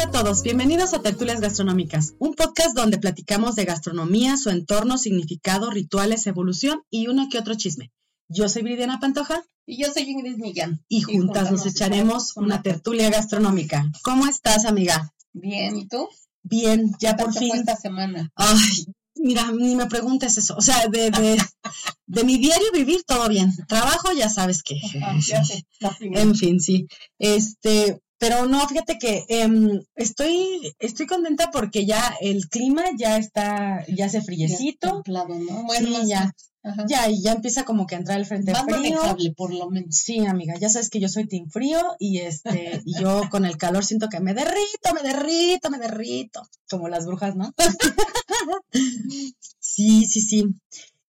Hola 0.00 0.08
a 0.08 0.24
todos, 0.24 0.42
bienvenidos 0.42 0.94
a 0.94 1.02
Tertulias 1.02 1.42
Gastronómicas, 1.42 2.14
un 2.18 2.32
podcast 2.32 2.74
donde 2.74 2.96
platicamos 2.96 3.54
de 3.54 3.66
gastronomía, 3.66 4.38
su 4.38 4.48
entorno, 4.48 4.96
significado, 4.96 5.70
rituales, 5.70 6.26
evolución 6.26 6.80
y 6.88 7.08
uno 7.08 7.28
que 7.30 7.38
otro 7.38 7.54
chisme. 7.54 7.92
Yo 8.26 8.48
soy 8.48 8.62
Bridiana 8.62 8.98
Pantoja. 8.98 9.44
Y 9.66 9.82
yo 9.82 9.92
soy 9.92 10.04
Ingrid 10.04 10.38
Millán. 10.38 10.82
Y 10.88 11.02
juntas, 11.02 11.52
nos, 11.52 11.66
echaremos 11.66 12.34
una 12.38 12.62
tertulia 12.62 13.10
gastronómica. 13.10 13.92
¿Cómo 14.02 14.26
estás, 14.26 14.64
amiga? 14.64 15.12
Bien, 15.34 15.76
¿y 15.76 15.86
tú? 15.86 16.08
Bien, 16.42 16.92
ya 16.98 17.14
por 17.18 17.34
fin. 17.34 17.54
esta 17.54 17.76
semana? 17.76 18.32
Ay, 18.36 18.86
mira, 19.16 19.52
ni 19.52 19.76
me 19.76 19.84
preguntes 19.84 20.38
eso. 20.38 20.56
O 20.56 20.62
sea, 20.62 20.88
de, 20.88 21.10
de, 21.10 22.24
mi 22.24 22.38
diario 22.38 22.72
vivir, 22.72 23.02
todo 23.06 23.28
bien. 23.28 23.52
Trabajo, 23.68 24.14
ya 24.14 24.30
sabes 24.30 24.62
que. 24.62 24.80
ya 25.26 25.44
sé, 25.44 25.66
en 26.00 26.34
fin, 26.34 26.58
sí. 26.58 26.86
Este, 27.18 28.00
pero 28.20 28.44
no, 28.44 28.68
fíjate 28.68 28.98
que 28.98 29.24
em, 29.28 29.80
estoy, 29.96 30.74
estoy 30.78 31.06
contenta 31.06 31.50
porque 31.50 31.86
ya 31.86 32.14
el 32.20 32.50
clima 32.50 32.84
ya 32.98 33.16
está, 33.16 33.82
ya 33.88 34.06
hace 34.06 34.20
friecito. 34.20 35.02
Ya 35.06 35.24
¿no? 35.24 35.64
Bueno, 35.64 36.02
sí, 36.02 36.06
ya. 36.06 36.30
Ya, 36.86 37.08
y 37.08 37.22
ya 37.22 37.32
empieza 37.32 37.64
como 37.64 37.86
que 37.86 37.94
a 37.94 37.98
entrar 37.98 38.18
el 38.18 38.26
frente 38.26 38.52
Más 38.52 38.64
frío. 38.64 39.00
por 39.34 39.54
lo 39.54 39.70
menos. 39.70 39.96
Sí, 39.96 40.26
amiga, 40.26 40.54
ya 40.60 40.68
sabes 40.68 40.90
que 40.90 41.00
yo 41.00 41.08
soy 41.08 41.26
team 41.26 41.48
frío 41.48 41.80
y 41.98 42.18
este, 42.18 42.82
y 42.84 43.00
yo 43.00 43.22
con 43.30 43.46
el 43.46 43.56
calor 43.56 43.86
siento 43.86 44.10
que 44.10 44.20
me 44.20 44.34
derrito, 44.34 44.92
me 44.94 45.02
derrito, 45.02 45.70
me 45.70 45.78
derrito. 45.78 46.42
Como 46.68 46.90
las 46.90 47.06
brujas, 47.06 47.34
¿no? 47.36 47.54
sí, 49.58 50.04
sí, 50.04 50.20
sí. 50.20 50.44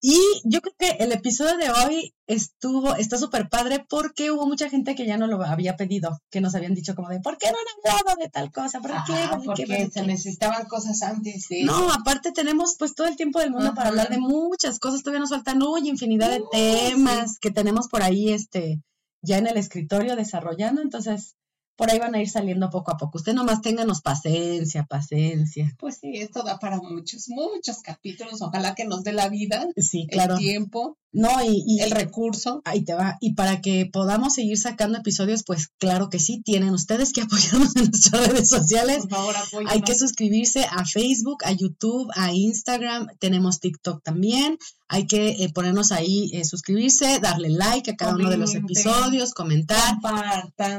Y 0.04 0.18
yo 0.46 0.62
creo 0.62 0.74
que 0.80 1.04
el 1.04 1.12
episodio 1.12 1.58
de 1.58 1.70
hoy 1.70 2.16
estuvo, 2.26 2.96
está 2.96 3.20
súper 3.20 3.50
padre 3.50 3.86
porque 3.88 4.32
hubo 4.32 4.48
mucha 4.48 4.68
gente 4.68 4.96
que 4.96 5.06
ya 5.06 5.18
no 5.18 5.28
lo 5.28 5.44
había 5.44 5.76
pedido, 5.76 6.20
que 6.32 6.42
nos 6.42 6.56
habían 6.56 6.74
dicho 6.74 6.96
como 6.96 7.10
de, 7.10 7.20
¿por 7.20 7.38
qué 7.38 7.52
no 7.52 7.58
han 7.60 7.94
hablado 8.02 8.20
de 8.20 8.30
tal 8.30 8.52
cosa? 8.52 8.82
¿Por 8.82 8.92
qué? 9.06 9.14
porque 9.46 9.90
se 9.92 10.02
necesitaban 10.02 10.66
cosas 10.66 11.04
antes 11.04 11.48
de 11.50 11.66
No, 11.66 11.92
aparte 11.92 12.32
tenemos 12.32 12.76
pues 12.80 12.96
todo 12.96 13.06
el 13.06 13.16
tiempo 13.16 13.40
del 13.40 13.52
mundo 13.52 13.76
para 13.76 13.90
hablar 13.90 14.10
de 14.10 14.18
muchas 14.18 14.80
cosas, 14.80 15.04
todavía 15.04 15.20
nos 15.20 15.30
faltan 15.30 15.62
hoy 15.62 15.88
infinidad 15.88 16.32
de 16.32 16.44
temas 16.52 17.38
que 17.40 17.52
tenemos 17.52 17.88
por 17.88 18.02
ahí 18.02 18.30
este 18.30 18.82
ya 19.22 19.38
en 19.38 19.46
el 19.46 19.58
escritorio 19.58 20.16
desarrollando, 20.16 20.82
entonces 20.82 21.36
por 21.82 21.90
ahí 21.90 21.98
van 21.98 22.14
a 22.14 22.22
ir 22.22 22.30
saliendo 22.30 22.70
poco 22.70 22.92
a 22.92 22.98
poco. 22.98 23.18
Usted 23.18 23.34
nomás 23.34 23.64
ténganos 23.64 24.02
paciencia, 24.02 24.84
paciencia. 24.84 25.76
Pues 25.80 25.98
sí, 26.00 26.12
esto 26.18 26.44
da 26.44 26.60
para 26.60 26.78
muchos, 26.78 27.28
muchos 27.28 27.80
capítulos. 27.80 28.40
Ojalá 28.44 28.76
que 28.76 28.86
nos 28.86 29.04
dé 29.04 29.14
la 29.14 29.30
vida, 29.30 29.68
sí, 29.78 30.06
claro. 30.08 30.36
el 30.36 30.40
tiempo. 30.42 31.00
No, 31.14 31.30
y, 31.44 31.82
el 31.82 31.92
recurso. 31.92 32.62
Ahí 32.64 32.86
te 32.86 32.94
va. 32.94 33.18
Y 33.20 33.34
para 33.34 33.62
que 33.62 33.86
podamos 33.92 34.36
seguir 34.36 34.58
sacando 34.58 35.00
episodios, 35.00 35.44
pues 35.44 35.68
claro 35.78 36.10
que 36.10 36.20
sí, 36.20 36.42
tienen 36.44 36.70
ustedes 36.70 37.12
que 37.12 37.22
apoyarnos 37.24 37.76
en 37.76 37.86
nuestras 37.86 38.28
redes 38.28 38.50
sociales. 38.50 39.08
Por 39.08 39.34
favor, 39.34 39.36
Hay 39.68 39.82
que 39.82 39.96
suscribirse 39.96 40.66
a 40.70 40.86
Facebook, 40.86 41.44
a 41.44 41.52
YouTube, 41.52 42.10
a 42.16 42.32
Instagram, 42.32 43.08
tenemos 43.20 43.60
TikTok 43.60 44.04
también. 44.04 44.58
Hay 44.88 45.08
que 45.08 45.30
eh, 45.30 45.50
ponernos 45.54 45.94
ahí, 45.94 46.30
eh, 46.34 46.44
suscribirse, 46.44 47.20
darle 47.22 47.50
like 47.50 47.92
a 47.92 47.96
cada 47.96 48.14
uno 48.14 48.30
de 48.30 48.36
los 48.36 48.56
episodios, 48.56 49.34
comentar, 49.34 49.96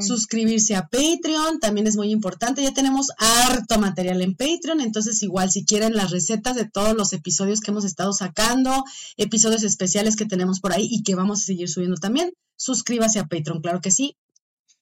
suscribirse 0.00 0.76
a 0.76 0.86
Patreon, 0.92 1.58
también 1.58 1.86
es 1.86 1.96
muy 1.96 2.10
importante. 2.12 2.62
Ya 2.62 2.74
tenemos 2.74 3.08
harto 3.16 3.78
material 3.78 4.20
en 4.20 4.36
Patreon, 4.36 4.82
entonces 4.82 5.22
igual 5.22 5.50
si 5.50 5.64
quieren 5.64 5.94
las 5.94 6.10
recetas 6.10 6.54
de 6.54 6.68
todos 6.68 6.94
los 6.94 7.14
episodios 7.14 7.60
que 7.60 7.70
hemos 7.70 7.86
estado 7.86 8.12
sacando, 8.12 8.84
episodios 9.16 9.62
especiales 9.62 10.16
que 10.16 10.26
tenemos 10.26 10.60
por 10.60 10.74
ahí 10.74 10.86
y 10.90 11.02
que 11.02 11.14
vamos 11.14 11.40
a 11.40 11.44
seguir 11.44 11.70
subiendo 11.70 11.96
también. 11.96 12.34
Suscríbase 12.56 13.20
a 13.20 13.26
Patreon, 13.26 13.62
claro 13.62 13.80
que 13.80 13.90
sí. 13.90 14.18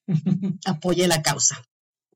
Apoye 0.66 1.06
la 1.06 1.22
causa. 1.22 1.62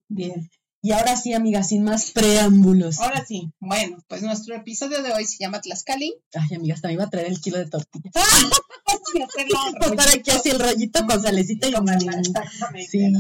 Bien. 0.09 0.50
Y 0.82 0.91
ahora 0.91 1.16
sí, 1.16 1.32
amiga, 1.32 1.62
sin 1.62 1.84
más 1.84 2.11
preámbulos. 2.11 2.99
Ahora 2.99 3.25
sí, 3.25 3.53
bueno, 3.61 3.99
pues 4.09 4.22
nuestro 4.22 4.56
episodio 4.56 5.03
de 5.03 5.12
hoy 5.12 5.25
se 5.25 5.38
llama 5.38 5.61
Tlaxcali. 5.61 6.15
Ay, 6.34 6.56
amiga, 6.56 6.75
hasta 6.75 6.88
me 6.88 6.94
iba 6.94 7.05
a 7.05 7.11
traer 7.11 7.28
el 7.28 7.41
kilo 7.41 7.59
de 7.59 7.71
tortilla. 7.71 8.11
Para 9.97 10.12
aquí 10.12 10.31
así 10.32 10.50
el 10.50 10.59
rollito 10.59 11.06
con 11.06 11.22
salecita 11.22 11.69
y, 11.69 11.72
y 11.72 12.87
sí. 12.87 13.12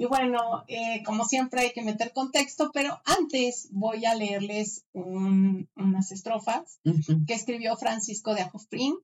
Y 0.00 0.06
bueno, 0.06 0.64
eh, 0.66 1.02
como 1.04 1.26
siempre 1.26 1.60
hay 1.60 1.72
que 1.74 1.82
meter 1.82 2.14
contexto, 2.14 2.70
pero 2.72 3.02
antes 3.04 3.68
voy 3.70 4.06
a 4.06 4.14
leerles 4.14 4.86
unas 4.94 6.10
estrofas 6.10 6.80
que 7.26 7.34
escribió 7.34 7.76
Francisco 7.76 8.34
de 8.34 8.40
Ajofrín 8.40 8.94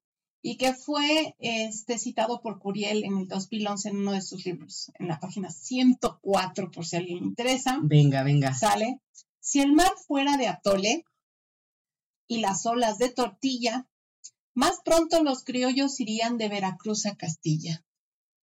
y 0.40 0.56
que 0.56 0.72
fue 0.72 1.36
este, 1.38 1.98
citado 1.98 2.40
por 2.40 2.58
Curiel 2.58 3.04
en 3.04 3.18
el 3.18 3.28
2011 3.28 3.90
en 3.90 3.96
uno 3.98 4.12
de 4.12 4.22
sus 4.22 4.46
libros, 4.46 4.90
en 4.94 5.08
la 5.08 5.20
página 5.20 5.50
104, 5.50 6.70
por 6.70 6.86
si 6.86 6.96
a 6.96 7.00
alguien 7.00 7.18
le 7.18 7.26
interesa. 7.26 7.78
Venga, 7.82 8.22
venga. 8.22 8.54
Sale. 8.54 9.02
Si 9.38 9.60
el 9.60 9.74
mar 9.74 9.92
fuera 10.06 10.38
de 10.38 10.48
atole 10.48 11.04
y 12.26 12.38
las 12.38 12.64
olas 12.64 12.96
de 12.96 13.10
tortilla, 13.10 13.86
más 14.54 14.80
pronto 14.82 15.22
los 15.22 15.44
criollos 15.44 16.00
irían 16.00 16.38
de 16.38 16.48
Veracruz 16.48 17.04
a 17.04 17.16
Castilla. 17.16 17.84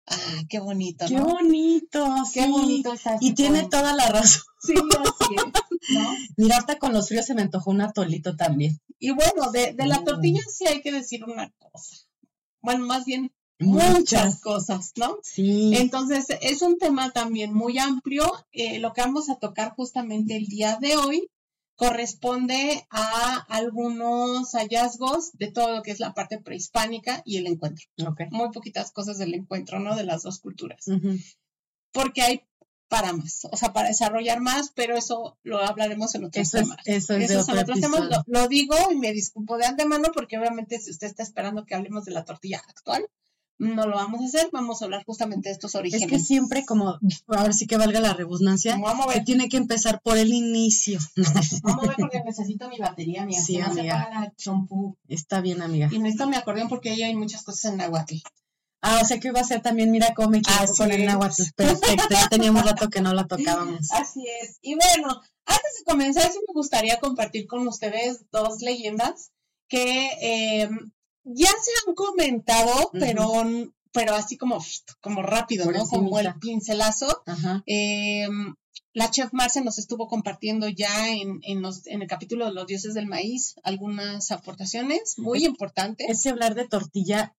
Ah, 0.05 0.43
qué 0.49 0.59
bonito, 0.59 1.05
¿no? 1.05 1.09
Qué 1.09 1.21
bonito, 1.21 2.15
Qué 2.33 2.47
bonito 2.47 2.93
está 2.93 3.17
Y 3.21 3.33
tiene 3.33 3.67
toda 3.69 3.93
la 3.93 4.09
razón. 4.09 4.43
Sí, 4.59 4.73
así 4.75 5.35
es, 5.35 5.95
¿no? 5.95 6.15
Mira, 6.37 6.57
hasta 6.57 6.79
con 6.79 6.93
los 6.93 7.09
fríos 7.09 7.25
se 7.25 7.35
me 7.35 7.41
antojó 7.41 7.71
un 7.71 7.81
atolito 7.81 8.35
también. 8.35 8.79
Y 8.97 9.11
bueno, 9.11 9.51
de, 9.51 9.75
la 9.77 9.99
mm. 9.99 10.05
tortilla 10.05 10.41
sí 10.49 10.65
hay 10.65 10.81
que 10.81 10.91
decir 10.91 11.25
una 11.25 11.51
cosa. 11.57 11.97
Bueno, 12.61 12.85
más 12.85 13.03
bien 13.03 13.33
muchas, 13.59 14.39
cosas, 14.39 14.93
¿no? 14.95 15.17
Sí. 15.21 15.75
Entonces, 15.75 16.27
es 16.41 16.61
un 16.61 16.77
tema 16.77 17.11
también 17.11 17.53
muy 17.53 17.77
amplio. 17.77 18.31
Eh, 18.53 18.79
lo 18.79 18.93
que 18.93 19.01
vamos 19.01 19.29
a 19.29 19.35
tocar 19.35 19.73
justamente 19.75 20.37
el 20.37 20.45
día 20.45 20.77
de 20.79 20.95
hoy 20.95 21.29
corresponde 21.75 22.85
a 22.89 23.45
algunos 23.49 24.51
hallazgos 24.53 25.31
de 25.33 25.51
todo 25.51 25.75
lo 25.75 25.81
que 25.81 25.91
es 25.91 25.99
la 25.99 26.13
parte 26.13 26.39
prehispánica 26.39 27.21
y 27.25 27.37
el 27.37 27.47
encuentro. 27.47 27.85
Muy 28.31 28.51
poquitas 28.51 28.91
cosas 28.91 29.17
del 29.17 29.33
encuentro, 29.33 29.79
¿no? 29.79 29.95
De 29.95 30.03
las 30.03 30.23
dos 30.23 30.39
culturas. 30.39 30.85
Porque 31.91 32.21
hay 32.21 32.43
para 32.89 33.11
más, 33.11 33.47
o 33.51 33.57
sea, 33.57 33.73
para 33.73 33.87
desarrollar 33.87 34.39
más, 34.39 34.71
pero 34.75 34.95
eso 34.95 35.39
lo 35.41 35.59
hablaremos 35.59 36.13
en 36.13 36.25
otros 36.25 36.51
temas. 36.51 36.77
eso 36.85 37.15
es 37.15 37.27
de 37.27 37.37
otros 37.37 37.81
temas. 37.81 38.07
lo, 38.27 38.47
digo 38.47 38.75
y 38.91 38.97
me 38.97 39.11
disculpo 39.13 39.57
de 39.57 39.65
antemano 39.65 40.09
porque 40.13 40.37
obviamente 40.37 40.79
si 40.79 40.91
usted 40.91 41.07
está 41.07 41.23
esperando 41.23 41.65
que 41.65 41.73
hablemos 41.73 42.05
de 42.05 42.11
la 42.11 42.23
tortilla 42.23 42.61
actual, 42.67 43.07
no 43.59 43.87
lo 43.87 43.95
vamos 43.95 44.21
a 44.21 44.25
hacer, 44.25 44.49
vamos 44.51 44.81
a 44.81 44.85
hablar 44.85 45.03
justamente 45.05 45.49
de 45.49 45.53
estos 45.53 45.75
orígenes. 45.75 46.03
Es 46.03 46.09
que 46.09 46.19
siempre 46.19 46.65
como, 46.65 46.99
a 47.27 47.43
ver 47.43 47.53
si 47.53 47.67
que 47.67 47.77
valga 47.77 47.99
la 47.99 48.13
redundancia, 48.13 48.77
que 49.13 49.21
tiene 49.21 49.49
que 49.49 49.57
empezar 49.57 50.01
por 50.01 50.17
el 50.17 50.33
inicio. 50.33 50.99
Vamos 51.63 51.83
a 51.83 51.87
ver 51.87 51.95
porque 51.97 52.21
necesito 52.23 52.67
mi 52.69 52.79
batería, 52.79 53.25
mi 53.25 53.35
sí, 53.35 53.59
amiga. 53.59 54.33
Está 55.07 55.41
bien, 55.41 55.61
amiga. 55.61 55.89
Y 55.91 55.99
necesito 55.99 56.27
mi 56.27 56.35
acordeón 56.35 56.67
porque 56.67 56.89
ahí 56.89 57.03
hay 57.03 57.15
muchas 57.15 57.43
cosas 57.43 57.71
en 57.71 57.77
náhuatl. 57.77 58.15
Ah, 58.81 58.99
o 59.01 59.05
sea 59.05 59.19
que 59.19 59.29
iba 59.29 59.39
a 59.39 59.45
ser 59.45 59.61
también, 59.61 59.91
mira 59.91 60.13
cómo 60.13 60.29
me 60.29 60.41
quedo 60.41 60.73
con 60.75 60.91
el 60.91 61.05
náhuatl. 61.05 61.43
Perfecto, 61.55 62.07
ya 62.09 62.27
teníamos 62.27 62.65
rato 62.65 62.89
que 62.89 63.01
no 63.01 63.13
la 63.13 63.27
tocábamos. 63.27 63.91
Así 63.91 64.25
es. 64.41 64.57
Y 64.61 64.75
bueno, 64.75 65.21
antes 65.45 65.77
de 65.77 65.83
comenzar, 65.85 66.29
sí 66.31 66.39
me 66.45 66.53
gustaría 66.53 66.99
compartir 66.99 67.47
con 67.47 67.65
ustedes 67.67 68.25
dos 68.31 68.61
leyendas 68.61 69.31
que 69.69 70.09
eh, 70.21 70.69
ya 71.23 71.47
se 71.49 71.71
han 71.87 71.95
comentado, 71.95 72.91
pero, 72.93 73.43
pero 73.91 74.15
así 74.15 74.37
como, 74.37 74.63
como 75.01 75.21
rápido, 75.21 75.71
¿no? 75.71 75.85
Como 75.85 76.19
el 76.19 76.33
pincelazo. 76.35 77.23
Em, 77.65 78.55
la 78.93 79.09
chef 79.09 79.33
Marce 79.33 79.61
nos 79.61 79.79
estuvo 79.79 80.07
compartiendo 80.07 80.67
ya 80.69 81.09
en, 81.09 81.39
en, 81.43 81.63
en, 81.85 82.01
el 82.01 82.07
capítulo 82.07 82.45
de 82.45 82.53
los 82.53 82.67
dioses 82.67 82.93
del 82.93 83.07
maíz 83.07 83.55
algunas 83.63 84.31
aportaciones 84.31 85.17
muy 85.17 85.45
importantes. 85.45 86.07
Es 86.09 86.25
hablar 86.27 86.53
de 86.53 86.67
tortilla, 86.67 87.35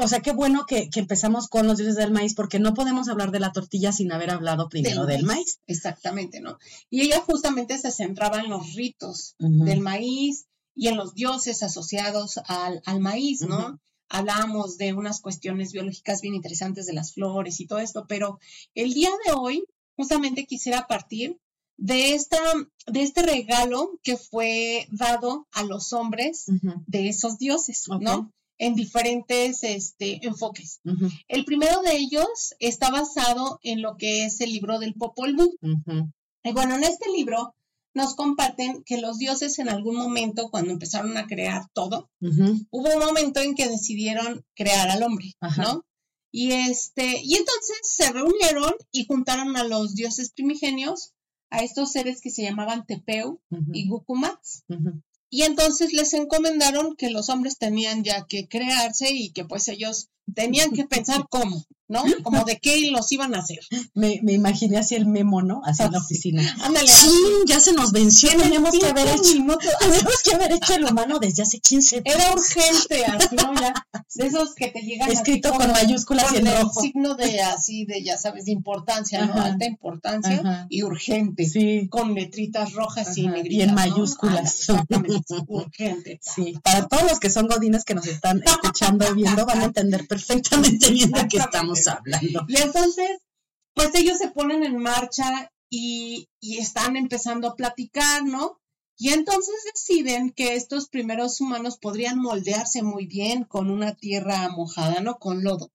o 0.00 0.08
sea, 0.08 0.20
qué 0.20 0.32
bueno 0.32 0.64
que, 0.66 0.88
empezamos 0.94 1.48
con 1.48 1.66
los 1.66 1.76
dioses 1.76 1.96
del 1.96 2.12
maíz, 2.12 2.34
porque 2.34 2.58
no 2.58 2.74
podemos 2.74 3.08
hablar 3.08 3.30
de 3.30 3.40
la 3.40 3.52
tortilla 3.52 3.92
sin 3.92 4.12
haber 4.12 4.30
hablado 4.30 4.68
primero 4.68 5.06
del, 5.06 5.24
maíz. 5.24 5.60
Exactamente, 5.66 6.40
¿no? 6.40 6.58
Y 6.88 7.02
ella 7.02 7.20
justamente 7.20 7.76
se 7.78 7.90
centraba 7.90 8.40
en 8.40 8.48
los 8.48 8.74
ritos 8.74 9.34
del 9.38 9.80
maíz, 9.80 10.46
y 10.76 10.88
en 10.88 10.96
los 10.96 11.14
dioses 11.14 11.62
asociados 11.62 12.38
al, 12.46 13.00
maíz, 13.00 13.40
¿no? 13.40 13.80
Hablábamos 14.08 14.76
de 14.76 14.92
unas 14.92 15.20
cuestiones 15.20 15.72
biológicas 15.72 16.20
bien 16.20 16.34
interesantes 16.34 16.86
de 16.86 16.92
las 16.92 17.14
flores 17.14 17.58
y 17.60 17.66
todo 17.66 17.80
esto, 17.80 18.04
pero 18.06 18.38
el 18.74 18.92
día 18.92 19.10
de 19.24 19.32
hoy 19.32 19.64
justamente 19.96 20.44
quisiera 20.44 20.86
partir 20.86 21.40
de, 21.78 22.14
esta, 22.14 22.38
de 22.86 23.02
este 23.02 23.22
regalo 23.22 23.98
que 24.02 24.16
fue 24.16 24.86
dado 24.92 25.48
a 25.50 25.64
los 25.64 25.92
hombres 25.92 26.46
de 26.86 27.08
esos 27.08 27.38
dioses, 27.38 27.86
¿no? 28.00 28.30
En 28.58 28.74
diferentes 28.74 29.64
este, 29.64 30.24
enfoques. 30.26 30.80
El 31.26 31.44
primero 31.44 31.82
de 31.82 31.96
ellos 31.96 32.54
está 32.58 32.90
basado 32.90 33.58
en 33.62 33.82
lo 33.82 33.96
que 33.96 34.26
es 34.26 34.40
el 34.40 34.52
libro 34.52 34.78
del 34.78 34.94
Popol 34.94 35.34
Vuh. 35.34 35.56
Y 36.44 36.52
bueno, 36.52 36.76
en 36.76 36.84
este 36.84 37.10
libro 37.10 37.55
nos 37.96 38.14
comparten 38.14 38.82
que 38.84 38.98
los 38.98 39.16
dioses 39.16 39.58
en 39.58 39.70
algún 39.70 39.96
momento, 39.96 40.50
cuando 40.50 40.70
empezaron 40.70 41.16
a 41.16 41.26
crear 41.26 41.62
todo, 41.72 42.10
hubo 42.20 42.94
un 42.94 42.98
momento 43.00 43.40
en 43.40 43.54
que 43.54 43.68
decidieron 43.68 44.44
crear 44.54 44.90
al 44.90 45.02
hombre, 45.02 45.32
¿no? 45.56 45.86
Y 46.30 46.52
este, 46.52 47.22
y 47.22 47.36
entonces 47.36 47.78
se 47.82 48.12
reunieron 48.12 48.74
y 48.92 49.06
juntaron 49.06 49.56
a 49.56 49.64
los 49.64 49.94
dioses 49.94 50.30
primigenios, 50.30 51.14
a 51.48 51.64
estos 51.64 51.92
seres 51.92 52.20
que 52.20 52.30
se 52.30 52.42
llamaban 52.42 52.84
Tepeu 52.84 53.40
y 53.72 53.88
Gukumats. 53.88 54.64
Y 55.30 55.42
entonces 55.42 55.94
les 55.94 56.12
encomendaron 56.12 56.96
que 56.96 57.08
los 57.08 57.30
hombres 57.30 57.56
tenían 57.56 58.04
ya 58.04 58.26
que 58.26 58.46
crearse 58.46 59.10
y 59.10 59.32
que 59.32 59.46
pues 59.46 59.68
ellos 59.68 60.10
tenían 60.34 60.72
que 60.72 60.84
pensar 60.84 61.24
cómo, 61.30 61.64
¿no? 61.88 62.02
Como 62.22 62.44
de 62.44 62.58
qué 62.58 62.90
los 62.90 63.10
iban 63.12 63.34
a 63.34 63.38
hacer. 63.38 63.60
Me, 63.94 64.20
me 64.22 64.32
imaginé 64.32 64.78
así 64.78 64.94
el 64.94 65.06
memo, 65.06 65.42
¿no? 65.42 65.62
Así 65.64 65.82
en 65.82 65.92
la 65.92 65.98
oficina. 65.98 66.56
Ándale. 66.62 66.88
Sí, 66.88 67.10
ya 67.46 67.60
se 67.60 67.72
nos 67.72 67.92
venció. 67.92 68.30
Tenemos 68.36 68.76
que 68.78 68.86
haber 68.86 69.08
hecho. 69.08 69.22
tenemos 69.80 70.22
que 70.24 70.34
haber 70.34 70.52
hecho 70.52 70.74
el 70.74 70.84
humano 70.84 71.18
desde 71.18 71.42
hace 71.42 71.60
15 71.60 72.02
días. 72.02 72.16
Era 72.16 72.34
urgente, 72.34 73.04
así, 73.04 73.36
¿no? 73.36 73.54
Ya, 73.54 73.74
de 74.14 74.26
esos 74.26 74.54
que 74.54 74.68
te 74.68 74.80
llegan 74.80 75.10
Escrito 75.10 75.52
con, 75.52 75.70
mayúsculas 75.70 76.32
y 76.32 76.36
en 76.36 76.46
rojo. 76.46 76.80
signo 76.80 77.14
de 77.14 77.40
así, 77.42 77.84
de 77.84 78.02
ya 78.02 78.16
sabes, 78.16 78.46
de 78.46 78.52
importancia, 78.52 79.24
¿no? 79.24 79.40
Alta 79.40 79.64
importancia 79.64 80.66
y 80.68 80.82
urgente. 80.82 81.46
Sí. 81.46 81.88
Con 81.88 82.14
letritas 82.14 82.72
rojas 82.72 83.16
y 83.16 83.28
negritas. 83.28 83.52
Y 83.52 83.62
en 83.62 83.74
mayúsculas. 83.74 84.66
urgente. 85.46 86.18
Sí. 86.20 86.58
Para 86.62 86.86
todos 86.88 87.04
los 87.04 87.20
que 87.20 87.30
son 87.30 87.46
godines 87.46 87.84
que 87.84 87.94
nos 87.94 88.06
están 88.06 88.42
escuchando 88.44 89.06
y 89.10 89.14
viendo, 89.14 89.46
van 89.46 89.60
a 89.60 89.64
entender 89.64 90.06
perfectamente 90.06 90.90
bien 90.90 91.10
de 91.10 91.28
qué 91.28 91.38
estamos 91.38 91.75
hablando. 91.86 92.44
Y 92.48 92.56
entonces, 92.56 93.18
pues 93.74 93.94
ellos 93.94 94.18
se 94.18 94.28
ponen 94.28 94.64
en 94.64 94.78
marcha 94.78 95.50
y, 95.70 96.28
están 96.40 96.96
empezando 96.96 97.48
a 97.48 97.56
platicar, 97.56 98.24
¿no? 98.24 98.60
Y 98.98 99.10
entonces 99.10 99.54
deciden 99.74 100.30
que 100.30 100.54
estos 100.54 100.88
primeros 100.88 101.40
humanos 101.40 101.76
podrían 101.76 102.18
moldearse 102.18 102.82
muy 102.82 103.06
bien 103.06 103.44
con 103.44 103.70
una 103.70 103.94
tierra 103.94 104.48
mojada, 104.48 105.00
¿no? 105.00 105.18
Con 105.18 105.44
lodo. 105.44 105.70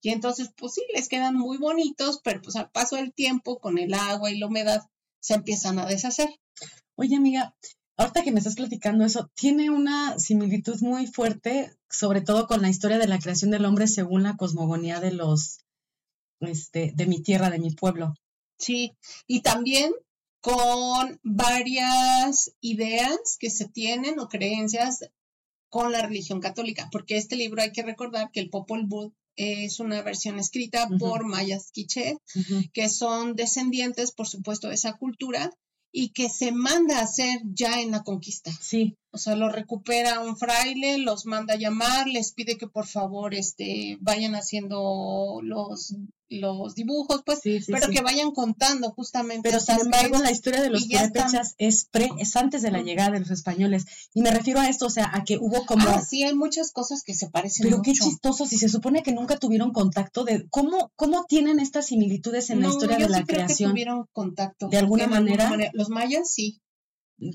Y 0.00 0.08
entonces, 0.08 0.50
pues 0.56 0.72
sí, 0.74 0.82
les 0.94 1.08
quedan 1.08 1.36
muy 1.36 1.58
bonitos, 1.58 2.20
pero 2.24 2.40
pues 2.40 2.56
al 2.56 2.70
paso 2.70 2.96
del 2.96 3.12
tiempo, 3.12 3.58
con 3.58 3.78
el 3.78 3.92
agua 3.92 4.30
y 4.30 4.38
la 4.38 4.46
humedad, 4.46 4.82
se 5.20 5.34
empiezan 5.34 5.78
a 5.78 5.86
deshacer. 5.86 6.30
Oye, 6.94 7.16
amiga, 7.16 7.54
ahorita 8.02 8.22
que 8.22 8.32
me 8.32 8.38
estás 8.38 8.56
platicando 8.56 9.04
eso, 9.04 9.30
tiene 9.34 9.70
una 9.70 10.18
similitud 10.18 10.80
muy 10.80 11.06
fuerte, 11.06 11.72
sobre 11.88 12.20
todo 12.20 12.46
con 12.46 12.60
la 12.62 12.68
historia 12.68 12.98
de 12.98 13.06
la 13.06 13.18
creación 13.18 13.50
del 13.50 13.64
hombre 13.64 13.86
según 13.86 14.24
la 14.24 14.36
cosmogonía 14.36 15.00
de 15.00 15.12
los, 15.12 15.60
este, 16.40 16.92
de 16.94 17.06
mi 17.06 17.22
tierra, 17.22 17.50
de 17.50 17.58
mi 17.58 17.70
pueblo. 17.70 18.14
Sí, 18.58 18.92
y 19.26 19.42
también 19.42 19.92
con 20.40 21.20
varias 21.22 22.52
ideas 22.60 23.36
que 23.38 23.50
se 23.50 23.68
tienen 23.68 24.18
o 24.18 24.28
creencias 24.28 25.08
con 25.68 25.92
la 25.92 26.02
religión 26.02 26.40
católica, 26.40 26.88
porque 26.90 27.16
este 27.16 27.36
libro 27.36 27.62
hay 27.62 27.72
que 27.72 27.82
recordar 27.82 28.30
que 28.32 28.40
el 28.40 28.50
Popol 28.50 28.86
Vuh 28.86 29.12
es 29.36 29.80
una 29.80 30.02
versión 30.02 30.38
escrita 30.38 30.88
por 30.98 31.24
mayas 31.24 31.70
quiché, 31.72 32.18
que 32.74 32.88
son 32.88 33.34
descendientes, 33.34 34.12
por 34.12 34.28
supuesto, 34.28 34.68
de 34.68 34.74
esa 34.74 34.98
cultura 34.98 35.50
y 35.92 36.08
que 36.08 36.28
se 36.28 36.50
manda 36.52 36.98
a 36.98 37.02
hacer 37.02 37.40
ya 37.44 37.80
en 37.80 37.92
la 37.92 38.02
conquista. 38.02 38.50
Sí. 38.60 38.96
O 39.14 39.18
sea, 39.18 39.36
lo 39.36 39.50
recupera 39.50 40.20
un 40.20 40.36
fraile, 40.36 40.98
los 40.98 41.26
manda 41.26 41.54
a 41.54 41.58
llamar, 41.58 42.08
les 42.08 42.32
pide 42.32 42.56
que 42.56 42.66
por 42.66 42.86
favor 42.86 43.34
este, 43.34 43.98
vayan 44.00 44.34
haciendo 44.34 45.40
los 45.42 45.94
los 46.40 46.74
dibujos, 46.74 47.22
pues, 47.24 47.40
pero 47.66 47.88
que 47.90 48.00
vayan 48.00 48.30
contando 48.32 48.90
justamente. 48.90 49.48
Pero 49.48 49.60
sin 49.60 49.80
embargo, 49.80 50.18
la 50.18 50.30
historia 50.30 50.62
de 50.62 50.70
los 50.70 50.86
purépechas 50.86 51.54
es 51.58 51.84
pre, 51.84 52.08
es 52.18 52.36
antes 52.36 52.62
de 52.62 52.70
la 52.70 52.82
llegada 52.82 53.10
de 53.10 53.20
los 53.20 53.30
españoles. 53.30 53.84
Y 54.14 54.22
me 54.22 54.30
refiero 54.30 54.60
a 54.60 54.68
esto, 54.68 54.86
o 54.86 54.90
sea, 54.90 55.10
a 55.12 55.24
que 55.24 55.38
hubo 55.38 55.66
como. 55.66 55.88
Ah, 55.88 56.00
sí, 56.00 56.22
hay 56.22 56.34
muchas 56.34 56.72
cosas 56.72 57.02
que 57.02 57.14
se 57.14 57.28
parecen. 57.28 57.64
Pero 57.64 57.82
qué 57.82 57.92
chistoso, 57.92 58.46
si 58.46 58.58
se 58.58 58.68
supone 58.68 59.02
que 59.02 59.12
nunca 59.12 59.36
tuvieron 59.38 59.72
contacto 59.72 60.24
de 60.24 60.46
cómo, 60.50 60.92
cómo 60.96 61.24
tienen 61.28 61.60
estas 61.60 61.86
similitudes 61.86 62.50
en 62.50 62.62
la 62.62 62.68
historia 62.68 62.96
de 62.96 63.08
la 63.08 63.24
creación. 63.24 63.70
Que 63.70 63.72
tuvieron 63.72 64.06
contacto. 64.12 64.68
De 64.68 64.78
alguna 64.78 65.06
manera. 65.06 65.50
Los 65.74 65.88
mayas 65.90 66.32
sí. 66.32 66.60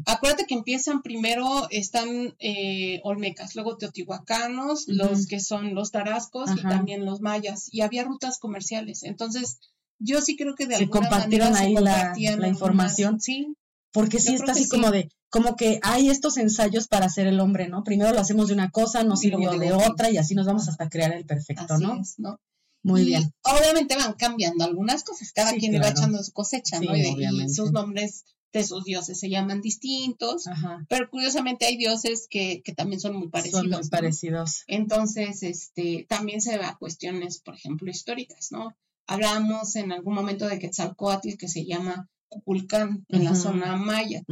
Acuérdate 0.05 0.45
que 0.45 0.55
empiezan 0.55 1.01
primero, 1.01 1.67
están 1.69 2.35
eh, 2.39 2.99
olmecas, 3.03 3.55
luego 3.55 3.77
teotihuacanos, 3.77 4.85
los 4.87 5.27
que 5.27 5.39
son 5.39 5.75
los 5.75 5.91
tarascos 5.91 6.51
y 6.57 6.61
también 6.61 7.05
los 7.05 7.21
mayas. 7.21 7.69
Y 7.71 7.81
había 7.81 8.03
rutas 8.03 8.39
comerciales. 8.39 9.03
Entonces, 9.03 9.59
yo 9.99 10.21
sí 10.21 10.35
creo 10.35 10.55
que 10.55 10.67
de 10.67 10.75
alguna 10.75 11.01
compartieron 11.01 11.55
ahí 11.55 11.73
la, 11.73 12.13
la, 12.37 12.47
información. 12.47 13.19
sí. 13.19 13.55
Porque 13.93 14.19
sí 14.19 14.35
está 14.35 14.51
así 14.51 14.67
como 14.67 14.91
de, 14.91 15.09
como 15.29 15.55
que 15.55 15.79
hay 15.81 16.09
estos 16.09 16.37
ensayos 16.37 16.87
para 16.87 17.07
hacer 17.07 17.25
el 17.27 17.39
hombre, 17.39 17.67
¿no? 17.67 17.83
Primero 17.83 18.13
lo 18.13 18.19
hacemos 18.19 18.49
de 18.49 18.53
una 18.53 18.69
cosa, 18.69 19.03
nos 19.03 19.21
sirvió 19.21 19.57
de, 19.57 19.71
otra 19.71 20.11
y 20.11 20.17
así 20.17 20.35
nos 20.35 20.45
vamos 20.45 20.67
hasta 20.67 20.89
crear 20.89 21.13
el 21.13 21.25
perfecto, 21.25 21.77
¿no? 21.79 22.01
¿no? 22.17 22.39
Muy 22.83 23.05
bien. 23.05 23.33
Obviamente 23.43 23.95
van 23.95 24.13
cambiando 24.13 24.65
algunas 24.65 25.03
cosas, 25.03 25.31
cada 25.33 25.53
quien 25.53 25.81
va 25.81 25.89
echando 25.89 26.21
su 26.23 26.31
cosecha, 26.31 26.79
¿no? 26.79 26.95
y, 26.95 27.49
sus 27.49 27.71
nombres 27.71 28.23
de 28.57 28.63
sus 28.63 28.83
dioses 28.83 29.19
se 29.19 29.29
llaman 29.29 29.61
distintos, 29.61 30.45
pero 30.89 31.09
curiosamente 31.09 31.65
hay 31.65 31.77
dioses 31.77 32.27
que, 32.29 32.61
también 32.75 32.99
son 32.99 33.15
muy 33.15 33.29
parecidos. 33.29 33.61
Son 33.61 33.69
muy 33.69 33.89
parecidos. 33.89 34.63
Entonces, 34.67 35.43
este, 35.43 36.05
también 36.09 36.41
se 36.41 36.57
va 36.57 36.69
a 36.69 36.77
cuestiones, 36.77 37.39
por 37.39 37.55
ejemplo, 37.55 37.89
históricas, 37.89 38.51
¿no? 38.51 38.75
Hablamos 39.07 39.75
en 39.75 39.91
algún 39.91 40.13
momento 40.13 40.47
de 40.47 40.59
Quetzalcoatl 40.59 41.37
que 41.37 41.47
se 41.47 41.65
llama 41.65 42.09
Cuculcán 42.27 43.05
en 43.07 43.23
la 43.23 43.35
zona 43.35 43.77
maya. 43.77 44.23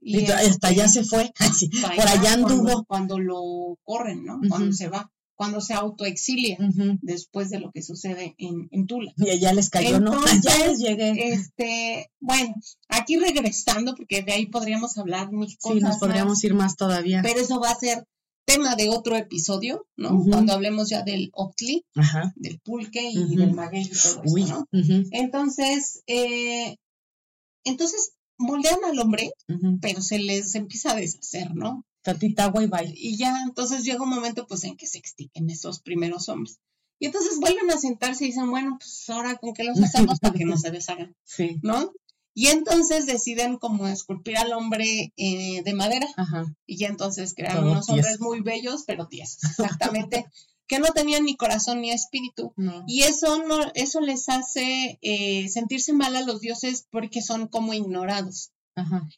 Y, 0.00 0.24
hasta 0.26 0.68
allá 0.68 0.88
se 0.88 1.04
fue, 1.04 1.32
por 1.96 2.08
allá 2.08 2.34
anduvo. 2.34 2.84
Cuando, 2.84 3.18
lo 3.18 3.78
corren, 3.82 4.24
¿no? 4.24 4.40
Cuando 4.48 4.72
se 4.72 4.88
va 4.88 5.10
cuando 5.36 5.60
se 5.60 5.74
autoexilia 5.74 6.56
después 7.02 7.50
de 7.50 7.60
lo 7.60 7.70
que 7.72 7.82
sucede 7.82 8.34
en, 8.38 8.86
Tula. 8.86 9.12
Y 9.16 9.30
allá 9.30 9.52
les 9.52 9.70
cayó, 9.70 10.00
¿no? 10.00 10.12
Ya 10.42 10.66
les 10.66 10.78
llegué. 10.78 11.32
Este, 11.32 12.10
bueno, 12.20 12.54
aquí 12.88 13.16
regresando, 13.16 13.94
porque 13.94 14.22
de 14.22 14.32
ahí 14.32 14.46
podríamos 14.46 14.96
hablar 14.98 15.32
mil 15.32 15.56
cosas. 15.58 15.78
Sí, 15.78 15.84
nos 15.84 15.98
podríamos 15.98 16.42
ir 16.44 16.54
más 16.54 16.76
todavía. 16.76 17.22
Pero 17.22 17.40
eso 17.40 17.60
va 17.60 17.70
a 17.70 17.78
ser 17.78 18.06
tema 18.44 18.76
de 18.76 18.90
otro 18.90 19.16
episodio, 19.16 19.86
¿no? 19.96 20.22
Cuando 20.28 20.52
hablemos 20.52 20.90
ya 20.90 21.02
del 21.02 21.30
Octli, 21.32 21.84
del 22.36 22.60
pulque 22.60 23.10
y 23.10 23.36
del 23.36 23.54
maguey 23.54 23.82
y 23.82 23.88
todo 23.88 24.22
eso, 24.22 24.48
¿no? 24.48 24.68
Entonces, 25.12 26.02
eh, 26.06 26.76
entonces 27.64 28.12
moldean 28.38 28.84
al 28.84 28.98
hombre, 28.98 29.32
pero 29.80 30.02
se 30.02 30.18
les 30.18 30.54
empieza 30.54 30.92
a 30.92 30.96
deshacer, 30.96 31.54
¿no? 31.54 31.84
Tantita 32.04 32.44
agua 32.44 32.62
y 32.62 32.66
bye. 32.66 32.94
Y 32.94 33.16
ya, 33.16 33.42
entonces 33.44 33.82
llega 33.82 34.04
un 34.04 34.10
momento 34.10 34.46
pues 34.46 34.62
en 34.62 34.76
que 34.76 34.86
se 34.86 34.98
extinguen 34.98 35.50
esos 35.50 35.80
primeros 35.80 36.28
hombres. 36.28 36.60
Y 37.00 37.06
entonces 37.06 37.40
vuelven 37.40 37.70
a 37.70 37.78
sentarse 37.78 38.24
y 38.24 38.28
dicen, 38.28 38.50
bueno, 38.50 38.76
pues 38.78 39.10
ahora 39.10 39.36
con 39.36 39.52
qué 39.52 39.64
los 39.64 39.80
hacemos 39.82 40.20
para 40.20 40.34
que 40.34 40.44
no 40.44 40.56
se 40.56 40.70
deshagan, 40.70 41.16
sí. 41.24 41.58
¿no? 41.62 41.92
Y 42.36 42.48
entonces 42.48 43.06
deciden 43.06 43.58
como 43.58 43.86
esculpir 43.88 44.36
al 44.36 44.52
hombre 44.52 45.12
eh, 45.16 45.62
de 45.64 45.74
madera. 45.74 46.06
Ajá. 46.16 46.44
Y 46.66 46.78
ya 46.78 46.88
entonces 46.88 47.32
crearon 47.34 47.68
unos 47.68 47.88
hombres 47.88 48.20
muy 48.20 48.40
bellos, 48.40 48.84
pero 48.86 49.06
tiesos, 49.06 49.50
exactamente. 49.50 50.26
que 50.66 50.78
no 50.78 50.86
tenían 50.88 51.24
ni 51.24 51.36
corazón 51.36 51.80
ni 51.80 51.90
espíritu. 51.90 52.54
Y 52.86 53.02
eso 53.02 53.42
no, 53.44 53.60
eso 53.74 54.00
les 54.00 54.28
hace 54.28 54.98
eh, 55.02 55.48
sentirse 55.48 55.92
mal 55.92 56.16
a 56.16 56.22
los 56.22 56.40
dioses 56.40 56.86
porque 56.90 57.22
son 57.22 57.48
como 57.48 57.74
ignorados. 57.74 58.50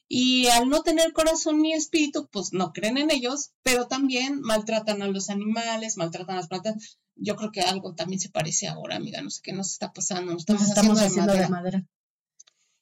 Y 0.08 0.46
al 0.48 0.68
no 0.68 0.82
tener 0.82 1.12
corazón 1.12 1.62
ni 1.62 1.72
espíritu, 1.72 2.28
pues 2.30 2.52
no 2.52 2.72
creen 2.72 2.98
en 2.98 3.10
ellos, 3.10 3.52
pero 3.62 3.86
también 3.86 4.40
maltratan 4.40 5.02
a 5.02 5.08
los 5.08 5.30
animales, 5.30 5.96
maltratan 5.96 6.36
a 6.36 6.40
las 6.40 6.48
plantas. 6.48 6.98
Yo 7.14 7.36
creo 7.36 7.50
que 7.50 7.62
algo 7.62 7.94
también 7.94 8.20
se 8.20 8.28
parece 8.28 8.68
ahora, 8.68 8.96
amiga, 8.96 9.22
no 9.22 9.30
sé 9.30 9.40
qué 9.42 9.52
nos 9.52 9.72
está 9.72 9.92
pasando. 9.92 10.32
Nos 10.32 10.42
estamos, 10.42 11.00
haciendo, 11.00 11.32
de, 11.32 11.48
madera. 11.48 11.86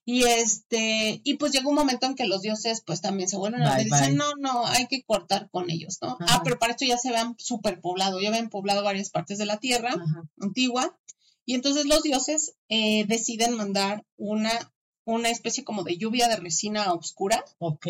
Y 0.07 0.25
este, 0.25 1.23
y 1.25 1.35
pues 1.35 1.53
llega 1.53 1.69
un 1.69 1.77
momento 1.77 2.07
en 2.07 2.15
que 2.15 2.27
los 2.27 2.43
dioses 2.43 2.83
pues 2.85 3.01
también 3.01 3.29
se 3.29 3.39
vuelven 3.39 3.63
a 3.63 3.77
dicen, 3.79 4.17
no, 4.17 4.35
no, 4.39 4.67
hay 4.67 4.87
que 4.87 5.03
cortar 5.03 5.49
con 5.51 5.71
ellos, 5.71 5.99
¿no? 6.03 6.19
Ah, 6.29 6.43
pero 6.45 6.59
para 6.59 6.73
esto 6.73 6.85
ya 6.85 6.99
se 6.99 7.11
vean 7.11 7.37
súper 7.39 7.81
poblado, 7.81 8.21
ya 8.21 8.31
ven 8.31 8.51
poblado 8.51 8.83
varias 8.83 9.11
partes 9.11 9.39
de 9.39 9.47
la 9.47 9.59
tierra 9.59 9.95
antigua. 10.41 10.99
Y 11.47 11.55
entonces 11.55 11.87
los 11.87 12.03
dioses 12.03 12.55
eh, 12.69 13.05
deciden 13.07 13.57
mandar 13.57 14.05
una 14.17 14.74
una 15.05 15.31
especie 15.31 15.65
como 15.65 15.83
de 15.83 15.97
lluvia 15.97 16.29
de 16.29 16.37
resina 16.37 16.93
oscura. 16.93 17.45
Ok. 17.59 17.87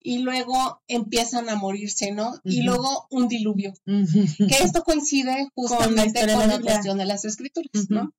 Y 0.00 0.18
luego 0.18 0.82
empiezan 0.86 1.48
a 1.48 1.56
morirse, 1.56 2.12
¿no? 2.12 2.40
Y 2.44 2.62
luego 2.62 3.06
un 3.10 3.28
diluvio. 3.28 3.74
Que 3.84 4.56
esto 4.62 4.84
coincide 4.84 5.48
justamente 5.54 6.20
con, 6.20 6.48
la, 6.48 6.60
cuestión 6.60 6.98
de 6.98 7.06
las 7.06 7.24
escrituras, 7.24 7.70
¿no? 7.88 8.12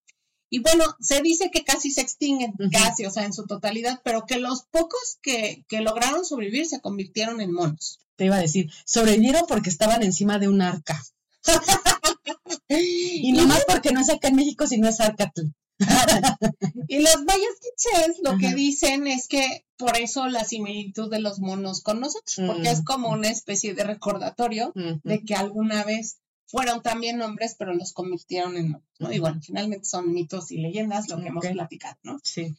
Y 0.50 0.60
bueno, 0.60 0.84
se 1.00 1.22
dice 1.22 1.50
que 1.52 1.64
casi 1.64 1.92
se 1.92 2.02
extinguen, 2.02 2.54
casi, 2.72 3.06
o 3.06 3.12
sea, 3.12 3.26
en 3.26 3.34
su 3.34 3.46
totalidad, 3.46 4.02
pero 4.04 4.26
que 4.26 4.40
los 4.40 4.64
pocos 4.64 5.18
que, 5.22 5.66
que 5.68 5.82
lograron 5.82 6.24
sobrevivir 6.24 6.66
se 6.68 6.80
convirtieron 6.80 7.42
en 7.42 7.52
monos. 7.52 8.00
Te 8.16 8.26
iba 8.26 8.38
a 8.38 8.42
decir, 8.42 8.72
sobrevivieron 8.86 9.44
porque 9.48 9.70
estaban 9.70 10.04
encima 10.04 10.40
de 10.40 10.48
un 10.48 10.62
arca. 10.62 11.02
y 12.70 13.32
no 13.34 13.46
más 13.46 13.66
porque 13.66 13.92
no 13.92 14.00
es 14.00 14.10
acá 14.10 14.30
en 14.30 14.36
México, 14.36 14.68
sino 14.68 14.88
es 14.88 15.00
Arcatl. 15.00 15.48
y 16.88 17.00
los 17.00 17.24
mayas 17.26 17.56
quichés 17.62 18.20
lo 18.24 18.38
que 18.38 18.54
dicen 18.54 19.08
es 19.08 19.28
que 19.28 19.66
por 19.78 19.98
eso 19.98 20.28
la 20.28 20.44
similitud 20.44 21.10
de 21.10 21.20
los 21.20 21.40
monos 21.40 21.82
con 21.82 22.00
nosotros, 22.00 22.40
porque 22.48 22.70
es 22.70 22.84
como 22.84 23.10
una 23.10 23.30
especie 23.30 23.74
de 23.74 23.84
recordatorio 23.84 24.74
de 24.76 25.24
que 25.24 25.36
alguna 25.36 25.84
vez 25.84 26.18
fueron 26.48 26.82
también 26.82 27.22
hombres, 27.22 27.56
pero 27.60 27.74
los 27.74 27.94
convirtieron 27.94 28.58
en 28.58 28.76
hombres, 28.76 29.00
¿no? 29.00 29.12
Y 29.12 29.20
bueno, 29.20 29.40
finalmente 29.42 29.86
son 29.86 30.14
mitos 30.14 30.52
y 30.52 30.58
leyendas 30.58 31.10
lo 31.10 31.20
que 31.20 31.28
hemos 31.28 31.46
platicado, 31.46 31.98
¿no? 32.04 32.20
Sí. 32.24 32.56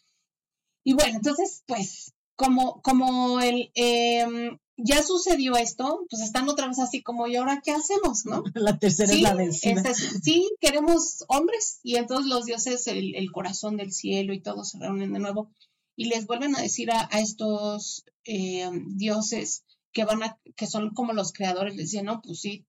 Y 0.84 0.92
bueno, 0.92 1.16
entonces, 1.16 1.64
pues, 1.66 2.12
como, 2.36 2.80
como 2.82 3.40
el, 3.40 3.70
em, 3.74 4.58
ya 4.78 5.02
sucedió 5.02 5.56
esto, 5.56 6.06
pues 6.08 6.22
están 6.22 6.48
otra 6.48 6.68
vez 6.68 6.78
así 6.78 7.02
como, 7.02 7.26
¿y 7.26 7.36
ahora 7.36 7.60
qué 7.62 7.72
hacemos, 7.72 8.24
no? 8.24 8.44
La 8.54 8.78
tercera 8.78 9.12
es 9.12 9.20
la 9.20 9.34
vencida. 9.34 9.82
sí, 9.94 10.48
queremos 10.60 11.24
hombres, 11.28 11.80
y 11.82 11.96
entonces 11.96 12.26
los 12.26 12.44
dioses, 12.44 12.86
el, 12.86 13.14
el, 13.16 13.32
corazón 13.32 13.76
del 13.76 13.92
cielo 13.92 14.32
y 14.32 14.40
todos 14.40 14.70
se 14.70 14.78
reúnen 14.78 15.12
de 15.12 15.18
nuevo, 15.18 15.50
y 15.96 16.06
les 16.06 16.26
vuelven 16.26 16.54
a 16.54 16.62
decir 16.62 16.92
a, 16.92 17.08
estos 17.18 18.04
em, 18.24 18.96
dioses 18.96 19.64
que 19.92 20.04
van 20.04 20.22
a, 20.22 20.38
que 20.54 20.66
son 20.66 20.94
como 20.94 21.12
los 21.12 21.32
creadores, 21.32 21.74
les 21.74 21.90
dicen, 21.90 22.06
no, 22.06 22.22
pues 22.22 22.40
sí, 22.40 22.64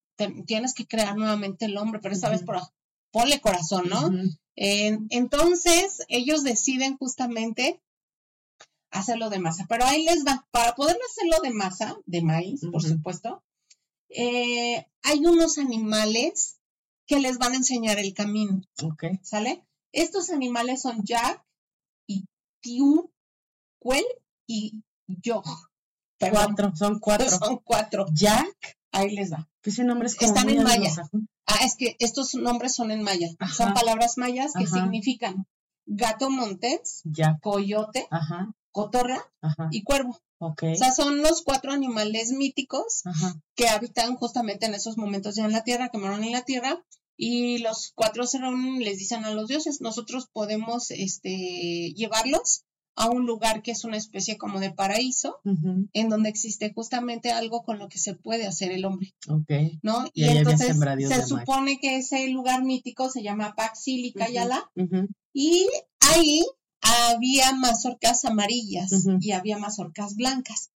tienes 0.47 0.73
que 0.73 0.87
crear 0.87 1.15
nuevamente 1.15 1.65
el 1.65 1.77
hombre, 1.77 1.99
pero 2.01 2.15
esta 2.15 2.29
vez 2.29 2.43
por 2.43 2.59
ponle 3.11 3.39
corazón, 3.39 3.89
¿no? 3.89 4.11
entonces, 4.55 5.99
ellos 6.09 6.43
deciden 6.43 6.97
justamente 6.97 7.81
hacerlo 8.91 9.29
de 9.29 9.39
masa, 9.39 9.65
pero 9.67 9.85
ahí 9.85 10.03
les 10.03 10.25
va, 10.25 10.47
para 10.51 10.75
poder 10.75 10.97
hacerlo 11.09 11.41
de 11.41 11.51
masa, 11.51 11.97
de 12.05 12.21
maíz, 12.21 12.61
por 12.71 12.81
supuesto, 12.81 13.43
eh, 14.09 14.87
hay 15.03 15.25
unos 15.25 15.57
animales 15.57 16.59
que 17.05 17.19
les 17.19 17.37
van 17.37 17.53
a 17.53 17.57
enseñar 17.57 17.99
el 17.99 18.13
camino. 18.13 18.61
Ok. 18.83 19.05
¿Sale? 19.21 19.65
Estos 19.91 20.29
animales 20.29 20.81
son 20.81 21.03
Jack 21.03 21.43
y 22.07 22.25
Tiu, 22.61 23.11
Cuel 23.79 24.05
y 24.47 24.83
Yo. 25.07 25.41
Cuatro, 26.19 26.75
son 26.75 26.99
cuatro. 26.99 27.29
Son 27.29 27.61
cuatro. 27.63 28.05
Jack. 28.11 28.77
Ahí 28.91 29.15
les 29.15 29.31
va. 29.31 29.47
Ese 29.63 29.83
nombre 29.83 30.07
es 30.07 30.21
Están 30.21 30.49
en 30.49 30.63
maya. 30.63 30.91
Ah, 31.45 31.59
es 31.63 31.75
que 31.75 31.95
estos 31.99 32.35
nombres 32.35 32.75
son 32.75 32.91
en 32.91 33.03
maya. 33.03 33.29
Son 33.55 33.73
palabras 33.73 34.17
mayas 34.17 34.53
que 34.53 34.67
significan 34.67 35.45
gato 35.85 36.29
montés, 36.29 37.03
coyote, 37.41 38.07
cotorra 38.71 39.21
y 39.71 39.83
cuervo. 39.83 40.19
O 40.39 40.55
sea, 40.75 40.91
son 40.91 41.21
los 41.21 41.41
cuatro 41.43 41.71
animales 41.71 42.31
míticos 42.31 43.03
que 43.55 43.67
habitan 43.67 44.15
justamente 44.15 44.65
en 44.65 44.73
esos 44.73 44.97
momentos 44.97 45.35
ya 45.35 45.45
en 45.45 45.51
la 45.51 45.63
tierra, 45.63 45.89
que 45.89 45.97
moran 45.97 46.23
en 46.23 46.31
la 46.31 46.43
tierra, 46.43 46.83
y 47.17 47.57
los 47.57 47.91
cuatro 47.95 48.25
se 48.25 48.39
reúnen 48.39 48.81
y 48.81 48.85
les 48.85 48.97
dicen 48.97 49.25
a 49.25 49.31
los 49.31 49.49
dioses, 49.49 49.81
nosotros 49.81 50.29
podemos 50.31 50.91
este, 50.91 51.93
llevarlos 51.93 52.63
a 52.95 53.09
un 53.09 53.25
lugar 53.25 53.61
que 53.61 53.71
es 53.71 53.83
una 53.83 53.97
especie 53.97 54.37
como 54.37 54.59
de 54.59 54.71
paraíso, 54.71 55.39
en 55.93 56.09
donde 56.09 56.29
existe 56.29 56.71
justamente 56.73 57.31
algo 57.31 57.63
con 57.63 57.79
lo 57.79 57.87
que 57.87 57.97
se 57.97 58.13
puede 58.13 58.45
hacer 58.45 58.71
el 58.71 58.85
hombre. 58.85 59.13
¿No? 59.81 60.05
Y, 60.13 60.25
entonces 60.25 60.77
se 61.07 61.25
supone 61.25 61.79
que 61.79 61.97
ese 61.97 62.27
lugar 62.29 62.63
mítico 62.63 63.09
se 63.09 63.23
llama 63.23 63.53
Paxil 63.55 64.13
y 65.33 65.67
ahí 65.99 66.45
había 66.81 67.53
mazorcas 67.53 68.25
amarillas 68.25 68.91
y 69.19 69.31
había 69.31 69.57
mazorcas 69.57 70.15
blancas. 70.15 70.71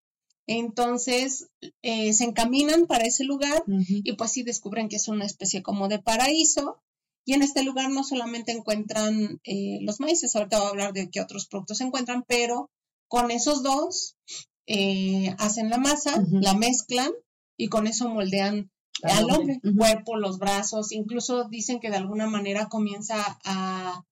Entonces 0.48 1.48
eh, 1.82 2.14
se 2.14 2.24
encaminan 2.26 2.88
para 2.88 3.06
ese 3.06 3.24
lugar 3.24 3.64
y 3.68 4.14
pues 4.14 4.32
sí 4.32 4.44
descubren 4.44 4.90
que 4.90 4.98
es 4.98 5.08
una 5.08 5.26
especie 5.26 5.62
como 5.62 5.88
de 5.88 6.00
paraíso. 6.00 6.82
Y 7.24 7.34
en 7.34 7.44
este 7.44 7.64
lugar 7.64 7.92
no 7.92 8.04
solamente 8.04 8.52
encuentran 8.52 9.40
eh, 9.44 9.78
los 9.82 10.00
maíces, 10.00 10.36
ahorita 10.36 10.58
voy 10.58 10.66
a 10.66 10.70
hablar 10.70 10.94
de 10.94 11.10
qué 11.12 11.22
otros 11.22 11.48
productos 11.48 11.78
se 11.78 11.84
encuentran, 11.84 12.24
pero 12.28 12.72
con 13.08 13.30
esos 13.30 13.62
dos 13.62 14.18
eh, 14.66 15.36
hacen 15.38 15.70
la 15.70 15.78
masa, 15.78 16.24
la 16.32 16.56
mezclan 16.56 17.12
y 17.58 17.68
con 17.68 17.86
eso 17.86 18.10
moldean 18.10 18.72
al 19.04 19.30
hombre, 19.32 19.60
el 19.64 19.76
cuerpo, 19.76 20.18
los 20.18 20.40
brazos, 20.40 20.92
incluso 20.92 21.48
dicen 21.48 21.80
que 21.80 21.90
de 21.90 21.98
alguna 21.98 22.28
manera 22.28 22.68
comienza 22.70 23.40
a, 23.46 24.04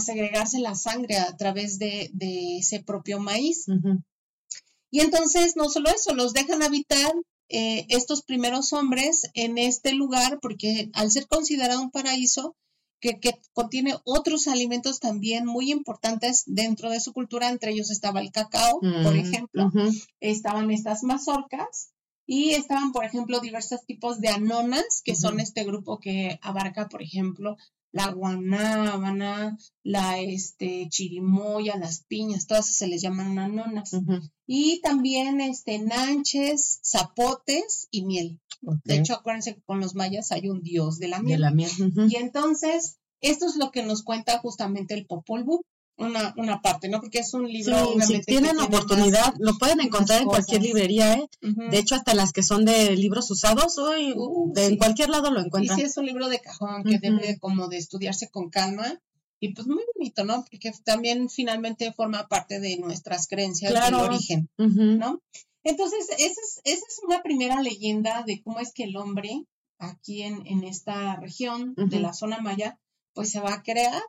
segregarse 0.00 0.58
la 0.58 0.74
sangre 0.74 1.16
a 1.16 1.36
través 1.36 1.78
de, 1.78 2.10
ese 2.58 2.80
propio 2.80 3.20
maíz. 3.20 3.66
Y 4.90 5.00
entonces 5.00 5.56
no 5.56 5.68
solo 5.68 5.90
eso, 5.90 6.14
los 6.14 6.32
dejan 6.32 6.62
habitar 6.62 7.12
eh, 7.48 7.86
estos 7.88 8.22
primeros 8.22 8.72
hombres 8.72 9.30
en 9.34 9.58
este 9.58 9.92
lugar, 9.94 10.38
porque 10.40 10.90
al 10.94 11.10
ser 11.10 11.26
considerado 11.26 11.80
un 11.80 11.90
paraíso, 11.90 12.56
que, 13.00 13.20
contiene 13.52 13.96
otros 14.04 14.48
alimentos 14.48 15.00
también 15.00 15.46
muy 15.46 15.70
importantes 15.70 16.44
dentro 16.46 16.90
de 16.90 17.00
su 17.00 17.12
cultura, 17.12 17.48
entre 17.48 17.72
ellos 17.72 17.90
estaba 17.90 18.20
el 18.20 18.32
cacao, 18.32 18.80
por 18.80 19.14
mm, 19.14 19.18
ejemplo, 19.18 19.70
estaban 20.20 20.70
estas 20.70 21.04
mazorcas 21.04 21.92
y 22.26 22.50
estaban, 22.50 22.92
por 22.92 23.04
ejemplo, 23.04 23.40
diversos 23.40 23.84
tipos 23.86 24.20
de 24.20 24.28
anonas, 24.28 25.02
que 25.04 25.14
son 25.14 25.40
este 25.40 25.64
grupo 25.64 25.98
que 25.98 26.38
abarca, 26.42 26.88
por 26.88 27.02
ejemplo, 27.02 27.56
la 27.92 28.10
guanábana, 28.10 29.56
la 29.82 30.20
este, 30.20 30.88
chirimoya, 30.90 31.76
las 31.76 32.04
piñas, 32.04 32.46
todas 32.46 32.74
se 32.74 32.86
les 32.86 33.02
llaman 33.02 33.38
anonas. 33.38 33.96
Y 34.46 34.80
también 34.82 35.40
este, 35.40 35.78
nanches, 35.78 36.80
zapotes 36.84 37.88
y 37.90 38.04
miel. 38.04 38.40
De 38.84 38.96
hecho, 38.96 39.14
acuérdense 39.14 39.54
que 39.54 39.62
con 39.62 39.80
los 39.80 39.94
mayas 39.94 40.32
hay 40.32 40.48
un 40.48 40.62
dios 40.62 40.98
de 40.98 41.08
la 41.08 41.20
miel. 41.20 41.44
Y 42.10 42.16
entonces, 42.16 42.98
esto 43.20 43.46
es 43.46 43.56
lo 43.56 43.70
que 43.70 43.82
nos 43.82 44.02
cuenta 44.02 44.38
justamente 44.38 44.94
el 44.94 45.06
Popol 45.06 45.44
Vuh 45.44 45.62
una, 45.98 46.34
una 46.36 46.62
parte, 46.62 46.88
¿no? 46.88 47.00
Porque 47.00 47.18
es 47.18 47.34
un 47.34 47.46
libro. 47.50 48.00
si 48.00 48.20
tienen 48.20 48.58
oportunidad, 48.60 49.34
lo 49.38 49.58
pueden 49.58 49.80
encontrar 49.80 50.22
en 50.22 50.28
cualquier 50.28 50.62
librería, 50.62 51.14
¿eh? 51.14 51.28
De 51.40 51.78
hecho, 51.78 51.94
hasta 51.94 52.14
las 52.14 52.32
que 52.32 52.42
son 52.42 52.64
de 52.64 52.96
libros 52.96 53.30
usados, 53.30 53.78
hoy 53.78 54.14
uh, 54.16 54.52
en 54.56 54.76
cualquier 54.76 55.10
lado 55.10 55.30
lo 55.30 55.40
encuentran. 55.40 55.78
Y 55.78 55.82
sí, 55.82 55.86
es 55.86 55.96
un 55.96 56.06
libro 56.06 56.28
de 56.28 56.40
cajón 56.40 56.84
que 56.84 56.98
debe 56.98 57.38
como 57.38 57.68
de 57.68 57.78
estudiarse 57.78 58.28
con 58.30 58.48
calma. 58.50 59.00
Y 59.40 59.54
pues 59.54 59.68
muy 59.68 59.84
bonito, 59.94 60.24
¿no? 60.24 60.44
Porque 60.50 60.72
también 60.84 61.28
finalmente 61.28 61.92
forma 61.92 62.26
parte 62.26 62.58
de 62.58 62.76
nuestras 62.78 63.28
creencias 63.28 63.72
del 63.72 63.94
origen, 63.94 64.48
¿no? 64.56 65.20
Entonces, 65.64 66.08
esa 66.10 66.40
es, 66.40 66.60
esa 66.64 66.86
es 66.88 67.00
una 67.06 67.22
primera 67.22 67.60
leyenda 67.62 68.24
de 68.26 68.40
cómo 68.42 68.58
es 68.58 68.72
que 68.72 68.84
el 68.84 68.96
hombre 68.96 69.44
aquí 69.78 70.22
en, 70.22 70.46
en 70.46 70.64
esta 70.64 71.16
región 71.16 71.74
de 71.76 72.00
la 72.00 72.12
zona 72.12 72.40
maya, 72.40 72.78
pues 73.12 73.30
se 73.30 73.40
va 73.40 73.54
a 73.54 73.62
crear, 73.62 74.02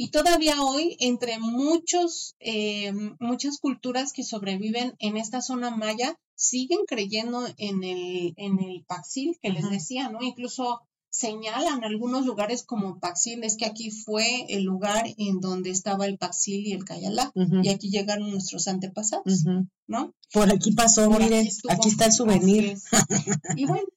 y 0.00 0.10
todavía 0.10 0.62
hoy, 0.62 0.96
entre 1.00 1.40
muchos, 1.40 2.36
eh, 2.38 2.92
muchas 3.18 3.58
culturas 3.58 4.12
que 4.12 4.22
sobreviven 4.22 4.94
en 5.00 5.16
esta 5.16 5.42
zona 5.42 5.72
maya, 5.72 6.16
siguen 6.36 6.78
creyendo 6.86 7.44
en 7.56 7.82
el, 7.82 8.32
en 8.36 8.60
el 8.60 8.84
Paxil 8.86 9.36
que 9.42 9.50
les 9.50 9.68
decía, 9.68 10.08
¿no? 10.08 10.22
Incluso 10.22 10.82
señalan 11.10 11.82
algunos 11.82 12.24
lugares 12.26 12.62
como 12.62 13.00
Paxil, 13.00 13.42
es 13.42 13.56
que 13.56 13.66
aquí 13.66 13.90
fue 13.90 14.46
el 14.48 14.62
lugar 14.62 15.04
en 15.18 15.40
donde 15.40 15.70
estaba 15.70 16.06
el 16.06 16.16
Paxil 16.16 16.64
y 16.64 16.74
el 16.74 16.84
Cayalá, 16.84 17.32
y 17.64 17.68
aquí 17.68 17.90
llegaron 17.90 18.30
nuestros 18.30 18.68
antepasados, 18.68 19.46
¿no? 19.88 20.14
Por 20.32 20.48
aquí 20.52 20.70
pasó, 20.70 21.10
miren, 21.10 21.48
aquí, 21.70 21.88
está 21.88 22.04
el 22.06 22.12
souvenir. 22.12 22.78
Y 23.56 23.66
bueno, 23.66 23.88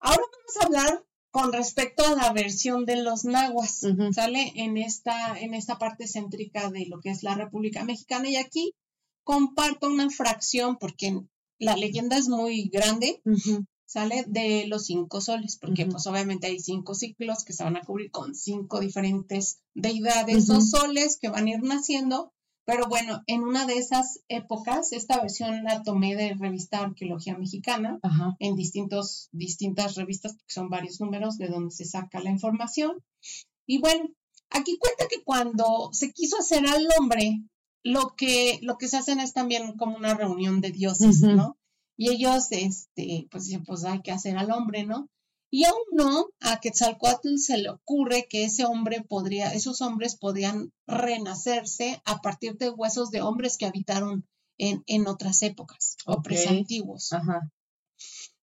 ahora 0.00 0.22
vamos 0.22 0.56
a 0.60 0.66
hablar 0.66 1.04
con 1.30 1.52
respecto 1.52 2.04
a 2.04 2.16
la 2.16 2.32
versión 2.32 2.84
de 2.86 2.96
los 2.96 3.24
nahuas, 3.24 3.86
¿sale? 4.12 4.52
En 4.56 4.76
esta, 4.76 5.38
en 5.38 5.54
esta 5.54 5.78
parte 5.78 6.06
céntrica 6.08 6.70
de 6.70 6.86
lo 6.86 7.00
que 7.00 7.10
es 7.10 7.22
la 7.22 7.34
República 7.34 7.84
Mexicana. 7.84 8.28
Y 8.28 8.36
aquí 8.36 8.74
comparto 9.22 9.86
una 9.86 10.10
fracción, 10.10 10.76
porque 10.78 11.20
la 11.58 11.76
leyenda 11.76 12.16
es 12.16 12.28
muy 12.28 12.68
grande, 12.68 13.22
¿sale? 13.86 14.24
De 14.26 14.66
los 14.66 14.86
cinco 14.86 15.20
soles, 15.20 15.56
porque 15.60 15.86
pues 15.86 16.06
obviamente 16.06 16.48
hay 16.48 16.58
cinco 16.58 16.94
ciclos 16.94 17.44
que 17.44 17.52
se 17.52 17.62
van 17.62 17.76
a 17.76 17.82
cubrir 17.82 18.10
con 18.10 18.34
cinco 18.34 18.80
diferentes 18.80 19.60
deidades 19.74 20.50
o 20.50 20.60
soles 20.60 21.18
que 21.20 21.28
van 21.28 21.46
a 21.46 21.50
ir 21.50 21.62
naciendo 21.62 22.32
pero 22.64 22.86
bueno, 22.88 23.22
en 23.26 23.42
una 23.42 23.66
de 23.66 23.78
esas 23.78 24.20
épocas, 24.28 24.92
esta 24.92 25.20
versión 25.20 25.64
la 25.64 25.82
tomé 25.82 26.14
de 26.14 26.34
revista 26.34 26.80
Arqueología 26.80 27.36
Mexicana, 27.36 27.98
en 28.38 28.54
distintos, 28.54 29.28
distintas 29.32 29.96
revistas, 29.96 30.34
que 30.34 30.54
son 30.54 30.68
varios 30.68 31.00
números 31.00 31.36
de 31.36 31.48
donde 31.48 31.72
se 31.72 31.84
saca 31.84 32.20
la 32.20 32.30
información. 32.30 33.02
Y 33.66 33.78
bueno, 33.78 34.10
aquí 34.50 34.78
cuenta 34.78 35.06
que 35.08 35.22
cuando 35.24 35.90
se 35.92 36.12
quiso 36.12 36.38
hacer 36.38 36.66
al 36.66 36.86
hombre, 36.98 37.42
lo 37.82 38.14
que, 38.16 38.58
lo 38.62 38.76
que 38.76 38.88
se 38.88 38.98
hacen 38.98 39.20
es 39.20 39.32
también 39.32 39.76
como 39.76 39.96
una 39.96 40.14
reunión 40.14 40.60
de 40.60 40.70
dioses, 40.70 41.22
¿no? 41.22 41.56
Y 41.96 42.10
ellos, 42.10 42.50
este, 42.50 43.26
pues 43.30 43.44
dicen, 43.44 43.64
pues 43.64 43.84
hay 43.84 44.00
que 44.00 44.12
hacer 44.12 44.38
al 44.38 44.50
hombre, 44.52 44.84
¿no? 44.84 45.08
Y 45.50 45.64
aún 45.64 45.82
no, 45.92 46.26
a 46.40 46.60
Quetzalcoatl 46.60 47.36
se 47.38 47.58
le 47.58 47.70
ocurre 47.70 48.28
que 48.30 48.44
ese 48.44 48.64
hombre 48.64 49.02
podría, 49.02 49.52
esos 49.52 49.80
hombres 49.80 50.16
podrían 50.16 50.72
renacerse 50.86 52.00
a 52.04 52.20
partir 52.20 52.56
de 52.56 52.70
huesos 52.70 53.10
de 53.10 53.20
hombres 53.20 53.58
que 53.58 53.66
habitaron 53.66 54.26
en, 54.58 54.84
en 54.86 55.08
otras 55.08 55.42
épocas 55.42 55.96
o 56.06 56.22
presantiguos. 56.22 57.12
Ajá. 57.12 57.50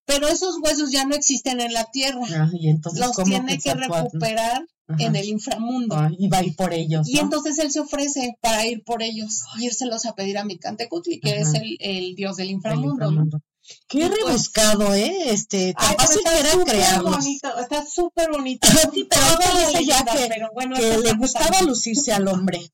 Pero 0.05 0.27
esos 0.27 0.57
huesos 0.61 0.91
ya 0.91 1.05
no 1.05 1.15
existen 1.15 1.61
en 1.61 1.73
la 1.73 1.85
tierra. 1.91 2.21
Ah, 2.31 2.49
y 2.53 2.69
entonces, 2.69 3.05
Los 3.05 3.15
¿cómo 3.15 3.25
tiene 3.25 3.57
que 3.57 3.73
recuperar 3.73 4.65
Ajá. 4.87 5.03
en 5.03 5.15
el 5.15 5.25
inframundo. 5.27 5.95
Ah, 5.95 6.09
y 6.17 6.29
va 6.29 6.39
a 6.39 6.43
ir 6.43 6.55
por 6.55 6.73
ellos. 6.73 7.07
Y 7.09 7.15
¿no? 7.15 7.21
entonces 7.21 7.59
él 7.59 7.71
se 7.71 7.81
ofrece 7.81 8.37
para 8.41 8.65
ir 8.65 8.83
por 8.83 9.03
ellos, 9.03 9.43
y 9.59 9.65
irselos 9.65 10.05
a 10.05 10.15
pedir 10.15 10.37
a 10.37 10.45
Micantecutli, 10.45 11.19
que 11.19 11.39
es 11.39 11.53
el, 11.53 11.77
el 11.79 12.15
dios 12.15 12.37
del 12.37 12.51
inframundo. 12.51 13.41
Qué 13.87 14.07
pues- 14.07 14.11
rebuscado, 14.25 14.93
¿eh? 14.93 15.31
Este, 15.31 15.73
tan 15.73 15.85
Ay, 15.89 15.95
que 16.23 16.39
era 16.39 16.51
súper 16.51 16.73
crearlos. 16.75 17.15
bonito, 17.17 17.59
está 17.59 17.85
súper 17.85 18.29
bonito. 18.31 18.67
Sí, 18.67 19.07
pero 19.09 19.21
Toda 19.21 19.27
ahorita 19.29 19.53
la 19.53 19.59
dice 19.59 19.71
ya 19.85 19.97
leyenda, 20.03 20.11
que- 20.13 20.27
pero 20.27 20.49
bueno, 20.53 20.75
Que 20.75 20.97
le 20.99 21.13
gustaba 21.13 21.61
lucirse 21.61 22.11
al 22.13 22.27
hombre. 22.27 22.71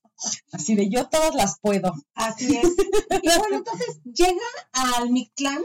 Así 0.52 0.74
de 0.74 0.88
yo 0.88 1.06
todas 1.08 1.34
las 1.34 1.58
puedo. 1.60 1.92
Así 2.14 2.56
es. 2.56 2.64
Y 3.22 3.26
bueno, 3.38 3.56
entonces 3.56 3.98
llega 4.04 4.46
al 4.72 5.10
Mictlán 5.10 5.62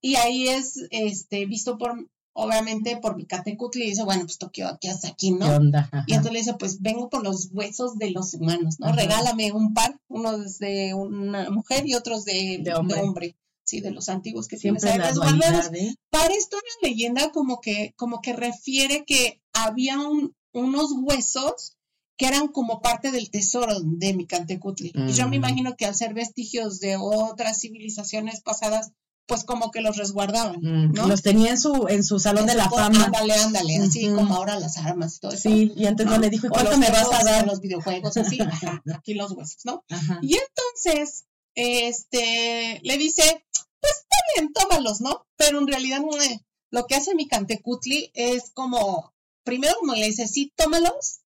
y 0.00 0.16
ahí 0.16 0.48
es 0.48 0.80
este 0.90 1.46
visto 1.46 1.76
por, 1.78 2.06
obviamente, 2.32 2.98
por 2.98 3.16
Micatecutli 3.16 3.84
y 3.84 3.90
dice, 3.90 4.04
bueno, 4.04 4.24
pues 4.24 4.38
Tokio 4.38 4.68
aquí 4.68 4.88
hasta 4.88 5.08
aquí, 5.08 5.30
¿Qué 5.32 5.38
¿no? 5.38 5.56
onda? 5.56 5.90
Y 6.06 6.12
entonces 6.12 6.32
le 6.32 6.38
dice, 6.40 6.54
pues 6.54 6.80
vengo 6.82 7.08
por 7.08 7.24
los 7.24 7.48
huesos 7.52 7.96
de 7.98 8.10
los 8.10 8.34
humanos, 8.34 8.76
¿no? 8.78 8.86
Ajá. 8.88 8.96
Regálame 8.96 9.50
un 9.52 9.74
par, 9.74 9.98
unos 10.08 10.58
de 10.58 10.94
una 10.94 11.50
mujer 11.50 11.86
y 11.88 11.94
otros 11.94 12.24
de, 12.24 12.60
De 12.62 12.74
hombre. 12.74 13.34
Sí, 13.66 13.80
de 13.80 13.90
los 13.90 14.08
antiguos 14.08 14.46
que 14.48 14.56
Siempre 14.56 14.80
tienes 14.80 15.02
ahí 15.04 15.08
resguardados. 15.10 15.70
¿eh? 15.74 15.94
Para 16.10 16.32
esto 16.32 16.56
la 16.56 16.88
leyenda 16.88 17.30
como 17.32 17.60
que, 17.60 17.92
como 17.96 18.20
que 18.20 18.32
refiere 18.32 19.04
que 19.04 19.42
había 19.52 19.98
un- 19.98 20.34
unos 20.52 20.92
huesos 21.02 21.72
que 22.16 22.26
eran 22.28 22.48
como 22.48 22.80
parte 22.80 23.10
del 23.10 23.28
tesoro 23.30 23.78
de 23.82 24.14
Micantecutli. 24.14 24.92
Y 24.94 25.12
yo 25.12 25.24
me 25.24 25.32
Mm. 25.36 25.42
imagino 25.44 25.76
que 25.76 25.84
al 25.84 25.94
ser 25.94 26.14
vestigios 26.14 26.78
de 26.80 26.96
otras 26.98 27.60
civilizaciones 27.60 28.40
pasadas, 28.40 28.92
pues 29.26 29.42
como 29.42 29.72
que 29.72 29.80
los 29.80 29.96
resguardaban, 29.96 30.60
Mm, 30.62 30.92
¿no? 30.92 31.08
Los 31.08 31.20
tenía 31.22 31.50
en 31.50 31.58
su, 31.58 31.86
en 31.88 32.04
su 32.04 32.20
salón 32.20 32.46
de 32.46 32.54
la 32.54 32.70
fama. 32.70 33.06
Ándale, 33.06 33.34
ándale, 33.34 33.76
así 33.78 34.08
como 34.08 34.36
ahora 34.36 34.58
las 34.60 34.76
armas 34.78 35.16
y 35.16 35.18
todo 35.18 35.32
eso. 35.32 35.48
Sí, 35.50 35.72
y 35.76 35.86
antes 35.86 36.06
no 36.06 36.16
le 36.18 36.30
dijo, 36.30 36.46
¿y 36.46 36.50
cuánto 36.50 36.78
me 36.78 36.88
vas 36.90 37.12
a 37.12 37.24
dar? 37.24 37.44
Los 37.46 37.60
videojuegos, 37.60 38.16
así, 38.16 38.40
ajá, 38.40 38.80
aquí 38.94 39.14
los 39.14 39.32
huesos, 39.32 39.58
¿no? 39.64 39.84
Ajá. 39.90 40.20
Y 40.22 40.36
entonces, 40.36 41.24
este, 41.56 42.80
le 42.84 42.98
dice, 42.98 43.44
pues 43.80 44.06
bien, 44.36 44.52
tómalos, 44.52 45.00
¿no? 45.00 45.26
Pero 45.36 45.58
en 45.58 45.66
realidad 45.66 46.00
mue, 46.00 46.44
lo 46.70 46.86
que 46.86 46.94
hace 46.94 47.14
mi 47.14 47.26
Cantecutli 47.26 48.10
es 48.14 48.50
como, 48.52 49.12
primero 49.44 49.74
como 49.80 49.94
le 49.94 50.06
dice, 50.06 50.28
sí, 50.28 50.52
tómalos, 50.56 51.20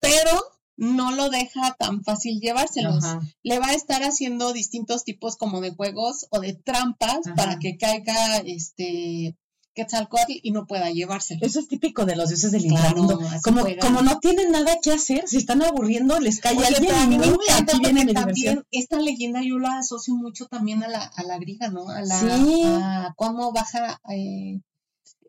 pero 0.00 0.42
no 0.76 1.12
lo 1.12 1.30
deja 1.30 1.74
tan 1.78 2.02
fácil 2.02 2.40
llevárselos. 2.40 3.04
Ajá. 3.04 3.20
Le 3.42 3.58
va 3.58 3.68
a 3.68 3.74
estar 3.74 4.02
haciendo 4.02 4.52
distintos 4.52 5.04
tipos 5.04 5.36
como 5.36 5.60
de 5.60 5.74
juegos 5.74 6.26
o 6.30 6.40
de 6.40 6.54
trampas 6.54 7.26
Ajá. 7.26 7.34
para 7.34 7.58
que 7.58 7.78
caiga 7.78 8.38
este 8.38 9.36
Quetzalcoatl 9.76 10.32
y 10.42 10.50
no 10.50 10.66
pueda 10.66 10.90
llevárselos. 10.90 11.42
Eso 11.44 11.60
es 11.60 11.68
típico 11.68 12.04
de 12.06 12.16
los 12.16 12.30
dioses 12.30 12.50
del 12.50 12.64
inframundo. 12.66 13.20
Como, 13.44 13.64
como 13.80 14.02
no 14.02 14.18
tienen 14.18 14.50
nada 14.50 14.78
que 14.82 14.90
hacer, 14.92 15.28
se 15.28 15.38
están 15.38 15.62
aburriendo, 15.62 16.18
les 16.18 16.40
cae 16.40 16.56
Oye, 16.56 16.66
alguien 16.66 16.92
pero 16.94 17.06
mí 17.06 17.16
aquí 17.52 17.78
viene 17.80 18.04
mi 18.06 18.14
también 18.14 18.64
esta 18.72 18.98
leyenda 18.98 19.40
yo 19.42 19.58
la 19.58 19.78
asocio 19.78 20.14
mucho 20.16 20.46
también 20.46 20.82
a 20.82 20.88
la, 20.88 21.02
a 21.04 21.22
la 21.22 21.38
griega, 21.38 21.68
¿no? 21.68 21.88
A 21.90 22.00
la 22.00 22.18
Sí. 22.18 22.62
a 22.64 23.12
cómo 23.16 23.52
baja 23.52 24.00
eh, 24.10 24.60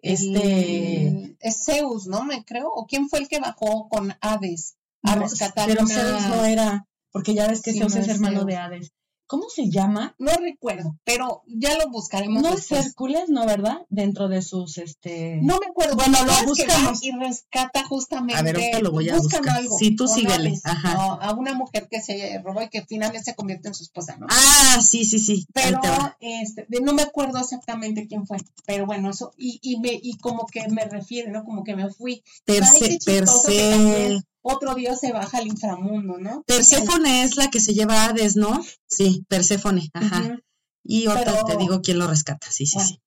Este- 0.02 1.08
el- 1.08 1.38
es 1.40 1.64
Zeus, 1.66 2.08
¿no? 2.08 2.24
Me 2.24 2.44
creo. 2.46 2.70
¿O 2.74 2.86
quién 2.88 3.10
fue 3.10 3.20
el 3.20 3.28
que 3.28 3.40
bajó 3.40 3.90
con 3.90 4.16
Hades 4.22 4.76
a 5.04 5.16
No, 5.16 5.24
rescatar 5.24 5.68
pero 5.68 5.84
una- 5.84 5.94
Zeus 5.94 6.28
no 6.28 6.46
era, 6.46 6.86
porque 7.12 7.34
ya 7.34 7.48
ves 7.48 7.62
que 7.62 7.74
Sí, 7.74 7.80
Zeus 7.80 7.94
no 7.96 8.02
es 8.02 8.08
es 8.08 8.14
hermano 8.16 8.38
Zeus. 8.38 8.48
de 8.48 8.56
Hades. 8.56 8.92
¿Cómo 9.28 9.50
se 9.50 9.70
llama? 9.70 10.16
No 10.18 10.32
recuerdo, 10.34 10.98
pero 11.04 11.44
ya 11.48 11.78
lo 11.78 11.90
buscaremos 11.90 12.42
No 12.42 12.54
es. 12.54 12.72
Hércules, 12.72 13.28
¿no, 13.28 13.46
verdad? 13.46 13.86
Dentro 13.90 14.30
de 14.30 14.42
sus, 14.42 14.78
este... 14.78 15.40
No 15.42 15.60
me 15.60 15.68
acuerdo. 15.68 15.96
Bueno, 15.96 16.18
lo 16.24 16.32
¿sabes 16.32 16.54
que 16.56 16.66
va 16.66 16.74
buscamos. 16.76 17.04
Y 17.04 17.12
rescata 17.12 17.84
justamente. 17.86 18.40
A 18.40 18.42
ver, 18.42 18.56
ahorita 18.56 18.80
lo 18.80 18.92
voy 18.92 19.10
a 19.10 19.18
buscar. 19.18 19.48
algo, 19.50 19.78
Sí, 19.78 19.96
tú 19.96 20.08
síguele, 20.08 20.58
ajá. 20.64 20.94
¿no? 20.94 21.22
A 21.22 21.34
una 21.34 21.54
mujer 21.54 21.88
que 21.90 22.02
se 22.02 22.42
robó 22.44 22.62
y 22.62 22.70
que 22.70 22.86
finalmente 22.86 23.26
se 23.26 23.36
convierte 23.36 23.68
en 23.68 23.74
su 23.74 23.84
esposa, 23.84 24.16
¿no? 24.18 24.28
Ah, 24.30 24.80
sí, 24.82 25.06
sí, 25.06 25.20
sí. 25.20 25.46
pero 25.54 25.82
este, 26.20 26.66
no 26.82 26.94
me 26.94 27.02
acuerdo 27.02 27.40
exactamente 27.40 28.08
quién 28.08 28.26
fue, 28.26 28.38
pero 28.66 28.86
bueno, 28.86 29.10
eso, 29.10 29.34
y, 29.38 29.60
y, 29.62 29.80
me, 29.80 30.00
y 30.02 30.18
como 30.18 30.46
que 30.48 30.68
me 30.70 30.86
refiere, 30.86 31.32
¿no? 31.32 31.44
Como 31.44 31.64
que 31.64 31.76
me 31.76 31.90
fui. 31.90 32.24
Perse, 32.46 32.98
Perse, 33.06 34.24
otro 34.48 34.76
dios 34.76 35.00
se 35.00 35.12
baja 35.12 35.38
al 35.38 35.48
inframundo, 35.48 36.18
¿no? 36.18 36.44
Perséfone 36.48 37.24
es 37.24 37.36
la 37.38 37.50
que 37.50 37.60
se 37.60 37.74
lleva 37.74 38.04
a 38.04 38.06
Hades, 38.10 38.36
¿no? 38.36 38.64
Sí, 38.88 39.26
Perséfone, 39.28 39.90
ajá. 39.94 40.40
Y 40.84 41.08
otra 41.08 41.26
Pero- 41.26 41.46
te 41.46 41.58
digo 41.58 41.82
quién 41.82 42.00
lo 42.00 42.08
rescata, 42.08 42.50
sí, 42.50 42.66
sí, 42.66 42.80
sí. 42.80 43.00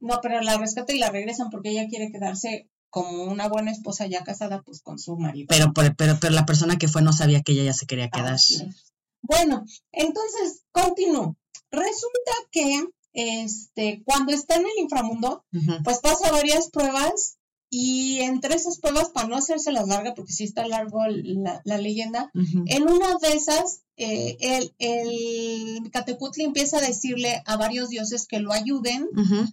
No, 0.00 0.18
pero 0.20 0.40
la 0.40 0.58
rescata 0.58 0.92
y 0.92 0.98
la 0.98 1.10
regresan 1.10 1.50
porque 1.50 1.70
ella 1.70 1.86
quiere 1.88 2.10
quedarse 2.10 2.68
como 2.90 3.24
una 3.24 3.48
buena 3.48 3.70
esposa 3.70 4.06
ya 4.06 4.24
casada, 4.24 4.62
pues 4.62 4.80
con 4.82 4.98
su 4.98 5.16
marido. 5.16 5.46
Pero, 5.48 5.72
pero, 5.72 5.94
pero, 5.96 6.18
pero 6.20 6.34
la 6.34 6.46
persona 6.46 6.76
que 6.78 6.88
fue 6.88 7.02
no 7.02 7.12
sabía 7.12 7.42
que 7.42 7.52
ella 7.52 7.64
ya 7.64 7.74
se 7.74 7.86
quería 7.86 8.08
quedar. 8.08 8.34
Es. 8.34 8.64
Bueno, 9.22 9.64
entonces, 9.92 10.64
continúo. 10.72 11.36
Resulta 11.70 12.32
que 12.50 12.86
este, 13.12 14.02
cuando 14.04 14.32
está 14.32 14.56
en 14.56 14.62
el 14.62 14.78
inframundo, 14.82 15.44
pues 15.84 15.98
pasa 16.00 16.30
varias 16.32 16.70
pruebas 16.70 17.37
y 17.70 18.20
entre 18.20 18.54
esas 18.54 18.78
pruebas, 18.78 19.10
para 19.10 19.28
no 19.28 19.36
hacerse 19.36 19.72
las 19.72 19.86
larga, 19.88 20.14
porque 20.14 20.32
sí 20.32 20.44
está 20.44 20.66
largo 20.66 21.00
la, 21.06 21.60
la 21.64 21.78
leyenda, 21.78 22.30
en 22.66 22.82
una 22.84 23.16
de 23.20 23.32
esas, 23.34 23.82
eh, 23.96 24.36
el, 24.40 24.72
el 24.78 25.90
Catecutli 25.90 26.44
empieza 26.44 26.78
a 26.78 26.80
decirle 26.80 27.42
a 27.44 27.56
varios 27.56 27.88
dioses 27.90 28.26
que 28.26 28.40
lo 28.40 28.52
ayuden 28.52 29.08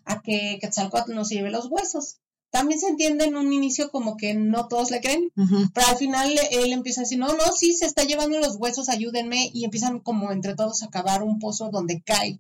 a 0.06 0.22
que 0.22 0.58
Quetzalcóatl 0.62 1.14
no 1.14 1.26
se 1.26 1.36
lleve 1.36 1.52
los 1.52 1.68
huesos. 1.70 2.18
También 2.52 2.80
se 2.80 2.88
entiende 2.88 3.26
en 3.26 3.36
un 3.36 3.52
inicio 3.52 3.92
como 3.92 4.16
que 4.16 4.34
no 4.34 4.70
todos 4.70 4.90
le 4.90 5.02
creen, 5.02 5.30
pero 5.74 5.88
al 5.88 5.98
final 5.98 6.34
él 6.52 6.72
empieza 6.72 7.02
a 7.02 7.04
decir, 7.04 7.20
no, 7.20 7.28
no, 7.28 7.52
sí, 7.54 7.74
se 7.74 7.86
está 7.86 8.06
llevando 8.06 8.40
los 8.40 8.56
huesos, 8.56 8.88
ayúdenme, 8.88 9.50
y 9.54 9.66
empiezan 9.66 10.00
como 10.00 10.32
entre 10.32 10.56
todos 10.56 10.82
a 10.82 10.90
cavar 10.90 11.22
un 11.22 11.40
pozo 11.40 11.70
donde 11.70 12.02
cae, 12.02 12.40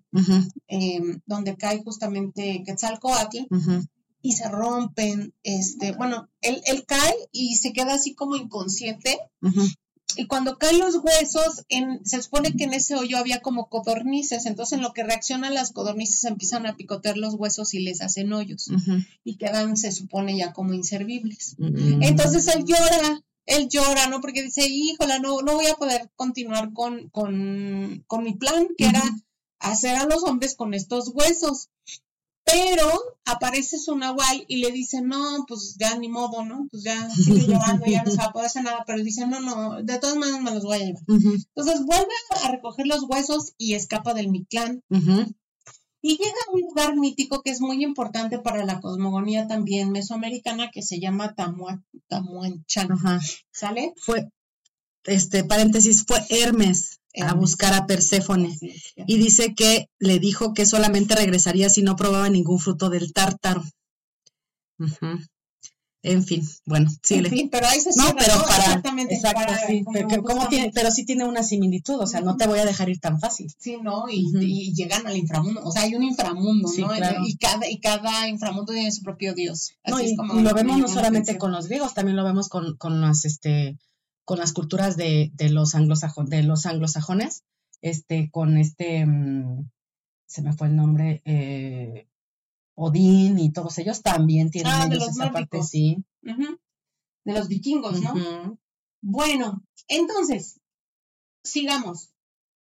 eh, 0.69 1.01
donde 1.25 1.57
cae 1.57 1.83
justamente 1.83 2.63
Quetzalcóatl, 2.65 3.39
Ujú. 3.49 3.83
Y 4.25 4.31
se 4.31 4.49
rompen, 4.49 5.35
este, 5.43 5.91
bueno, 5.91 6.27
él, 6.41 6.59
él 6.65 6.83
cae 6.88 7.13
y 7.31 7.57
se 7.57 7.73
queda 7.73 7.93
así 7.93 8.15
como 8.15 8.35
inconsciente, 8.35 9.19
y 10.17 10.25
cuando 10.25 10.57
caen 10.57 10.79
los 10.79 10.95
huesos, 10.95 11.63
en, 11.69 12.03
se 12.07 12.19
supone 12.23 12.55
que 12.55 12.63
en 12.63 12.73
ese 12.73 12.95
hoyo 12.95 13.19
había 13.19 13.41
como 13.41 13.69
codornices, 13.69 14.47
entonces 14.47 14.77
en 14.77 14.81
lo 14.81 14.93
que 14.93 15.03
reaccionan 15.03 15.53
las 15.53 15.73
codornices 15.73 16.23
empiezan 16.23 16.65
a 16.65 16.75
picotear 16.75 17.17
los 17.17 17.35
huesos 17.35 17.75
y 17.75 17.81
les 17.81 18.01
hacen 18.01 18.33
hoyos, 18.33 18.71
y 19.23 19.35
quedan, 19.35 19.77
se 19.77 19.91
supone, 19.91 20.35
ya 20.35 20.53
como 20.53 20.73
inservibles. 20.73 21.53
Mm. 21.59 22.01
Entonces 22.01 22.47
él 22.47 22.65
llora, 22.65 23.21
él 23.45 23.69
llora, 23.69 24.07
¿no? 24.07 24.21
Porque 24.21 24.41
dice, 24.41 24.65
híjola, 24.67 25.19
no, 25.19 25.43
no 25.43 25.53
voy 25.53 25.67
a 25.67 25.75
poder 25.75 26.09
continuar 26.15 26.73
con, 26.73 27.09
con, 27.09 28.03
con 28.07 28.23
mi 28.23 28.33
plan, 28.33 28.69
que 28.75 28.85
era 28.85 29.03
hacer 29.59 29.95
a 29.97 30.05
los 30.05 30.23
hombres 30.23 30.55
con 30.55 30.73
estos 30.73 31.09
huesos. 31.09 31.69
Pero 32.45 32.91
aparece 33.25 33.79
su 33.79 33.95
nahual 33.95 34.45
y 34.47 34.58
le 34.58 34.71
dice, 34.71 35.01
no, 35.01 35.45
pues 35.47 35.75
ya 35.79 35.97
ni 35.97 36.10
modo, 36.10 36.45
¿no? 36.45 36.67
Pues 36.69 36.84
ya 36.84 37.10
sigue 37.15 37.47
llorando, 37.47 37.86
ya 37.88 38.03
no 38.03 38.12
se 38.12 38.17
va 38.17 38.25
a 38.25 38.31
poder 38.31 38.45
hacer 38.47 38.63
nada, 38.63 38.84
pero 38.86 39.03
dice, 39.03 39.25
no, 39.27 39.39
no, 39.39 39.81
de 39.84 39.97
todas 39.99 40.15
maneras 40.15 40.41
me 40.41 40.51
los 40.51 40.63
voy 40.63 40.75
a 40.77 40.86
llevar. 40.86 41.01
Entonces 41.08 41.86
vuelve 41.86 42.13
a 42.43 42.51
recoger 42.51 42.86
los 42.88 43.03
huesos 43.10 43.53
y 43.58 43.73
escapa 43.73 44.13
del 44.13 44.29
Mictlán. 44.29 44.84
Y 46.01 46.17
llega 46.17 46.36
a 46.47 46.51
un 46.53 46.62
lugar 46.62 46.95
mítico 46.97 47.41
que 47.41 47.49
es 47.49 47.62
muy 47.62 47.84
importante 47.84 48.38
para 48.38 48.63
la 48.63 48.79
cosmogonía 48.79 49.47
también 49.47 49.91
mesoamericana 49.91 50.69
que 50.71 50.84
se 50.84 50.99
llama 50.99 51.34
Tamua- 51.36 51.84
Tamuanchan. 52.08 52.91
Ajá. 52.91 53.19
¿Sale? 53.51 53.91
Fue, 53.97 54.29
este, 55.05 55.43
paréntesis, 55.43 56.05
fue 56.05 56.21
Hermes 56.29 56.99
a 57.21 57.34
buscar 57.34 57.73
a 57.73 57.86
Perséfone. 57.86 58.58
Y 59.08 59.17
dice 59.17 59.54
que 59.56 59.89
le 59.99 60.19
dijo 60.19 60.54
que 60.54 60.65
solamente 60.65 61.15
regresaría 61.15 61.69
si 61.69 61.82
no 61.84 61.95
probaba 61.95 62.30
ningún 62.30 62.60
fruto 62.60 62.89
del 62.89 63.13
tártaro. 63.13 63.63
En 66.08 66.23
fin, 66.23 66.43
bueno, 66.65 66.88
sí. 67.01 67.15
En 67.15 67.25
fin, 67.25 67.49
pero 67.49 67.65
ahí 67.65 67.80
se 67.80 67.89
No, 67.95 68.13
pero 68.15 68.36
¿no? 68.36 68.43
para. 68.43 68.58
Exactamente. 68.65 69.15
exacto, 69.15 69.39
para- 69.43 69.65
sí. 69.65 69.84
como 69.84 69.91
Pero, 69.93 70.08
que- 70.08 70.17
¿cómo 70.21 70.47
tiene, 70.49 70.71
pero 70.71 70.91
sí 70.91 71.04
tiene 71.04 71.25
una 71.25 71.41
similitud, 71.41 71.99
o 71.99 72.06
sea, 72.06 72.21
no 72.21 72.38
te 72.38 72.45
voy 72.45 72.60
a 72.60 72.65
dejar 72.65 72.89
ir 72.89 72.99
tan 72.99 73.19
fácil. 73.19 73.51
Sí, 73.58 73.78
¿no? 73.82 74.06
Y, 74.08 74.71
llegan 74.75 75.08
al 75.08 75.17
inframundo. 75.17 75.62
O 75.63 75.71
sea, 75.71 75.82
hay 75.82 75.95
un 75.95 76.04
inframundo, 76.04 76.67
Sí, 76.67 76.82
¿no? 76.82 76.89
claro. 76.89 77.21
Y, 77.25 77.38
cada, 77.38 77.67
y 77.67 77.80
cada 77.80 78.28
inframundo 78.30 78.71
tiene 78.73 78.91
su 78.91 79.01
propio 79.01 79.34
dios. 79.34 79.71
No, 79.88 79.95
Así 79.97 80.06
y, 80.06 80.12
es 80.12 80.17
como 80.17 80.39
y 80.39 80.43
lo 80.43 80.54
vemos 80.54 80.78
no 80.78 80.88
solamente 80.88 81.39
con 81.39 81.51
los 81.51 81.65
griegos, 81.67 81.95
también 81.95 82.17
lo 82.17 82.23
vemos 82.23 82.49
con, 82.49 82.75
con 82.78 83.01
las 83.01 83.25
este 83.25 83.80
con 84.25 84.39
las 84.39 84.53
culturas 84.53 84.97
de, 84.97 85.31
de 85.35 85.49
los 85.49 85.75
anglosajones, 85.75 86.29
de 86.31 86.43
los 86.43 86.65
anglosajones, 86.65 87.43
este, 87.81 88.29
con 88.31 88.57
este 88.57 89.05
mm, 89.05 89.69
se 90.27 90.41
me 90.41 90.53
fue 90.53 90.67
el 90.67 90.75
nombre, 90.75 91.21
eh, 91.25 92.07
Odín 92.75 93.39
y 93.39 93.51
todos 93.53 93.77
ellos 93.77 94.01
también 94.01 94.49
tienen 94.51 94.73
Ah, 94.73 94.88
de 94.88 94.95
ellos 94.95 95.07
los 95.07 95.15
esa 95.15 95.31
parte, 95.31 95.57
nórdicos. 95.57 95.69
sí. 95.69 96.03
Ujú. 96.23 96.57
De 97.23 97.33
los 97.33 97.47
vikingos, 97.47 98.01
¿no? 98.01 98.57
Bueno, 99.01 99.63
entonces, 99.88 100.59
sigamos. 101.43 102.09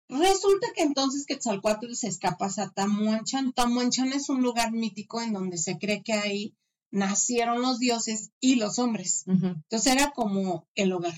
Resulta 0.08 0.68
que 0.76 0.82
entonces 0.82 1.26
Quetzalcóatl 1.26 1.94
se 1.94 2.08
escapa 2.08 2.46
a 2.56 2.70
Tamuanchan. 2.70 3.52
Tamuanchan 3.52 4.12
es 4.12 4.28
un 4.28 4.42
lugar 4.42 4.72
mítico 4.72 5.20
en 5.22 5.32
donde 5.32 5.56
se 5.58 5.78
cree 5.78 6.02
que 6.02 6.12
ahí 6.12 6.54
nacieron 6.90 7.60
los 7.62 7.78
dioses 7.78 8.30
y 8.40 8.56
los 8.56 8.78
hombres. 8.78 9.24
Entonces 9.26 9.92
era 9.92 10.12
como 10.12 10.66
el 10.74 10.92
hogar. 10.92 11.14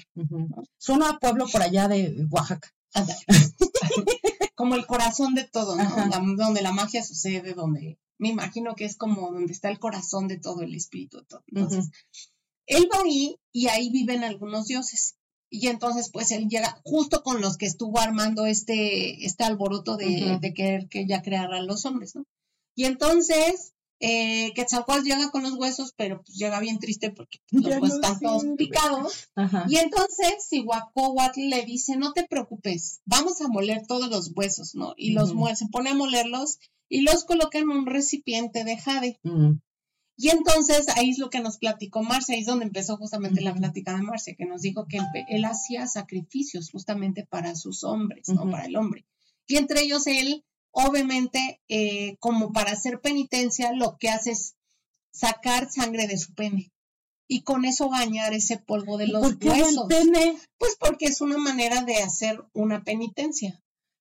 Suena 0.79 1.11
a 1.11 1.19
pueblo 1.19 1.47
por 1.49 1.63
allá 1.63 1.89
de 1.89 2.27
Oaxaca. 2.31 2.73
Como 4.55 4.75
el 4.75 4.87
corazón 4.87 5.35
de 5.35 5.45
todo, 5.45 5.77
¿no? 5.77 5.83
La- 6.09 6.23
donde 6.37 6.63
la 6.63 6.73
magia 6.73 7.05
sucede, 7.05 7.53
donde 7.55 7.99
me 8.19 8.29
imagino 8.31 8.75
que 8.75 8.87
es 8.87 8.97
como 8.97 9.31
donde 9.31 9.53
está 9.53 9.69
el 9.69 9.79
corazón 9.79 10.29
de 10.29 10.39
todo, 10.39 10.63
el 10.63 10.75
espíritu 10.75 11.19
de 11.19 11.25
todo. 11.27 11.43
Entonces, 11.49 11.91
él 12.67 12.89
va 12.93 13.01
ahí 13.05 13.37
y 13.53 13.69
ahí 13.69 13.91
viven 13.91 14.25
algunos 14.25 14.67
dioses. 14.67 15.17
Y 15.51 15.69
entonces, 15.69 16.11
pues 16.11 16.31
él 16.31 16.49
llega 16.49 16.81
justo 16.85 17.23
con 17.23 17.43
los 17.43 17.59
que 17.59 17.67
estuvo 17.67 17.99
armando 18.01 18.47
este, 18.47 19.27
este 19.27 19.45
alboroto 19.45 19.97
de, 19.99 20.07
de 20.41 20.55
querer 20.55 20.89
que 20.89 21.07
ya 21.07 21.21
creara 21.23 21.59
a 21.59 21.63
los 21.63 21.85
hombres, 21.85 22.15
¿no? 22.17 22.25
Y 22.75 22.85
entonces, 22.85 23.75
eh, 24.01 24.53
Quetzalcóatl 24.55 25.05
llega 25.05 25.31
con 25.31 25.43
los 25.43 25.55
huesos, 25.55 25.95
pero 25.97 26.23
pues 26.23 26.37
llega 26.37 26.61
bien 26.61 26.79
triste 26.79 27.11
porque 27.11 27.39
los 27.51 27.65
Ya 27.65 27.79
huesos 27.79 28.01
no 28.01 28.07
están 28.07 28.21
todos 28.21 28.45
picados. 28.57 29.29
Ajá. 29.35 29.65
Y 29.69 29.77
entonces 29.77 30.47
Cihuacóhuatl 30.49 31.49
le 31.49 31.65
dice, 31.65 31.97
no 31.97 32.13
te 32.13 32.25
preocupes, 32.25 33.01
vamos 33.05 33.41
a 33.41 33.49
moler 33.49 33.87
todos 33.87 34.11
los 34.11 34.33
huesos, 34.35 34.75
¿no? 34.75 34.95
Y 34.97 35.13
los 35.13 35.31
Ujú. 35.31 35.41
muele, 35.41 35.57
se 35.57 35.69
pone 35.69 35.91
a 35.91 35.95
molerlos 35.95 36.59
y 36.89 37.01
los 37.01 37.25
coloca 37.25 37.59
en 37.59 37.71
un 37.71 37.87
recipiente 37.87 38.65
de 38.65 38.77
jade. 38.77 39.21
Y 40.19 40.31
entonces 40.31 40.89
ahí 40.97 41.11
es 41.11 41.19
lo 41.19 41.29
que 41.29 41.41
nos 41.41 41.59
platicó 41.59 42.03
Marcia, 42.03 42.35
ahí 42.35 42.41
es 42.41 42.47
donde 42.47 42.65
empezó 42.65 42.97
justamente 42.97 43.43
la 43.43 43.55
plática 43.55 43.95
de 43.95 44.03
Marcia, 44.03 44.35
que 44.35 44.47
nos 44.47 44.63
dijo 44.63 44.87
que 44.87 44.97
él, 44.97 45.05
él 45.29 45.45
hacía 45.45 45.87
sacrificios 45.87 46.71
justamente 46.71 47.27
para 47.27 47.55
sus 47.55 47.85
hombres, 47.85 48.29
¿no? 48.29 48.51
Para 48.51 48.65
el 48.65 48.77
hombre. 48.77 49.05
Y 49.47 49.57
entre 49.57 49.83
ellos 49.83 50.07
él, 50.07 50.45
obviamente, 50.77 51.63
eh, 51.69 52.17
como 52.21 52.53
para 52.53 52.73
hacer 52.73 53.01
penitencia, 53.01 53.73
lo 53.73 53.97
que 53.97 54.11
hace 54.11 54.33
es 54.33 54.57
sacar 55.11 55.71
sangre 55.71 56.07
de 56.07 56.19
su 56.19 56.35
pene. 56.35 56.71
Y 57.29 57.43
con 57.43 57.65
eso 57.65 57.89
bañar 57.89 58.35
ese 58.35 58.59
polvo 58.59 58.99
de 58.99 59.07
¿Y 59.07 59.09
los 59.09 59.23
¿Por 59.23 59.39
qué 59.39 59.49
huesos. 59.49 59.71
el 59.71 59.89
pene? 59.89 60.39
Pues 60.59 60.77
porque 60.79 61.07
es 61.07 61.23
una 61.23 61.39
manera 61.39 61.83
de 61.83 61.97
hacer 61.97 62.45
una 62.53 62.85
penitencia, 62.85 63.61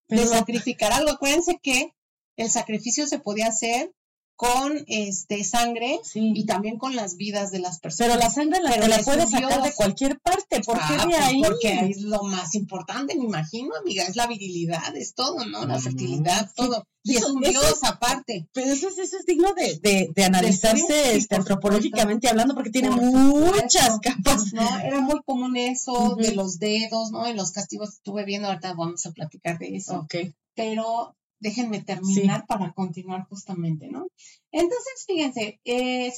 de 0.09 0.27
sacrificar 0.27 0.91
algo. 0.91 1.11
Acuérdense 1.11 1.57
que 1.63 1.93
el 2.35 2.51
sacrificio 2.51 3.07
se 3.07 3.19
podía 3.19 3.47
hacer 3.47 3.93
con 4.35 4.83
este 4.87 5.43
sangre 5.43 5.99
Sí. 6.03 6.33
y 6.35 6.45
también 6.45 6.77
con 6.77 6.95
las 6.95 7.15
vidas 7.15 7.51
de 7.51 7.59
las 7.59 7.79
personas. 7.79 8.09
Pero 8.11 8.19
la 8.23 8.29
sangre 8.29 8.61
la, 8.61 8.75
la 8.87 8.99
puedes 9.03 9.29
sacar 9.31 9.63
de 9.63 9.73
cualquier 9.73 10.19
parte. 10.19 10.61
¿Por 10.61 10.77
qué 10.77 10.83
Ah, 10.97 10.97
de 10.97 11.03
pues 11.05 11.19
ahí? 11.21 11.41
Porque 11.41 11.67
ahí 11.69 11.91
es 11.91 12.01
lo 12.01 12.23
más 12.23 12.53
importante, 12.55 13.15
me 13.15 13.23
imagino, 13.25 13.75
amiga, 13.75 14.03
es 14.03 14.15
la 14.15 14.27
virilidad, 14.27 14.95
es 14.97 15.13
todo, 15.13 15.45
¿no? 15.45 15.65
La 15.65 15.77
Mm, 15.77 15.81
fertilidad, 15.81 16.47
sí. 16.47 16.53
todo. 16.55 16.83
Y 17.03 17.17
es 17.17 17.23
un 17.23 17.39
dios 17.41 17.79
aparte. 17.83 18.47
Pero 18.51 18.71
eso 18.71 18.87
es, 18.89 18.97
eso 18.97 19.17
es 19.17 19.25
digno 19.25 19.53
de, 19.53 19.79
de, 19.81 20.09
de 20.15 20.23
analizarse 20.25 21.15
este, 21.15 21.35
antropológicamente 21.35 22.27
hablando 22.27 22.55
porque 22.55 22.71
tiene 22.71 22.89
Por 22.89 23.01
muchas 23.01 23.99
capas. 23.99 24.53
¿no? 24.53 24.79
Era 24.79 24.99
muy 25.01 25.21
común 25.23 25.55
eso 25.55 26.15
de 26.17 26.33
los 26.33 26.57
dedos, 26.57 27.11
¿no? 27.11 27.27
En 27.27 27.37
los 27.37 27.51
castigos 27.51 27.89
estuve 27.93 28.25
viendo, 28.25 28.47
ahorita 28.47 28.73
vamos 28.73 29.05
a 29.05 29.11
platicar 29.11 29.59
de 29.59 29.75
eso. 29.75 29.99
Ok. 29.99 30.15
pero 30.55 31.15
déjenme 31.45 31.79
terminar 31.79 32.47
para 32.47 32.73
continuar 32.73 33.27
justamente, 33.29 33.87
¿no? 33.87 34.07
Entonces, 34.51 35.05
fíjense, 35.05 35.61
eh, 35.63 36.11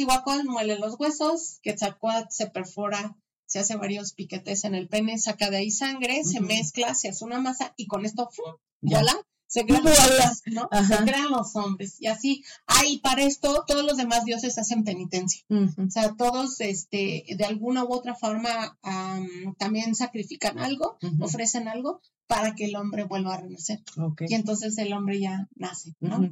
muele 0.46 0.80
los 0.80 0.98
huesos, 0.98 1.60
Quetzalcóatl 1.64 2.30
se 2.30 2.48
perfora, 2.48 3.18
se 3.46 3.60
hace 3.60 3.76
varios 3.76 4.14
piquetes 4.14 4.64
en 4.64 4.74
el 4.74 4.88
pene, 4.88 5.18
saca 5.18 5.50
de 5.50 5.58
ahí 5.58 5.70
sangre, 5.70 6.24
se 6.24 6.40
mezcla, 6.40 6.96
se 6.96 7.10
hace 7.10 7.26
una 7.26 7.42
masa 7.42 7.74
y 7.76 7.88
con 7.88 8.06
esto, 8.06 8.30
¡fum! 8.32 8.56
Ya. 8.80 9.02
Se 9.50 9.66
crean, 9.66 9.84
los 9.84 10.88
crean 11.06 11.32
los 11.32 11.56
hombres. 11.56 12.02
Y 12.02 12.08
así, 12.08 12.44
ahí 12.66 13.00
para 13.00 13.24
esto, 13.24 13.64
todos 13.66 13.84
los 13.84 13.96
demás 13.96 14.26
dioses 14.26 14.58
hacen 14.58 14.84
penitencia. 14.84 15.42
O 15.50 15.90
sea, 15.90 16.16
todos, 16.16 16.60
este, 16.60 17.24
de 17.38 17.46
alguna 17.46 17.86
u 17.86 17.94
otra 17.94 18.14
forma, 18.14 18.78
am, 18.82 19.56
también 19.58 19.96
sacrifican 19.96 20.60
algo, 20.60 20.98
ofrecen 21.22 21.70
algo 21.70 22.02
para 22.28 22.54
que 22.56 22.66
el 22.66 22.76
hombre 22.76 23.04
vuelva 23.06 23.36
a 23.36 23.42
renacer 23.42 23.82
Ok. 23.98 24.24
y 24.28 24.36
entonces 24.36 24.78
el 24.78 24.94
hombre 24.94 25.20
ya 25.20 25.48
nace, 25.56 25.96
¿no? 26.00 26.30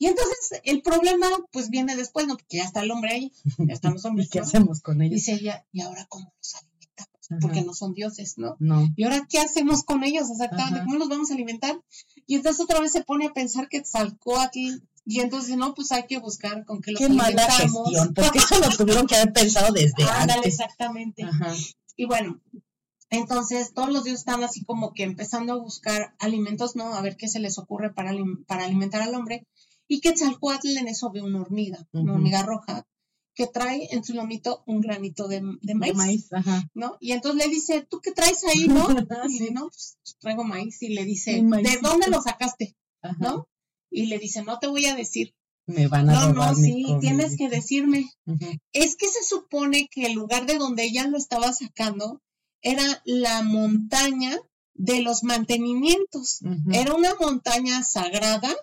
Y 0.00 0.06
entonces 0.06 0.60
el 0.64 0.82
problema 0.82 1.26
pues 1.50 1.70
viene 1.70 1.96
después, 1.96 2.26
¿no? 2.26 2.36
Porque 2.36 2.58
ya 2.58 2.64
está 2.64 2.82
el 2.82 2.90
hombre 2.90 3.12
ahí, 3.12 3.32
ya 3.58 3.74
están 3.74 3.94
los 3.94 4.04
¿Y 4.04 4.08
hombres, 4.08 4.28
qué 4.30 4.40
¿no? 4.40 4.44
hacemos 4.46 4.80
con 4.80 5.02
ellos? 5.02 5.14
dice 5.16 5.32
ella, 5.34 5.66
¿y 5.72 5.80
ahora 5.80 6.06
cómo 6.08 6.32
los 6.36 6.54
alimentamos? 6.54 7.30
Ajá. 7.30 7.38
Porque 7.40 7.62
no 7.62 7.74
son 7.74 7.94
dioses, 7.94 8.34
¿no? 8.38 8.56
No. 8.58 8.86
¿Y 8.96 9.04
ahora 9.04 9.26
qué 9.28 9.38
hacemos 9.40 9.82
con 9.82 10.02
ellos 10.04 10.30
exactamente? 10.30 10.76
Ajá. 10.76 10.84
¿Cómo 10.84 10.98
los 10.98 11.08
vamos 11.08 11.30
a 11.30 11.34
alimentar? 11.34 11.80
Y 12.26 12.36
entonces 12.36 12.60
otra 12.62 12.80
vez 12.80 12.92
se 12.92 13.02
pone 13.02 13.26
a 13.26 13.32
pensar 13.32 13.68
que 13.68 13.80
Tzalcoatl, 13.82 14.82
y 15.04 15.20
entonces 15.20 15.56
no, 15.56 15.74
pues 15.74 15.90
hay 15.92 16.06
que 16.06 16.18
buscar 16.18 16.64
con 16.64 16.80
qué 16.80 16.92
los 16.92 17.00
Qué 17.00 17.08
mala 17.08 17.44
alimentamos. 17.44 17.88
gestión, 17.90 18.14
porque 18.14 18.38
eso 18.38 18.58
lo 18.60 18.68
tuvieron 18.76 19.06
que 19.06 19.16
haber 19.16 19.32
pensado 19.32 19.72
desde 19.72 20.02
Ándale, 20.10 20.32
antes. 20.34 20.54
exactamente. 20.54 21.22
Ajá. 21.24 21.54
Y 21.96 22.04
bueno, 22.06 22.40
entonces 23.10 23.72
todos 23.74 23.90
los 23.90 24.04
dioses 24.04 24.20
están 24.20 24.42
así 24.44 24.64
como 24.64 24.92
que 24.92 25.02
empezando 25.04 25.52
a 25.54 25.56
buscar 25.56 26.14
alimentos, 26.18 26.76
¿no? 26.76 26.94
A 26.94 27.00
ver 27.00 27.16
qué 27.16 27.28
se 27.28 27.40
les 27.40 27.58
ocurre 27.58 27.92
para, 27.92 28.12
para 28.46 28.64
alimentar 28.64 29.02
al 29.02 29.14
hombre. 29.14 29.46
Y 29.86 30.00
que 30.00 30.12
Tzalcoatl 30.12 30.76
en 30.76 30.88
eso 30.88 31.10
ve 31.10 31.22
una 31.22 31.40
hormiga, 31.40 31.88
una 31.92 32.12
hormiga 32.14 32.42
roja, 32.42 32.86
que 33.34 33.46
trae 33.46 33.88
en 33.92 34.04
su 34.04 34.12
lomito 34.14 34.62
un 34.66 34.80
granito 34.80 35.28
de, 35.28 35.40
de 35.40 35.58
De 35.62 35.74
maíz, 35.74 35.94
maíz, 35.94 36.32
ajá. 36.32 36.68
¿no? 36.74 36.96
Y 37.00 37.12
entonces 37.12 37.46
le 37.46 37.50
dice, 37.52 37.86
¿tú 37.88 38.00
qué 38.02 38.12
traes 38.12 38.44
ahí, 38.44 38.66
no? 38.68 38.86
Y 39.28 39.38
dice, 39.38 39.50
no, 39.52 39.68
pues 39.68 39.96
traigo 40.18 40.44
maíz. 40.44 40.82
Y 40.82 40.88
le 40.88 41.04
dice, 41.04 41.40
¿de 41.42 41.78
dónde 41.80 42.08
lo 42.08 42.20
sacaste? 42.20 42.76
Ajá. 43.00 43.16
¿No? 43.20 43.48
Y 43.90 44.06
le 44.06 44.18
dice, 44.18 44.42
no 44.42 44.58
te 44.58 44.66
voy 44.66 44.84
a 44.86 44.94
decir. 44.94 45.34
Me 45.66 45.86
van 45.86 46.10
a 46.10 46.14
No, 46.14 46.32
robar 46.32 46.50
no, 46.50 46.54
sí, 46.56 46.82
comida. 46.82 47.00
tienes 47.00 47.36
que 47.36 47.48
decirme 47.48 48.10
es 48.72 48.96
que 48.96 49.06
se 49.06 49.22
supone 49.22 49.88
que 49.90 50.06
el 50.06 50.14
lugar 50.14 50.46
de 50.46 50.56
donde 50.58 50.84
ella 50.84 51.06
lo 51.06 51.16
estaba 51.18 51.52
sacando 51.52 52.20
era 52.62 53.02
la 53.04 53.42
montaña 53.42 54.38
de 54.74 55.02
los 55.02 55.24
mantenimientos. 55.24 56.40
Era 56.72 56.94
una 56.94 57.14
montaña 57.20 57.82
sagrada 57.82 58.54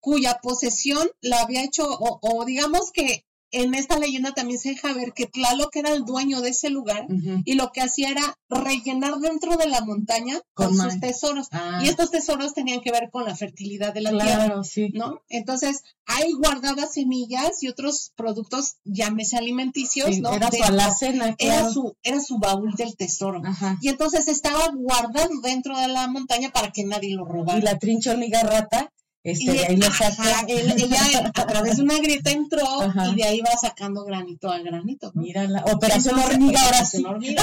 cuya 0.00 0.38
posesión 0.42 1.08
la 1.20 1.40
había 1.40 1.64
hecho, 1.64 1.86
o, 1.88 2.18
o 2.20 2.44
digamos 2.44 2.90
que 2.92 3.24
en 3.62 3.74
esta 3.74 3.98
leyenda 3.98 4.32
también 4.32 4.58
se 4.58 4.70
deja 4.70 4.92
ver 4.92 5.12
que 5.12 5.26
Tlaloc 5.26 5.74
era 5.76 5.90
el 5.90 6.04
dueño 6.04 6.40
de 6.40 6.50
ese 6.50 6.70
lugar 6.70 7.06
y 7.44 7.54
lo 7.54 7.70
que 7.72 7.80
hacía 7.80 8.10
era 8.10 8.36
rellenar 8.48 9.16
dentro 9.18 9.56
de 9.56 9.68
la 9.68 9.80
montaña 9.80 10.40
con, 10.54 10.76
Con 10.76 10.90
sus 10.90 11.00
tesoros. 11.00 11.48
Ah, 11.50 11.80
Y 11.82 11.88
estos 11.88 12.10
tesoros 12.10 12.54
tenían 12.54 12.80
que 12.80 12.90
ver 12.92 13.10
con 13.10 13.24
la 13.24 13.34
fertilidad 13.36 13.92
de 13.94 14.00
la 14.00 14.10
tierra. 14.10 14.24
claro, 14.46 14.64
sí. 14.64 14.90
¿no? 14.92 15.22
Entonces, 15.28 15.82
ahí 16.06 16.32
guardaba 16.32 16.86
semillas 16.86 17.62
y 17.62 17.68
otros 17.68 18.12
productos, 18.16 18.76
llámese 18.84 19.36
alimenticios, 19.36 20.14
Sí, 20.14 20.20
¿no? 20.20 20.32
Era 20.32 20.50
su 20.50 20.62
alacena, 20.62 21.34
era 21.38 21.68
su, 21.70 21.96
era 22.02 22.20
su 22.20 22.38
baúl 22.38 22.72
del 22.74 22.96
tesoro. 22.96 23.40
Ajá. 23.44 23.78
Y 23.80 23.88
entonces 23.88 24.28
estaba 24.28 24.68
guardado 24.74 25.30
dentro 25.42 25.78
de 25.78 25.88
la 25.88 26.06
montaña 26.08 26.50
para 26.50 26.70
que 26.70 26.84
nadie 26.84 27.14
lo 27.14 27.24
robara. 27.24 27.58
Y 27.58 27.62
la 27.62 27.78
trincha 27.78 28.12
hormiga 28.12 28.42
rata, 28.42 28.92
este, 29.24 29.44
Y, 29.56 29.58
ahí 29.58 29.76
lo 29.76 29.90
saca. 29.90 30.40
él- 30.46 30.74
ella 30.78 31.32
a 31.34 31.46
través 31.46 31.78
de 31.78 31.82
una 31.82 31.98
grieta 31.98 32.30
entró 32.30 32.82
Ajá. 32.82 33.08
y 33.08 33.14
de 33.16 33.24
ahí 33.24 33.40
va 33.40 33.56
sacando 33.60 34.04
granito 34.04 34.50
a 34.52 34.58
granito. 34.58 35.10
¿no? 35.14 35.22
Mira 35.22 35.44
la 35.48 35.64
operación 35.64 36.18
hormiga 36.18 36.60
ahora 36.62 36.84
sí. 36.84 37.02
hormiga. 37.04 37.42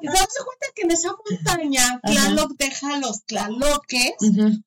Y 0.00 0.06
cuenta 0.06 0.66
que 0.74 0.82
en 0.82 0.90
esa 0.90 1.08
montaña, 1.28 2.00
Tlaloc 2.04 2.56
deja 2.58 2.94
a 2.94 2.98
los 2.98 3.24
tlaloques, 3.24 4.12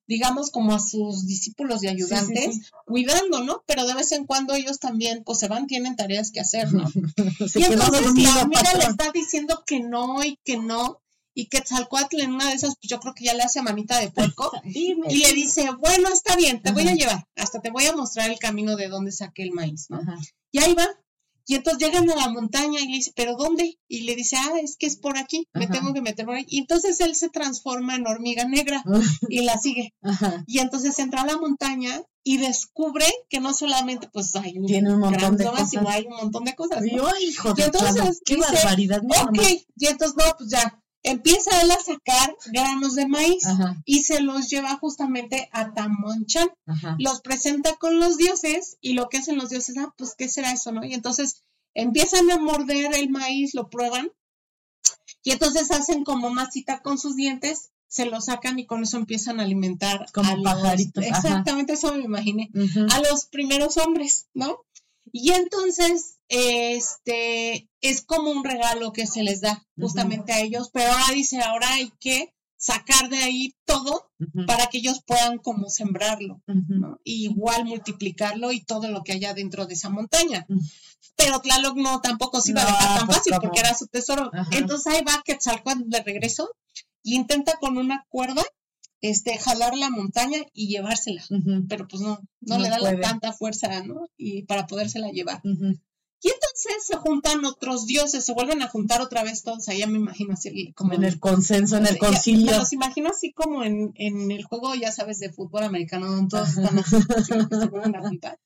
digamos, 0.07 0.51
como 0.51 0.73
a 0.73 0.79
sus 0.79 1.25
discípulos 1.25 1.83
y 1.83 1.87
ayudantes, 1.87 2.55
Sí, 2.55 2.61
sí, 2.61 2.69
cuidando, 2.85 3.43
¿no? 3.43 3.63
Pero 3.65 3.85
de 3.85 3.93
vez 3.93 4.11
en 4.11 4.25
cuando 4.25 4.53
ellos 4.53 4.79
también, 4.79 5.23
pues 5.23 5.39
se 5.39 5.47
van, 5.47 5.67
tienen 5.67 5.95
tareas 5.95 6.31
que 6.31 6.39
hacer, 6.39 6.73
¿no? 6.73 6.87
y 7.55 7.63
entonces 7.63 8.13
la 8.15 8.41
amiga 8.41 8.73
le 8.77 8.85
está 8.85 9.11
diciendo 9.11 9.63
que 9.65 9.79
no 9.81 10.23
y 10.23 10.37
que 10.43 10.57
no, 10.57 11.01
y 11.39 11.49
que 11.49 11.61
Tzalcoatl 11.61 12.19
en 12.19 12.31
una 12.33 12.47
de 12.49 12.55
esas, 12.55 12.73
pues 12.81 12.89
yo 12.89 12.99
creo 12.99 13.13
que 13.13 13.25
ya 13.25 13.35
le 13.35 13.43
hace 13.43 13.61
manita 13.61 13.99
de 13.99 14.09
puerco, 14.09 14.51
Dime. 14.63 15.05
y 15.09 15.19
le 15.19 15.33
dice, 15.33 15.69
bueno, 15.79 16.09
está 16.11 16.35
bien, 16.35 16.63
te 16.63 16.71
voy 16.71 16.87
a 16.87 16.95
llevar, 16.95 17.25
hasta 17.35 17.61
te 17.61 17.69
voy 17.69 17.85
a 17.85 17.95
mostrar 17.95 18.31
el 18.31 18.39
camino 18.39 18.75
de 18.75 18.87
donde 18.87 19.11
saqué 19.11 19.43
el 19.43 19.51
maíz, 19.51 19.85
¿no? 19.89 19.97
Ajá. 19.97 20.17
Y 20.51 20.57
ahí 20.59 20.73
va. 20.73 20.87
Y 21.49 21.55
entonces 21.55 21.79
llegan 21.87 22.09
a 22.09 22.15
la 22.15 22.27
montaña 22.29 22.81
y 22.81 22.87
le 22.87 22.93
dice, 22.95 23.13
¿pero 23.15 23.35
dónde? 23.37 23.77
Y 23.87 24.01
le 24.01 24.15
dice, 24.15 24.35
ah, 24.35 24.53
es 24.61 24.75
que 24.77 24.85
es 24.87 24.97
por 24.97 25.17
aquí, 25.17 25.47
me 25.53 25.65
Ajá. 25.65 25.75
tengo 25.75 25.93
que 25.93 26.01
meter 26.01 26.25
por 26.25 26.35
ahí. 26.35 26.45
Y 26.49 26.57
entonces 26.59 26.99
él 26.99 27.15
se 27.15 27.29
transforma 27.29 27.95
en 27.95 28.05
hormiga 28.07 28.45
negra 28.45 28.83
y 29.29 29.41
la 29.43 29.57
sigue. 29.57 29.93
Y 30.47 30.59
entonces 30.59 30.97
entra 30.99 31.21
a 31.21 31.25
la 31.27 31.37
montaña 31.37 32.01
y 32.23 32.37
descubre 32.37 33.05
que 33.29 33.39
no 33.39 33.53
solamente 33.53 34.09
pues 34.11 34.35
hay 34.35 34.57
un 34.57 34.65
Tiene 34.65 34.91
un 34.93 34.99
montón 34.99 35.19
gran 35.19 35.37
de 35.37 35.43
zona, 35.45 35.65
sino 35.65 35.83
cosas. 35.83 35.95
hay 35.95 36.05
un 36.07 36.15
montón 36.17 36.43
de 36.43 36.55
cosas. 36.55 36.81
¿no? 36.81 36.85
Y 36.87 36.95
yo, 36.97 37.09
hijo 37.21 37.51
Y 37.51 37.53
de 37.61 37.63
entonces 37.67 37.93
plano, 37.93 38.11
qué 38.25 38.35
dice, 38.35 38.51
barbaridad. 38.53 39.01
mira 39.03 39.23
Ok, 39.23 39.39
y 39.77 39.85
entonces 39.85 40.17
no, 40.17 40.35
pues 40.37 40.49
ya, 40.49 40.83
empieza 41.07 41.61
él 41.61 41.71
a 41.71 41.79
sacar 41.79 42.35
granos 42.51 42.95
de 42.95 43.07
maíz 43.07 43.43
y 43.85 44.03
se 44.03 44.21
los 44.21 44.49
lleva 44.49 44.77
justamente 44.77 45.49
a 45.51 45.73
Tamonchan. 45.73 46.49
Los 46.97 47.21
presenta 47.21 47.75
con 47.75 47.99
los 47.99 48.17
dioses 48.17 48.77
y 48.81 48.93
lo 48.93 49.09
que 49.09 49.17
hacen 49.17 49.37
los 49.37 49.49
dioses, 49.49 49.77
ah, 49.77 49.93
pues, 49.97 50.15
¿qué 50.17 50.29
será 50.29 50.51
eso, 50.51 50.71
no? 50.71 50.83
Y 50.83 50.93
entonces 50.93 51.43
empiezan 51.73 52.29
a 52.31 52.39
morder 52.39 52.95
el 52.95 53.09
maíz, 53.09 53.53
lo 53.53 53.69
prueban 53.69 54.11
y 55.23 55.31
entonces 55.31 55.71
hacen 55.71 56.03
como 56.03 56.29
masita 56.29 56.81
con 56.81 56.97
sus 56.97 57.15
dientes, 57.15 57.71
se 57.87 58.05
lo 58.05 58.21
sacan 58.21 58.59
y 58.59 58.65
con 58.65 58.83
eso 58.83 58.97
empiezan 58.97 59.39
a 59.39 59.43
alimentar 59.43 60.05
como 60.13 60.31
a 60.31 60.41
pajaritos. 60.55 61.03
exactamente 61.03 61.73
eso 61.73 61.93
me 61.93 62.03
imaginé. 62.03 62.49
A 62.91 63.01
los 63.01 63.25
primeros 63.25 63.77
hombres, 63.77 64.27
¿no? 64.33 64.65
Y 65.11 65.31
entonces, 65.31 66.17
este, 66.29 67.69
es 67.81 68.01
como 68.03 68.31
un 68.31 68.43
regalo 68.43 68.91
que 68.93 69.07
se 69.07 69.23
les 69.23 69.41
da 69.41 69.65
justamente 69.79 70.33
a 70.33 70.41
ellos, 70.41 70.69
pero 70.71 70.91
ahora 70.91 71.13
dice, 71.13 71.41
ahora 71.41 71.71
hay 71.73 71.91
que 71.99 72.33
sacar 72.57 73.09
de 73.09 73.17
ahí 73.17 73.55
todo 73.65 74.09
para 74.47 74.67
que 74.67 74.79
ellos 74.79 75.03
puedan 75.05 75.37
como 75.37 75.69
sembrarlo, 75.69 76.41
¿no? 76.47 76.99
igual 77.03 77.65
multiplicarlo 77.65 78.51
y 78.51 78.63
todo 78.63 78.89
lo 78.89 79.03
que 79.03 79.13
haya 79.13 79.33
dentro 79.33 79.67
de 79.67 79.75
esa 79.75 79.89
montaña. 79.89 80.45
Pero 81.15 81.39
Tlaloc 81.39 81.77
no 81.77 82.01
tampoco 82.01 82.41
se 82.41 82.51
iba 82.51 82.61
a 82.61 82.65
dejar 82.65 82.97
tan 82.97 83.07
pues, 83.07 83.17
fácil 83.17 83.33
porque 83.39 83.59
era 83.59 83.75
su 83.75 83.87
tesoro. 83.87 84.31
Entonces 84.51 84.93
ahí 84.93 85.03
va 85.03 85.21
Quetzalcóatl 85.23 85.83
de 85.87 86.03
regreso 86.03 86.49
y 87.03 87.15
intenta 87.15 87.57
con 87.59 87.77
una 87.77 88.05
cuerda 88.09 88.43
este, 89.01 89.37
jalar 89.37 89.75
la 89.75 89.89
montaña 89.89 90.39
y 90.53 90.67
llevársela, 90.67 91.23
pero 91.69 91.87
pues 91.87 92.01
no, 92.01 92.19
no, 92.41 92.57
le 92.57 92.69
da 92.69 92.79
la 92.79 92.99
tanta 92.99 93.33
fuerza, 93.33 93.83
¿no? 93.83 94.07
Y 94.17 94.43
para 94.43 94.67
podérsela 94.67 95.09
llevar. 95.09 95.41
Y 96.19 96.29
entonces 96.29 96.83
se 96.83 96.95
juntan 96.97 97.45
otros 97.45 97.85
dioses, 97.85 98.25
se 98.25 98.33
vuelven 98.33 98.63
a 98.63 98.69
juntar 98.69 99.01
otra 99.01 99.23
vez 99.23 99.43
todos, 99.43 99.69
allá 99.69 99.85
me 99.85 99.99
imagino 99.99 100.33
así 100.33 100.73
como 100.73 100.93
en 100.93 101.03
el 101.03 101.19
consenso, 101.19 101.77
en 101.77 101.85
el 101.85 101.99
concilio. 101.99 102.57
Los 102.57 102.73
imagino 102.73 103.09
así 103.09 103.33
como 103.33 103.63
en, 103.63 103.91
en, 103.95 104.31
el 104.31 104.43
juego, 104.43 104.73
ya 104.73 104.91
sabes, 104.91 105.19
de 105.19 105.31
fútbol 105.31 105.63
americano, 105.63 106.07
donde 106.07 106.29
todos 106.29 106.57
están 106.57 106.79
así, 106.79 106.97
se 107.23 107.67
vuelven 107.67 107.95
a 107.95 108.01
juntar 108.01 108.39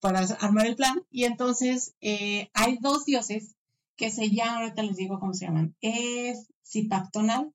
para 0.00 0.20
armar 0.20 0.66
el 0.66 0.76
plan. 0.76 1.02
Y 1.10 1.24
entonces 1.24 1.94
eh, 2.00 2.50
hay 2.54 2.78
dos 2.80 3.04
dioses 3.04 3.56
que 3.96 4.12
se 4.12 4.30
llaman, 4.30 4.62
ahorita 4.62 4.84
les 4.84 4.96
digo 4.96 5.18
cómo 5.18 5.34
se 5.34 5.46
llaman, 5.46 5.74
es 5.80 6.46
Zipactonal 6.64 7.52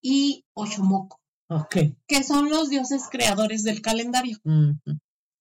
y 0.00 0.44
Que 2.06 2.22
son 2.22 2.48
los 2.50 2.68
dioses 2.70 3.04
creadores 3.10 3.64
del 3.64 3.82
calendario. 3.82 4.38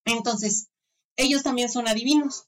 Entonces, 0.06 0.70
ellos 1.16 1.44
también 1.44 1.70
son 1.70 1.88
adivinos. 1.88 2.46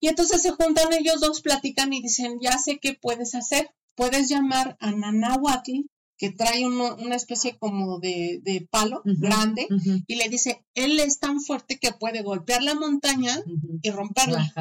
Y 0.00 0.08
entonces 0.08 0.42
se 0.42 0.50
juntan 0.50 0.92
ellos 0.92 1.20
dos, 1.20 1.40
platican 1.40 1.92
y 1.92 2.02
dicen, 2.02 2.38
ya 2.40 2.58
sé 2.58 2.78
qué 2.80 2.98
puedes 3.00 3.34
hacer. 3.34 3.70
Puedes 3.94 4.28
llamar 4.28 4.76
a 4.80 4.90
Nanahuatl, 4.90 5.82
que 6.22 6.30
trae 6.30 6.64
una 6.66 7.16
especie 7.16 7.56
como 7.58 7.98
de, 7.98 8.66
palo 8.70 9.02
grande, 9.04 9.66
y 10.06 10.14
le 10.14 10.28
dice, 10.28 10.64
él 10.74 11.00
es 11.00 11.18
tan 11.18 11.40
fuerte 11.40 11.78
que 11.80 11.92
puede 11.92 12.22
golpear 12.22 12.62
la 12.62 12.74
montaña 12.74 13.36
y 13.82 13.90
romperla. 13.90 14.52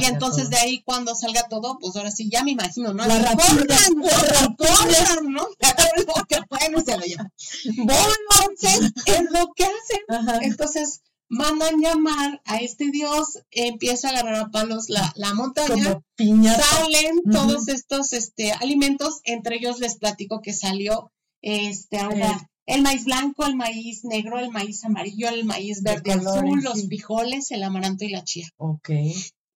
Y, 0.00 0.04
entonces 0.06 0.48
de 0.50 0.56
ahí 0.56 0.82
cuando 0.82 1.14
salga 1.14 1.46
todo, 1.48 1.78
pues 1.78 1.94
ahora 1.96 2.10
sí, 2.10 2.30
ya 2.30 2.42
me 2.42 2.52
imagino, 2.52 2.94
¿no? 2.94 3.06
La 3.06 3.18
¿no? 5.28 5.46
que 5.58 5.63
se 6.80 6.96
lo 6.96 7.04
llevan. 7.04 7.32
Entonces, 7.76 8.92
es 9.06 9.22
lo 9.30 9.52
que 9.54 9.64
hacen. 9.64 10.42
Entonces, 10.42 11.02
mandan 11.28 11.80
llamar 11.80 12.40
a 12.44 12.58
este 12.58 12.90
dios, 12.90 13.38
empieza 13.50 14.08
a 14.08 14.10
agarrar 14.12 14.34
a 14.36 14.50
palos 14.50 14.88
la, 14.88 15.12
la 15.16 15.34
montaña, 15.34 16.00
salen 16.16 17.22
todos 17.30 17.68
estos 17.68 18.12
este, 18.12 18.52
alimentos, 18.52 19.20
entre 19.24 19.56
ellos 19.56 19.80
les 19.80 19.96
platico 19.96 20.40
que 20.42 20.52
salió 20.52 21.10
este, 21.42 21.98
ahora, 21.98 22.50
el 22.66 22.82
maíz 22.82 23.04
blanco, 23.04 23.44
el 23.44 23.56
maíz 23.56 24.04
negro, 24.04 24.38
el 24.38 24.50
maíz 24.50 24.84
amarillo, 24.84 25.28
el 25.28 25.44
maíz 25.44 25.82
verde 25.82 26.12
azul, 26.12 26.62
los 26.62 26.86
frijoles, 26.86 27.50
el 27.50 27.62
amaranto 27.62 28.04
y 28.04 28.10
la 28.10 28.24
chía. 28.24 28.48
Ok. 28.56 28.90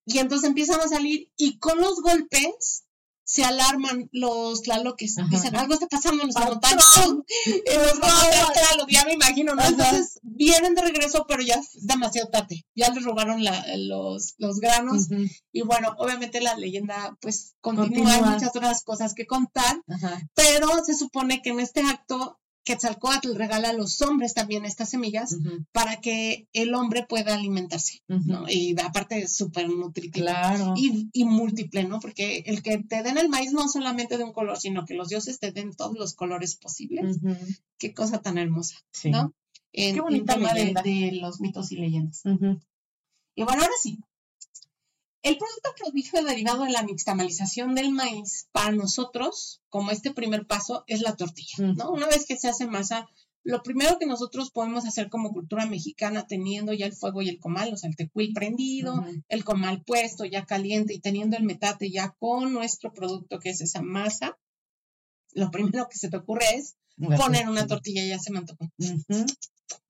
Y 0.05 0.19
entonces 0.19 0.49
empiezan 0.49 0.81
a 0.81 0.89
salir 0.89 1.31
y 1.37 1.59
con 1.59 1.79
los 1.81 2.01
golpes 2.01 2.85
se 3.29 3.45
alarman 3.45 4.09
los 4.11 4.63
tlaloques. 4.63 5.17
Dicen, 5.29 5.55
algo 5.55 5.75
está 5.75 5.87
pasando 5.87 6.23
en 6.23 6.29
nuestra 6.29 6.47
montaña. 6.47 6.79
ya 8.89 9.05
me 9.05 9.13
imagino, 9.13 9.55
¿no? 9.55 9.63
Entonces 9.63 10.19
vienen 10.23 10.75
de 10.75 10.81
regreso, 10.81 11.27
pero 11.29 11.43
ya 11.43 11.57
es 11.57 11.87
demasiado 11.87 12.31
tarde. 12.31 12.65
Ya 12.75 12.89
les 12.89 13.05
robaron 13.05 13.45
los, 13.87 14.35
los 14.39 14.61
granos. 14.61 15.09
Y 15.53 15.61
bueno, 15.61 15.95
obviamente 15.99 16.41
la 16.41 16.57
leyenda, 16.57 17.19
pues, 17.21 17.55
continúa. 17.61 18.15
Hay 18.15 18.23
muchas 18.23 18.57
otras 18.57 18.83
cosas 18.83 19.13
que 19.13 19.27
contar. 19.27 19.77
Pero 20.35 20.83
se 20.87 20.95
supone 20.95 21.43
que 21.43 21.51
en 21.51 21.61
este 21.61 21.83
acto 21.83 22.41
Quetzalcoatl 22.65 23.35
regala 23.35 23.71
a 23.71 23.73
los 23.73 24.03
hombres 24.03 24.35
también 24.35 24.65
estas 24.65 24.91
semillas 24.91 25.37
para 25.73 26.01
que 26.01 26.49
el 26.53 26.75
hombre 26.75 27.07
pueda 27.09 27.35
alimentarse, 27.35 28.03
¿no? 28.07 28.45
Y 28.49 28.79
aparte 28.81 29.19
es 29.19 29.35
súper 29.35 29.69
nutritivo. 29.69 30.27
Y, 30.77 31.25
múltiple, 31.25 31.85
¿no? 31.85 32.01
Porque 32.01 32.43
el 32.47 32.63
que 32.63 32.79
te 32.79 33.03
den 33.03 33.19
el 33.19 33.29
maíz 33.29 33.53
no 33.53 33.69
solamente 33.69 34.19
de 34.19 34.25
un 34.25 34.33
color, 34.33 34.59
sino 34.59 34.85
que 34.85 34.95
los 34.95 35.09
dioses 35.09 35.39
te 35.39 35.53
den 35.53 35.75
todos 35.75 35.97
los 35.97 36.15
colores 36.15 36.57
posibles. 36.57 37.19
Qué 37.79 37.95
cosa 37.95 38.21
tan 38.21 38.39
hermosa, 38.39 38.77
¿no? 39.05 39.35
En, 39.73 39.95
Qué 39.95 40.01
bonita 40.01 40.35
tema 40.35 40.53
de, 40.53 41.13
los 41.21 41.41
mitos 41.41 41.73
y 41.73 41.77
leyendas. 41.77 42.23
Y 43.35 43.45
bueno, 43.45 43.63
ahora 43.63 43.75
sí, 43.81 44.01
el 45.23 45.37
producto 45.37 45.71
prodigio 45.77 46.23
derivado 46.23 46.65
de 46.65 46.71
la 46.71 46.83
mixtamalización 46.83 47.75
del 47.75 47.91
maíz 47.91 48.49
para 48.53 48.73
nosotros, 48.73 49.63
como 49.69 49.91
este 49.91 50.13
primer 50.13 50.47
paso, 50.47 50.85
es 50.87 51.01
la 51.01 51.17
tortilla, 51.17 51.73
¿no? 51.75 51.91
Una 51.91 52.07
vez 52.07 52.25
que 52.27 52.37
se 52.37 52.49
hace 52.49 52.67
masa, 52.67 53.09
lo 53.43 53.63
primero 53.63 53.99
que 53.99 54.07
nosotros 54.07 54.51
podemos 54.51 54.85
hacer 54.85 55.09
como 55.09 55.33
cultura 55.33 55.67
mexicana, 55.67 56.27
teniendo 56.27 56.73
ya 56.73 56.87
el 56.87 56.93
fuego 56.93 57.23
y 57.23 57.29
el 57.29 57.39
comal, 57.39 57.73
o 57.73 57.77
sea, 57.77 57.89
el 57.89 57.97
tecuil 57.97 58.33
prendido, 58.33 59.05
el 59.29 59.45
comal 59.45 59.83
puesto 59.85 60.25
ya 60.25 60.45
caliente 60.45 60.95
y 60.95 61.01
teniendo 61.01 61.37
el 61.37 61.45
metate 61.45 61.91
ya 61.91 62.15
con 62.19 62.53
nuestro 62.53 62.93
producto, 62.93 63.39
que 63.39 63.51
es 63.51 63.61
esa 63.61 63.83
masa, 63.83 64.39
lo 65.33 65.51
primero 65.51 65.89
que 65.89 65.99
se 65.99 66.09
te 66.11 66.17
ocurre 66.17 66.45
es 66.55 66.77
poner 67.17 67.49
una 67.49 67.67
tortilla, 67.67 68.05
ya 68.05 68.19
se 68.19 68.33
me 68.33 68.39
antojó. 68.39 68.71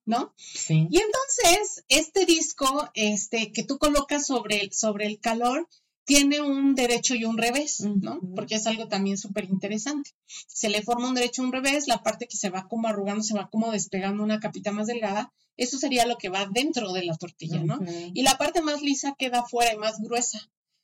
¿No? 0.08 0.32
Sí. 0.36 0.88
Y 0.90 0.98
entonces, 0.98 1.84
este 1.88 2.24
disco, 2.24 2.88
este, 2.94 3.52
que 3.52 3.62
tú 3.62 3.78
colocas 3.78 4.26
sobre 4.26 4.62
el, 4.62 4.72
sobre 4.72 5.06
el 5.06 5.20
calor, 5.20 5.68
tiene 6.04 6.40
un 6.40 6.74
derecho 6.74 7.14
y 7.14 7.26
un 7.26 7.36
revés, 7.36 7.80
¿no? 7.80 8.18
Porque 8.34 8.54
es 8.54 8.66
algo 8.66 8.88
también 8.88 9.18
súper 9.18 9.44
interesante. 9.44 10.12
Se 10.46 10.70
le 10.70 10.80
forma 10.80 11.08
un 11.08 11.14
derecho 11.14 11.42
y 11.42 11.44
un 11.44 11.52
revés, 11.52 11.86
la 11.86 12.02
parte 12.02 12.26
que 12.26 12.38
se 12.38 12.48
va 12.48 12.66
como 12.66 12.88
arrugando, 12.88 13.22
se 13.22 13.34
va 13.34 13.50
como 13.50 13.70
despegando 13.70 14.22
una 14.22 14.40
capita 14.40 14.72
más 14.72 14.86
delgada, 14.86 15.30
eso 15.58 15.76
sería 15.76 16.06
lo 16.06 16.16
que 16.16 16.30
va 16.30 16.46
dentro 16.46 16.94
de 16.94 17.04
la 17.04 17.14
tortilla, 17.16 17.62
¿no? 17.62 17.78
Y 18.14 18.22
la 18.22 18.38
parte 18.38 18.62
más 18.62 18.80
lisa 18.80 19.14
queda 19.18 19.44
fuera 19.44 19.74
y 19.74 19.76
más 19.76 20.00
gruesa. 20.00 20.40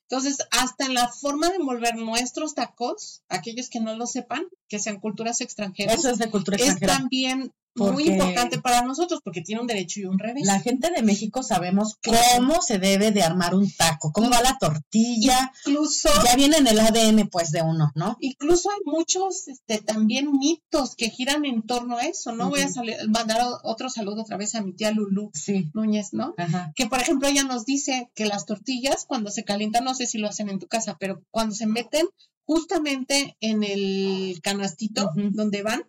Entonces, 0.07 0.37
hasta 0.51 0.85
en 0.85 0.93
la 0.93 1.07
forma 1.07 1.49
de 1.49 1.55
envolver 1.55 1.95
nuestros 1.95 2.53
tacos, 2.53 3.23
aquellos 3.27 3.69
que 3.69 3.79
no 3.79 3.95
lo 3.95 4.05
sepan, 4.05 4.45
que 4.67 4.77
sean 4.77 4.99
culturas 4.99 5.41
extranjeras, 5.41 5.97
Eso 5.97 6.11
es, 6.11 6.19
de 6.19 6.29
cultura 6.29 6.57
extranjera. 6.57 6.93
es 6.93 6.99
también 6.99 7.51
muy 7.75 8.07
importante 8.07 8.59
para 8.59 8.81
nosotros 8.81 9.21
porque 9.23 9.41
tiene 9.41 9.61
un 9.61 9.67
derecho 9.67 9.99
y 9.99 10.05
un 10.05 10.17
revés. 10.17 10.45
La 10.45 10.59
gente 10.59 10.89
de 10.91 11.03
México 11.03 11.43
sabemos 11.43 11.97
cómo 12.03 12.61
se 12.61 12.79
debe 12.79 13.11
de 13.11 13.23
armar 13.23 13.55
un 13.55 13.69
taco, 13.71 14.11
cómo 14.11 14.29
va 14.29 14.41
la 14.41 14.57
tortilla. 14.57 15.51
Incluso 15.65 16.09
ya 16.23 16.35
viene 16.35 16.57
en 16.57 16.67
el 16.67 16.79
ADN 16.79 17.27
pues 17.29 17.51
de 17.51 17.61
uno, 17.61 17.91
¿no? 17.95 18.17
Incluso 18.19 18.69
hay 18.69 18.79
muchos 18.85 19.47
este 19.47 19.79
también 19.79 20.31
mitos 20.31 20.95
que 20.95 21.09
giran 21.09 21.45
en 21.45 21.63
torno 21.63 21.97
a 21.97 22.03
eso, 22.03 22.31
¿no? 22.31 22.49
Voy 22.49 22.61
a 22.61 22.69
mandar 23.07 23.41
otro 23.63 23.89
saludo 23.89 24.21
otra 24.21 24.37
vez 24.37 24.55
a 24.55 24.61
mi 24.61 24.73
tía 24.73 24.91
Lulu 24.91 25.31
Núñez, 25.73 26.13
¿no? 26.13 26.35
Que 26.75 26.87
por 26.87 26.99
ejemplo 26.99 27.27
ella 27.27 27.43
nos 27.43 27.65
dice 27.65 28.09
que 28.15 28.25
las 28.25 28.45
tortillas 28.45 29.05
cuando 29.05 29.31
se 29.31 29.43
calientan, 29.43 29.83
no 29.83 29.95
sé 29.95 30.05
si 30.05 30.17
lo 30.17 30.27
hacen 30.27 30.49
en 30.49 30.59
tu 30.59 30.67
casa, 30.67 30.97
pero 30.99 31.21
cuando 31.31 31.55
se 31.55 31.67
meten 31.67 32.07
justamente 32.45 33.35
en 33.39 33.63
el 33.63 34.39
canastito 34.41 35.11
donde 35.15 35.63
van, 35.63 35.83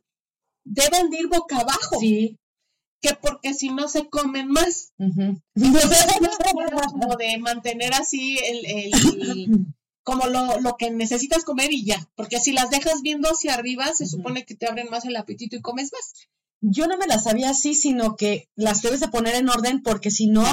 deben 0.66 1.10
de 1.10 1.20
ir 1.20 1.28
boca 1.28 1.58
abajo. 1.58 2.00
Sí. 2.00 2.38
Que 3.00 3.14
porque 3.14 3.54
si 3.54 3.70
no 3.70 3.88
se 3.88 4.08
comen 4.08 4.48
más. 4.48 4.92
Entonces, 4.98 6.06
como 6.90 7.16
de 7.16 7.38
mantener 7.38 7.94
así 7.94 8.38
el, 8.38 9.66
como 10.02 10.26
lo, 10.26 10.60
lo, 10.60 10.76
que 10.76 10.90
necesitas 10.90 11.44
comer 11.44 11.72
y 11.72 11.84
ya. 11.84 12.08
Porque 12.14 12.40
si 12.40 12.52
las 12.52 12.70
dejas 12.70 13.02
viendo 13.02 13.28
hacia 13.28 13.54
arriba, 13.54 13.92
se 13.94 14.06
supone 14.06 14.44
que 14.44 14.54
te 14.54 14.66
abren 14.66 14.88
más 14.90 15.04
el 15.04 15.16
apetito 15.16 15.56
y 15.56 15.60
comes 15.60 15.92
más. 15.92 16.12
Yo 16.62 16.86
no 16.86 16.96
me 16.96 17.06
las 17.06 17.24
sabía 17.24 17.50
así, 17.50 17.74
sino 17.74 18.16
que 18.16 18.48
las 18.56 18.82
debes 18.82 19.00
de 19.00 19.08
poner 19.08 19.34
en 19.34 19.48
orden 19.48 19.82
porque 19.82 20.10
si 20.10 20.26
no 20.26 20.44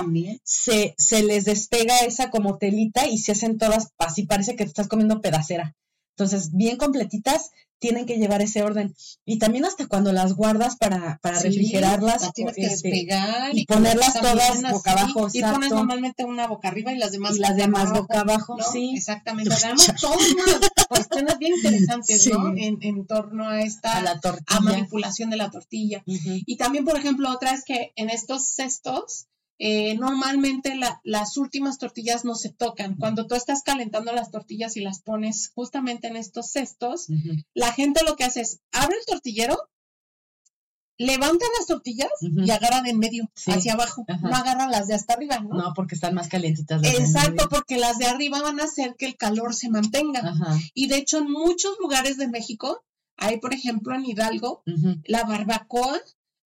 se, 0.43 0.95
se 0.97 1.23
les 1.23 1.45
despega 1.45 1.99
esa 1.99 2.30
como 2.30 2.58
telita 2.58 3.08
y 3.08 3.17
se 3.17 3.32
hacen 3.32 3.58
todas 3.58 3.89
así, 3.97 4.26
parece 4.26 4.56
que 4.56 4.65
te 4.65 4.69
estás 4.69 4.89
comiendo 4.89 5.21
pedacera. 5.21 5.76
Entonces, 6.15 6.52
bien 6.54 6.78
completitas, 6.78 7.52
tienen 7.84 8.06
que 8.06 8.17
llevar 8.17 8.41
ese 8.41 8.63
orden. 8.63 8.95
Y 9.26 9.39
también 9.39 9.65
hasta 9.65 9.88
cuando 9.88 10.13
las 10.13 10.36
guardas 10.36 10.78
para, 10.78 11.19
para 11.21 11.39
refrigerarlas. 11.39 12.21
Las 12.21 12.34
tienes 12.34 12.56
que 12.56 12.62
este, 12.62 12.88
despegar. 12.89 13.49
y 13.54 13.65
ponerlas 13.65 14.13
todas 14.13 14.62
boca 14.71 14.91
abajo. 14.93 15.28
Y 15.34 15.41
pones 15.41 15.69
normalmente 15.69 16.23
una 16.23 16.47
boca 16.47 16.69
arriba 16.69 16.93
y 16.93 16.97
las 16.97 17.12
demás 17.12 17.36
y 17.36 17.39
las 17.39 17.58
demás 17.58 17.91
boca 17.91 18.21
abajo, 18.21 18.56
sí. 18.71 18.93
Exactamente. 18.95 19.54
Tenemos 19.54 19.86
todas 19.99 20.32
unas 20.32 20.69
cuestiones 20.88 21.38
bien 21.39 21.56
interesantes, 21.56 22.26
¿no? 22.32 22.56
En, 22.56 22.78
en, 22.82 23.06
torno 23.06 23.49
a 23.49 23.62
esta 23.62 23.97
a, 23.97 24.02
la 24.02 24.17
tortilla. 24.21 24.62
manipulación 24.62 25.30
de 25.30 25.36
la 25.36 25.52
tortilla. 25.52 26.04
Y 26.06 26.56
también, 26.56 26.86
por 26.86 26.95
ejemplo, 26.95 27.30
otra 27.30 27.52
es 27.52 27.65
que 27.65 27.91
en 27.97 28.10
estos 28.10 28.47
cestos 28.47 29.28
eh, 29.59 29.95
normalmente 29.95 30.77
las 31.03 31.37
últimas 31.37 31.77
tortillas 31.77 32.25
no 32.25 32.35
se 32.35 32.49
tocan. 32.49 32.95
Cuando 32.95 33.27
tú 33.27 33.35
estás 33.35 33.63
calentando 33.63 34.11
las 34.11 34.31
tortillas 34.31 34.75
y 34.77 34.81
las 34.81 35.01
pones 35.01 35.51
justamente 35.53 36.07
en 36.07 36.15
estos 36.15 36.51
cestos, 36.51 37.07
la 37.53 37.71
gente 37.71 38.03
lo 38.05 38.15
que 38.15 38.23
hace 38.23 38.41
es 38.41 38.59
abre 38.71 38.97
el 38.97 39.05
tortillero, 39.05 39.57
levantan 40.97 41.49
las 41.57 41.67
tortillas 41.67 42.11
y 42.21 42.49
agarran 42.49 42.87
en 42.87 42.97
medio, 42.97 43.29
hacia 43.47 43.73
abajo. 43.73 44.05
No 44.21 44.35
agarran 44.35 44.71
las 44.71 44.87
de 44.87 44.95
hasta 44.95 45.13
arriba, 45.13 45.39
¿no? 45.39 45.55
No, 45.55 45.73
porque 45.75 45.95
están 45.95 46.13
más 46.13 46.27
calientitas. 46.27 46.81
Las 46.81 46.93
Exacto, 46.93 47.47
porque 47.49 47.77
las 47.77 47.97
de 47.97 48.05
arriba 48.05 48.41
van 48.41 48.59
a 48.59 48.65
hacer 48.65 48.95
que 48.97 49.05
el 49.05 49.17
calor 49.17 49.53
se 49.53 49.69
mantenga. 49.69 50.33
Y 50.73 50.87
de 50.87 50.97
hecho, 50.97 51.19
en 51.19 51.31
muchos 51.31 51.77
lugares 51.79 52.17
de 52.17 52.27
México, 52.27 52.83
hay, 53.17 53.39
por 53.39 53.53
ejemplo, 53.53 53.95
en 53.95 54.05
Hidalgo, 54.05 54.63
la 55.05 55.23
barbacoa 55.23 55.99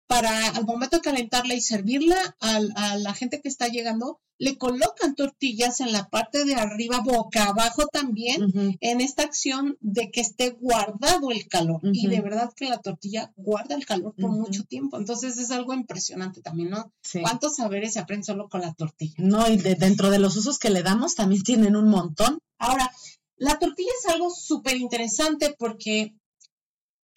para 0.07 0.49
al 0.49 0.65
momento 0.65 0.97
de 0.97 1.01
calentarla 1.01 1.53
y 1.53 1.61
servirla 1.61 2.35
a, 2.39 2.59
la 2.97 3.13
gente 3.13 3.41
que 3.41 3.49
está 3.49 3.67
llegando, 3.67 4.19
le 4.39 4.57
colocan 4.57 5.15
tortillas 5.15 5.81
en 5.81 5.91
la 5.91 6.09
parte 6.09 6.45
de 6.45 6.55
arriba, 6.55 7.01
boca 7.03 7.45
abajo 7.45 7.87
también, 7.87 8.77
en 8.79 9.01
esta 9.01 9.23
acción 9.23 9.77
de 9.81 10.09
que 10.11 10.21
esté 10.21 10.51
guardado 10.51 11.31
el 11.31 11.47
calor. 11.47 11.81
Y 11.83 12.07
de 12.07 12.21
verdad 12.21 12.53
que 12.55 12.69
la 12.69 12.79
tortilla 12.79 13.33
guarda 13.35 13.75
el 13.75 13.85
calor 13.85 14.13
por 14.15 14.31
mucho 14.31 14.63
tiempo. 14.63 14.97
Entonces 14.97 15.37
es 15.37 15.51
algo 15.51 15.73
impresionante 15.73 16.41
también, 16.41 16.69
¿no? 16.69 16.93
¿Cuántos 17.21 17.55
saberes 17.55 17.93
se 17.93 17.99
aprenden 17.99 18.23
solo 18.23 18.47
con 18.47 18.61
la 18.61 18.73
tortilla? 18.73 19.15
No, 19.17 19.47
y 19.49 19.57
dentro 19.57 20.09
de 20.09 20.19
los 20.19 20.37
usos 20.37 20.59
que 20.59 20.69
le 20.69 20.83
damos 20.83 21.15
también 21.15 21.43
tienen 21.43 21.75
un 21.75 21.89
montón. 21.89 22.39
Ahora, 22.59 22.91
la 23.37 23.59
tortilla 23.59 23.91
es 23.99 24.09
algo 24.09 24.29
súper 24.29 24.77
interesante 24.77 25.55
porque 25.57 26.15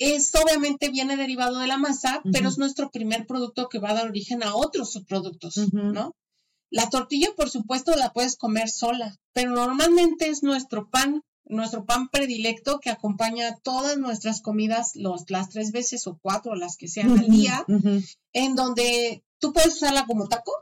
es 0.01 0.35
obviamente 0.35 0.89
viene 0.89 1.17
derivado 1.17 1.59
de 1.59 1.67
la 1.67 1.77
masa, 1.77 2.23
pero 2.33 2.49
es 2.49 2.59
nuestro 2.59 2.91
primer 2.91 3.27
producto 3.27 3.69
que 3.69 3.79
va 3.79 3.91
a 3.91 3.95
dar 3.95 4.09
origen 4.09 4.43
a 4.43 4.57
otros 4.57 4.91
subproductos, 4.93 5.73
¿no? 5.73 6.17
La 6.71 6.89
tortilla, 6.89 7.29
por 7.37 7.51
supuesto, 7.51 7.95
la 7.97 8.13
puedes 8.13 8.37
comer 8.37 8.71
sola, 8.71 9.15
pero 9.35 9.51
normalmente 9.51 10.29
es 10.29 10.43
nuestro 10.43 10.89
pan, 10.89 11.23
nuestro 11.45 11.85
pan 11.85 12.09
predilecto 12.09 12.79
que 12.81 12.91
acompaña 12.91 13.57
todas 13.63 13.99
nuestras 13.99 14.41
comidas 14.41 14.93
los, 14.95 15.29
las 15.29 15.51
tres 15.51 15.71
veces 15.71 16.07
o 16.07 16.19
cuatro, 16.23 16.55
las 16.55 16.77
que 16.77 16.89
sean 16.89 17.19
al 17.19 17.29
día, 17.29 17.67
en 18.33 18.55
donde 18.55 19.23
tú 19.41 19.53
puedes 19.53 19.75
usarla 19.75 20.07
como 20.07 20.29
taco, 20.29 20.53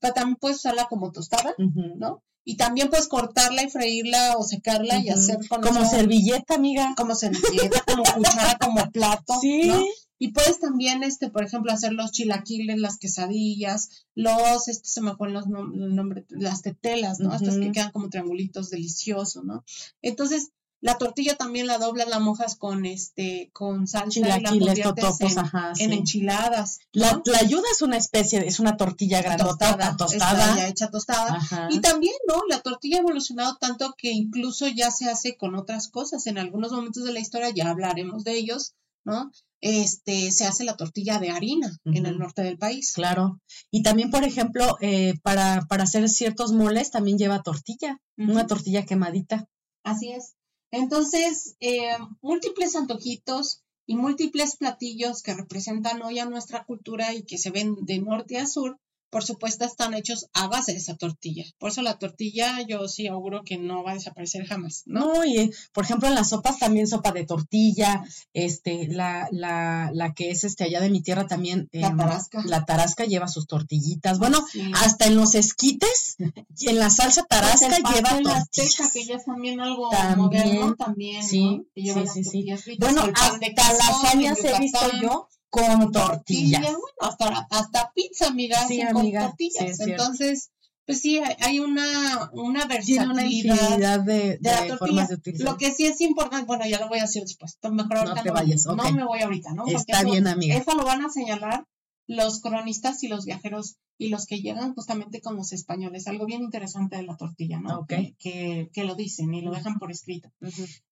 pero 0.00 0.14
también 0.14 0.36
puedes 0.36 0.58
usarla 0.58 0.86
como 0.86 1.10
tostada, 1.10 1.54
¿no? 1.58 2.22
Y 2.48 2.56
también 2.56 2.90
puedes 2.90 3.08
cortarla 3.08 3.64
y 3.64 3.70
freírla 3.70 4.36
o 4.36 4.44
secarla 4.44 5.00
y 5.00 5.08
hacer 5.08 5.38
Como 5.48 5.84
servilleta, 5.84 6.54
amiga. 6.54 6.94
Como 6.96 7.16
servilleta, 7.16 7.82
como 7.84 8.04
cuchara, 8.04 8.56
como 8.60 8.88
plato. 8.92 9.34
Sí. 9.40 9.72
Y 10.18 10.28
puedes 10.28 10.60
también, 10.60 11.02
este, 11.02 11.28
por 11.28 11.44
ejemplo, 11.44 11.72
hacer 11.72 11.92
los 11.92 12.12
chilaquiles, 12.12 12.78
las 12.78 12.98
quesadillas, 12.98 14.06
los, 14.14 14.68
este 14.68 14.88
se 14.88 15.02
me 15.02 15.16
ponen 15.16 15.34
los 15.34 15.48
nombres, 15.48 16.24
las 16.30 16.62
tetelas, 16.62 17.18
¿no? 17.18 17.34
Estas 17.34 17.58
que 17.58 17.72
quedan 17.72 17.90
como 17.90 18.10
triangulitos 18.10 18.70
deliciosos, 18.70 19.44
¿no? 19.44 19.64
Entonces, 20.00 20.52
la 20.80 20.98
tortilla 20.98 21.36
también 21.36 21.66
la 21.66 21.78
doblas, 21.78 22.08
la 22.08 22.20
mojas 22.20 22.56
con 22.56 22.84
este, 22.84 23.50
con 23.52 23.86
salsa 23.86 24.20
y 24.20 24.22
la 24.22 24.36
en, 24.36 25.38
ajá, 25.38 25.72
en 25.78 25.92
enchiladas. 25.92 26.80
La, 26.92 27.20
la, 27.24 27.38
ayuda 27.38 27.64
es 27.72 27.82
una 27.82 27.96
especie, 27.96 28.46
es 28.46 28.60
una 28.60 28.76
tortilla 28.76 29.22
grandota, 29.22 29.76
tostada, 29.76 29.96
tostada. 29.96 30.56
ya 30.56 30.68
hecha 30.68 30.90
tostada. 30.90 31.38
Y 31.70 31.80
también, 31.80 32.14
¿no? 32.28 32.42
La 32.48 32.60
tortilla 32.60 32.98
ha 32.98 33.00
evolucionado 33.00 33.56
tanto 33.56 33.94
que 33.96 34.12
incluso 34.12 34.68
ya 34.68 34.90
se 34.90 35.08
hace 35.08 35.36
con 35.36 35.54
otras 35.54 35.88
cosas. 35.88 36.26
En 36.26 36.38
algunos 36.38 36.72
momentos 36.72 37.04
de 37.04 37.12
la 37.12 37.20
historia 37.20 37.50
ya 37.50 37.70
hablaremos 37.70 38.22
de 38.24 38.34
ellos, 38.34 38.74
¿no? 39.04 39.30
Este, 39.62 40.30
se 40.30 40.46
hace 40.46 40.64
la 40.64 40.76
tortilla 40.76 41.18
de 41.18 41.30
harina 41.30 41.76
en 41.86 42.06
el 42.06 42.18
norte 42.18 42.42
del 42.42 42.58
país. 42.58 42.92
Claro. 42.92 43.40
Y 43.70 43.82
también, 43.82 44.10
por 44.10 44.22
ejemplo, 44.22 44.76
eh, 44.80 45.14
para, 45.22 45.66
para 45.68 45.84
hacer 45.84 46.08
ciertos 46.08 46.52
moles 46.52 46.90
también 46.90 47.18
lleva 47.18 47.42
tortilla, 47.42 47.98
una 48.16 48.46
tortilla 48.46 48.84
quemadita. 48.84 49.48
Así 49.82 50.12
es. 50.12 50.35
Entonces, 50.76 51.56
eh, 51.60 51.96
múltiples 52.20 52.76
antojitos 52.76 53.62
y 53.86 53.96
múltiples 53.96 54.56
platillos 54.56 55.22
que 55.22 55.34
representan 55.34 56.02
hoy 56.02 56.18
a 56.18 56.26
nuestra 56.26 56.64
cultura 56.64 57.14
y 57.14 57.22
que 57.22 57.38
se 57.38 57.50
ven 57.50 57.76
de 57.86 57.98
norte 57.98 58.38
a 58.38 58.46
sur, 58.46 58.78
por 59.10 59.24
supuesto, 59.24 59.64
están 59.64 59.94
hechos 59.94 60.26
a 60.32 60.48
base 60.48 60.72
de 60.72 60.78
esa 60.78 60.96
tortilla. 60.96 61.44
Por 61.58 61.70
eso 61.70 61.82
la 61.82 61.98
tortilla 61.98 62.60
yo 62.66 62.88
sí 62.88 63.06
auguro 63.06 63.42
que 63.44 63.58
no 63.58 63.82
va 63.82 63.92
a 63.92 63.94
desaparecer 63.94 64.46
jamás, 64.46 64.82
¿no? 64.86 65.14
No, 65.14 65.24
y 65.24 65.52
por 65.72 65.84
ejemplo 65.84 66.08
en 66.08 66.14
las 66.14 66.30
sopas 66.30 66.58
también 66.58 66.86
sopa 66.86 67.12
de 67.12 67.24
tortilla, 67.24 68.04
este, 68.32 68.88
la, 68.88 69.28
la, 69.30 69.90
la 69.92 70.12
que 70.12 70.30
es 70.30 70.44
este 70.44 70.64
allá 70.64 70.80
de 70.80 70.90
mi 70.90 71.02
tierra 71.02 71.26
también. 71.26 71.68
La 71.72 71.88
em, 71.88 71.96
tarasca. 71.96 72.42
La 72.46 72.64
tarasca 72.64 73.04
lleva 73.04 73.28
sus 73.28 73.46
tortillitas. 73.46 74.18
Bueno, 74.18 74.44
hasta 74.74 75.06
en 75.06 75.16
los 75.16 75.34
esquites, 75.34 76.16
en 76.18 76.78
la 76.78 76.90
salsa 76.90 77.24
pues 77.28 77.40
tarasca 77.40 77.76
lleva 77.76 78.10
tortillas. 78.22 78.92
que 78.92 79.04
ya 79.04 79.16
es 79.16 79.24
también 79.24 79.60
algo 79.60 79.90
moderno 80.16 80.74
también, 80.74 81.22
sí, 81.22 81.66
sí, 81.74 81.92
sí, 82.12 82.24
sí. 82.24 82.76
Bueno, 82.78 83.02
hasta 83.02 83.72
lasañas 83.72 84.38
he 84.44 84.58
visto 84.58 84.80
yo 85.00 85.28
con 85.50 85.92
tortilla. 85.92 86.62
hasta, 87.00 87.46
hasta 87.50 87.92
pizza, 87.94 88.28
amiga, 88.28 88.66
sí, 88.66 88.80
con 88.92 89.10
tortillas. 89.10 89.80
Entonces, 89.80 90.50
pues 90.86 91.00
sí, 91.00 91.20
hay 91.40 91.58
una, 91.58 92.30
una 92.32 92.64
versatilidad 92.66 94.00
de, 94.00 94.38
de, 94.38 94.38
la 94.40 94.66
tortilla. 94.68 95.08
Lo 95.40 95.56
que 95.56 95.72
sí 95.72 95.84
es 95.84 96.00
importante, 96.00 96.46
bueno, 96.46 96.64
ya 96.66 96.78
lo 96.78 96.88
voy 96.88 97.00
a 97.00 97.02
decir 97.02 97.22
después. 97.22 97.58
Mejor 97.70 97.96
ahorita 97.98 98.14
no 98.14 98.22
te 98.22 98.30
vayas, 98.30 98.66
no, 98.66 98.92
me 98.92 99.04
voy 99.04 99.20
ahorita, 99.20 99.52
¿no? 99.52 99.64
Porque 99.64 99.76
Está 99.78 100.04
bien, 100.04 100.26
amiga. 100.28 100.56
Eso 100.56 100.76
lo 100.76 100.84
van 100.84 101.04
a 101.04 101.10
señalar 101.10 101.64
los 102.06 102.40
cronistas 102.40 103.02
y 103.02 103.08
los 103.08 103.24
viajeros 103.24 103.78
y 103.98 104.10
los 104.10 104.26
que 104.26 104.40
llegan 104.40 104.74
justamente 104.74 105.20
con 105.20 105.36
los 105.36 105.52
españoles. 105.52 106.06
Algo 106.06 106.26
bien 106.26 106.42
interesante 106.42 106.96
de 106.96 107.02
la 107.02 107.16
tortilla, 107.16 107.58
¿no? 107.58 107.80
Okay. 107.80 108.14
Que, 108.18 108.70
que, 108.72 108.84
lo 108.84 108.94
dicen 108.94 109.34
y 109.34 109.40
lo 109.40 109.50
dejan 109.50 109.80
por 109.80 109.90
escrito. 109.90 110.30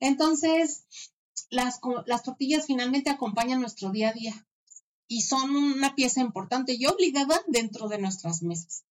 Entonces, 0.00 0.86
las, 1.50 1.80
las 2.06 2.22
tortillas 2.22 2.66
finalmente 2.66 3.10
acompañan 3.10 3.60
nuestro 3.60 3.90
día 3.90 4.10
a 4.10 4.12
día 4.12 4.46
y 5.08 5.22
son 5.22 5.54
una 5.54 5.94
pieza 5.94 6.20
importante 6.20 6.74
y 6.74 6.86
obligada 6.86 7.40
dentro 7.48 7.88
de 7.88 7.98
nuestras 7.98 8.42
mesas. 8.42 8.84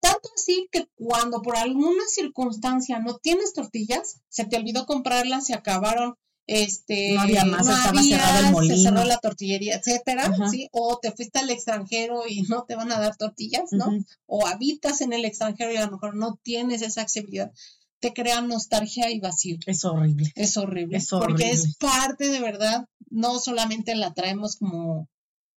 Tanto 0.00 0.30
así 0.34 0.68
que 0.72 0.88
cuando 0.94 1.42
por 1.42 1.56
alguna 1.56 2.02
circunstancia 2.08 2.98
no 3.00 3.18
tienes 3.18 3.52
tortillas, 3.52 4.20
se 4.28 4.46
te 4.46 4.56
olvidó 4.56 4.86
comprarlas, 4.86 5.46
se 5.46 5.54
acabaron, 5.54 6.14
este, 6.46 7.12
no 7.12 7.20
había 7.20 7.44
más, 7.44 7.68
estaba 7.68 8.02
cerrado 8.02 8.46
el 8.46 8.52
molino. 8.52 8.76
Se 8.76 8.82
cerró 8.82 9.04
la 9.04 9.18
tortillería, 9.18 9.76
etcétera, 9.76 10.32
¿sí? 10.50 10.68
O 10.72 10.98
te 10.98 11.12
fuiste 11.12 11.38
al 11.38 11.50
extranjero 11.50 12.22
y 12.26 12.42
no 12.42 12.64
te 12.64 12.76
van 12.76 12.90
a 12.90 12.98
dar 12.98 13.16
tortillas, 13.16 13.72
¿no? 13.72 13.86
O 14.26 14.46
habitas 14.46 15.02
en 15.02 15.12
el 15.12 15.26
extranjero 15.26 15.70
y 15.72 15.76
a 15.76 15.84
lo 15.84 15.92
mejor 15.92 16.16
no 16.16 16.40
tienes 16.42 16.80
esa 16.80 17.02
accesibilidad 17.02 17.52
te 18.00 18.12
crea 18.12 18.40
nostalgia 18.40 19.10
y 19.10 19.20
vacío. 19.20 19.58
Es 19.66 19.84
horrible. 19.84 20.32
Es 20.34 20.56
horrible. 20.56 20.96
Es 20.96 21.12
horrible. 21.12 21.32
Porque 21.32 21.50
es 21.50 21.76
parte 21.76 22.28
de 22.28 22.40
verdad, 22.40 22.86
no 23.10 23.38
solamente 23.38 23.94
la 23.94 24.14
traemos 24.14 24.56
como 24.56 25.08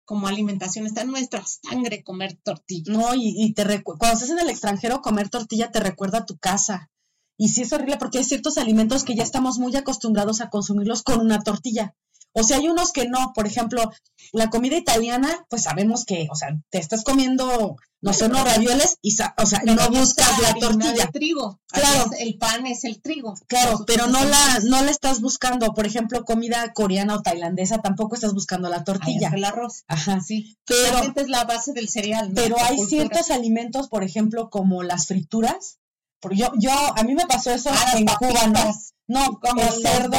como 0.03 0.27
alimentación, 0.27 0.85
está 0.85 1.03
en 1.03 1.11
nuestra 1.11 1.41
sangre 1.45 2.03
comer 2.03 2.37
tortilla. 2.43 2.91
No, 2.91 3.15
y, 3.15 3.33
y 3.33 3.53
te 3.53 3.63
cuando 3.81 4.07
estás 4.07 4.29
en 4.29 4.39
el 4.39 4.49
extranjero, 4.49 5.01
comer 5.01 5.29
tortilla 5.29 5.71
te 5.71 5.79
recuerda 5.79 6.17
a 6.17 6.25
tu 6.25 6.37
casa. 6.37 6.91
Y 7.37 7.47
sí 7.47 7.61
es 7.61 7.71
horrible 7.71 7.95
porque 7.97 8.17
hay 8.17 8.25
ciertos 8.25 8.57
alimentos 8.57 9.05
que 9.05 9.15
ya 9.15 9.23
estamos 9.23 9.57
muy 9.57 9.73
acostumbrados 9.77 10.41
a 10.41 10.49
consumirlos 10.49 11.03
con 11.03 11.21
una 11.21 11.41
tortilla. 11.41 11.95
O 12.33 12.43
sea, 12.43 12.57
hay 12.57 12.67
unos 12.67 12.91
que 12.91 13.07
no, 13.07 13.33
por 13.33 13.45
ejemplo, 13.45 13.91
la 14.31 14.49
comida 14.49 14.77
italiana, 14.77 15.45
pues 15.49 15.63
sabemos 15.63 16.05
que, 16.05 16.27
o 16.31 16.35
sea, 16.35 16.57
te 16.69 16.77
estás 16.77 17.03
comiendo, 17.03 17.75
no 17.99 18.13
sé, 18.13 18.25
unos 18.25 18.43
ravioles 18.45 18.97
y, 19.01 19.13
o 19.37 19.45
sea, 19.45 19.61
no 19.65 19.89
buscas 19.89 20.39
la 20.39 20.53
tortilla. 20.53 21.05
De 21.05 21.11
trigo. 21.11 21.59
Claro. 21.67 22.11
el 22.17 22.37
pan 22.37 22.65
es 22.67 22.85
el 22.85 23.01
trigo. 23.01 23.33
Claro, 23.47 23.83
pero 23.85 24.07
no 24.07 24.23
la, 24.23 24.59
no 24.63 24.81
la 24.81 24.91
estás 24.91 25.19
buscando, 25.19 25.73
por 25.73 25.85
ejemplo, 25.85 26.23
comida 26.23 26.71
coreana 26.73 27.15
o 27.15 27.21
tailandesa, 27.21 27.79
tampoco 27.79 28.15
estás 28.15 28.33
buscando 28.33 28.69
la 28.69 28.83
tortilla. 28.83 29.31
el 29.33 29.43
arroz. 29.43 29.83
Ajá. 29.87 30.21
Sí. 30.21 30.57
Pero. 30.65 31.13
es 31.15 31.27
la 31.27 31.43
base 31.43 31.73
del 31.73 31.89
cereal. 31.89 32.31
Pero 32.33 32.55
hay 32.61 32.79
ciertos 32.79 33.29
alimentos, 33.29 33.89
por 33.89 34.03
ejemplo, 34.03 34.49
como 34.49 34.83
las 34.83 35.07
frituras. 35.07 35.79
Porque 36.21 36.37
yo, 36.37 36.51
yo, 36.57 36.71
a 36.71 37.03
mí 37.03 37.15
me 37.15 37.25
pasó 37.25 37.51
eso 37.51 37.69
ah, 37.73 37.97
en 37.97 38.05
Cuba, 38.05 38.47
¿no? 38.47 38.73
No, 39.07 39.39
como 39.41 39.61
el 39.61 39.81
cerdo. 39.81 40.17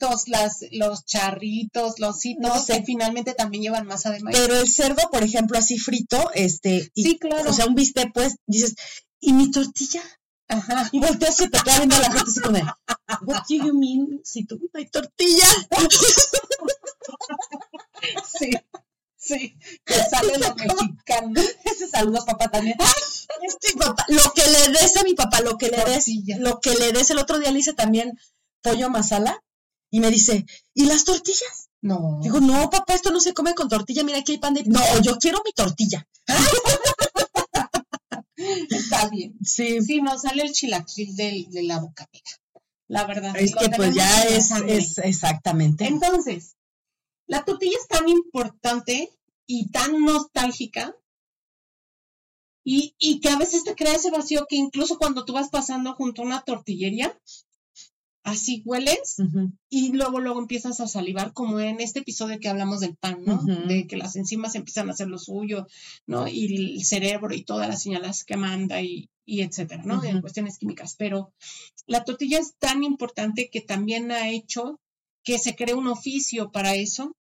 Los 0.00 0.26
las, 0.26 0.64
los 0.72 1.04
charritos, 1.04 2.00
los 2.00 2.18
citos, 2.18 2.66
que 2.66 2.82
finalmente 2.82 3.34
también 3.34 3.62
llevan 3.62 3.86
masa 3.86 4.10
de 4.10 4.18
maíz. 4.20 4.36
Pero 4.36 4.58
el 4.58 4.68
cerdo, 4.68 5.10
por 5.12 5.22
ejemplo, 5.22 5.56
así 5.58 5.78
frito, 5.78 6.32
este. 6.34 6.90
sí, 6.94 7.18
claro. 7.18 7.50
O 7.50 7.52
sea, 7.52 7.66
un 7.66 7.76
bistec, 7.76 8.12
pues, 8.12 8.34
dices, 8.46 8.74
¿y 9.20 9.32
mi 9.32 9.52
tortilla? 9.52 10.02
Ajá. 10.48 10.88
Y 10.90 10.98
volteas 10.98 11.40
y 11.40 11.48
te 11.48 11.60
queda 11.60 11.76
viendo 11.78 11.94
a 11.96 12.00
la 12.00 12.10
gente 12.10 12.30
así 12.30 12.40
como 12.40 12.56
de, 12.56 12.64
what 13.22 13.42
do 13.48 13.54
you 13.54 13.78
mean 13.78 14.20
si 14.24 14.44
tú 14.44 14.58
no 14.58 14.68
hay 14.74 14.86
tortilla? 14.86 15.46
sí. 18.38 18.50
Sí, 19.32 19.56
que 19.84 19.94
sale 19.94 20.38
lo 20.38 20.54
mexicano. 20.54 21.40
Ese 21.64 21.88
saludos, 21.88 22.24
papá, 22.24 22.50
también. 22.50 22.76
Este 23.42 23.76
papá, 23.78 24.04
lo 24.08 24.22
que 24.34 24.42
le 24.42 24.78
des 24.78 24.96
a 24.96 25.04
mi 25.04 25.14
papá, 25.14 25.40
lo 25.40 25.56
que 25.56 25.68
le 25.68 25.84
des, 25.84 26.06
lo 26.38 26.60
que 26.60 26.74
le 26.74 26.92
des. 26.92 27.10
El 27.10 27.18
otro 27.18 27.38
día 27.38 27.50
le 27.50 27.58
hice 27.58 27.72
también 27.72 28.18
pollo 28.62 28.90
masala 28.90 29.42
y 29.90 30.00
me 30.00 30.10
dice, 30.10 30.46
¿y 30.74 30.86
las 30.86 31.04
tortillas? 31.04 31.68
No. 31.80 32.18
Digo, 32.22 32.40
no, 32.40 32.70
papá, 32.70 32.94
esto 32.94 33.10
no 33.10 33.20
se 33.20 33.34
come 33.34 33.54
con 33.54 33.68
tortilla. 33.68 34.04
Mira, 34.04 34.18
aquí 34.18 34.32
hay 34.32 34.38
pan 34.38 34.54
de. 34.54 34.64
No, 34.64 34.80
yo 35.00 35.18
quiero 35.18 35.42
mi 35.44 35.52
tortilla. 35.52 36.06
Está 38.70 39.08
bien. 39.08 39.34
Sí. 39.42 39.82
Sí, 39.82 40.00
nos 40.00 40.22
sale 40.22 40.44
el 40.44 40.52
chilaquil 40.52 41.16
de, 41.16 41.46
de 41.48 41.62
la 41.64 41.80
boca, 41.80 42.08
mira. 42.12 42.30
La 42.86 43.06
verdad. 43.06 43.34
Es 43.36 43.54
que 43.54 43.70
pues 43.70 43.94
ya 43.94 44.24
es, 44.24 44.50
es 44.66 44.98
exactamente. 44.98 45.86
Entonces, 45.86 46.56
la 47.26 47.44
tortilla 47.44 47.76
es 47.80 47.88
tan 47.88 48.08
importante 48.08 49.10
y 49.52 49.68
tan 49.68 50.02
nostálgica 50.02 50.96
y, 52.64 52.94
y, 52.98 53.20
que 53.20 53.28
a 53.28 53.36
veces 53.36 53.64
te 53.64 53.74
crea 53.74 53.96
ese 53.96 54.10
vacío 54.10 54.46
que 54.48 54.56
incluso 54.56 54.96
cuando 54.96 55.26
tú 55.26 55.34
vas 55.34 55.50
pasando 55.50 55.94
junto 55.94 56.22
a 56.22 56.24
una 56.24 56.42
tortillería, 56.42 57.20
así 58.22 58.62
hueles 58.64 59.16
y 59.68 59.92
luego 59.92 60.20
luego 60.20 60.40
empiezas 60.40 60.80
a 60.80 60.86
salivar 60.86 61.34
como 61.34 61.60
en 61.60 61.80
este 61.80 61.98
episodio 61.98 62.40
que 62.40 62.48
hablamos 62.48 62.80
del 62.80 62.96
pan, 62.96 63.24
¿no? 63.26 63.42
De 63.42 63.86
que 63.86 63.96
las 63.96 64.16
enzimas 64.16 64.54
empiezan 64.54 64.88
a 64.88 64.92
hacer 64.92 65.08
lo 65.08 65.18
suyo, 65.18 65.66
¿no? 66.06 66.28
Y 66.28 66.76
el 66.76 66.84
cerebro 66.84 67.34
y 67.34 67.44
todas 67.44 67.68
las 67.68 67.82
señales 67.82 68.24
que 68.24 68.38
manda 68.38 68.80
y, 68.80 69.10
y 69.26 69.42
etcétera, 69.42 69.82
¿no? 69.84 70.02
En 70.02 70.22
cuestiones 70.22 70.56
químicas. 70.56 70.94
Pero 70.96 71.34
la 71.86 72.04
tortilla 72.04 72.38
es 72.38 72.54
tan 72.58 72.84
importante 72.84 73.50
que 73.50 73.60
también 73.60 74.12
ha 74.12 74.30
hecho 74.30 74.80
que 75.24 75.38
se 75.38 75.54
cree 75.56 75.74
un 75.74 75.88
oficio 75.88 76.50
para 76.52 76.74
eso, 76.74 77.16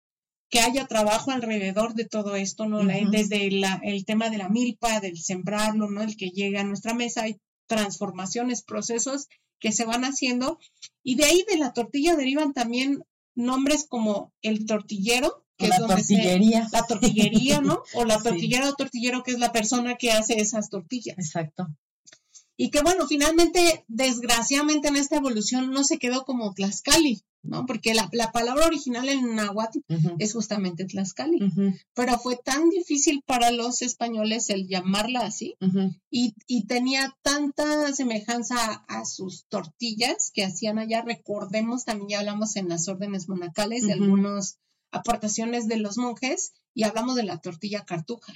que 0.50 0.60
haya 0.60 0.86
trabajo 0.86 1.30
alrededor 1.30 1.94
de 1.94 2.06
todo 2.06 2.36
esto, 2.36 2.66
¿no? 2.66 2.82
Desde 3.10 3.50
la, 3.50 3.80
el 3.84 4.04
tema 4.04 4.30
de 4.30 4.38
la 4.38 4.48
milpa, 4.48 5.00
del 5.00 5.18
sembrarlo, 5.18 5.90
¿no? 5.90 6.02
El 6.02 6.16
que 6.16 6.30
llega 6.30 6.62
a 6.62 6.64
nuestra 6.64 6.94
mesa, 6.94 7.22
hay 7.22 7.36
transformaciones, 7.66 8.62
procesos 8.62 9.28
que 9.60 9.72
se 9.72 9.84
van 9.84 10.04
haciendo. 10.04 10.58
Y 11.02 11.16
de 11.16 11.24
ahí 11.24 11.44
de 11.50 11.58
la 11.58 11.72
tortilla 11.72 12.16
derivan 12.16 12.52
también 12.54 13.02
nombres 13.34 13.86
como 13.88 14.32
el 14.42 14.66
tortillero, 14.66 15.44
que 15.58 15.68
la 15.68 15.76
es 15.76 15.80
donde 15.80 15.96
tortillería. 15.96 16.68
la 16.72 16.82
tortillería, 16.86 17.60
¿no? 17.60 17.82
O 17.94 18.04
la 18.04 18.18
tortillera 18.18 18.70
o 18.70 18.74
tortillero, 18.74 19.22
que 19.22 19.32
es 19.32 19.38
la 19.38 19.52
persona 19.52 19.96
que 19.96 20.12
hace 20.12 20.40
esas 20.40 20.70
tortillas. 20.70 21.18
Exacto. 21.18 21.68
Y 22.60 22.70
que 22.70 22.82
bueno, 22.82 23.06
finalmente, 23.06 23.84
desgraciadamente 23.86 24.88
en 24.88 24.96
esta 24.96 25.16
evolución 25.16 25.70
no 25.70 25.84
se 25.84 25.98
quedó 25.98 26.24
como 26.24 26.52
Tlaxcali, 26.54 27.22
¿no? 27.44 27.66
Porque 27.66 27.94
la, 27.94 28.10
palabra 28.32 28.66
original 28.66 29.08
en 29.08 29.36
náhuatl 29.36 29.78
es 30.18 30.32
justamente 30.32 30.84
Tlaxcali, 30.84 31.38
pero 31.94 32.18
fue 32.18 32.36
tan 32.36 32.68
difícil 32.68 33.22
para 33.24 33.52
los 33.52 33.80
españoles 33.82 34.50
el 34.50 34.66
llamarla 34.66 35.20
así 35.20 35.54
y, 36.10 36.34
tenía 36.66 37.16
tanta 37.22 37.94
semejanza 37.94 38.84
a, 38.88 39.04
sus 39.04 39.46
tortillas 39.48 40.32
que 40.34 40.44
hacían 40.44 40.80
allá. 40.80 41.02
Recordemos, 41.02 41.84
también 41.84 42.08
ya 42.08 42.18
hablamos 42.18 42.56
en 42.56 42.68
las 42.68 42.88
órdenes 42.88 43.28
monacales 43.28 43.86
de 43.86 43.92
algunas 43.92 44.58
aportaciones 44.90 45.68
de 45.68 45.76
los 45.76 45.96
monjes 45.96 46.54
y 46.74 46.82
hablamos 46.82 47.14
de 47.14 47.22
la 47.22 47.38
tortilla 47.38 47.84
cartuja, 47.84 48.32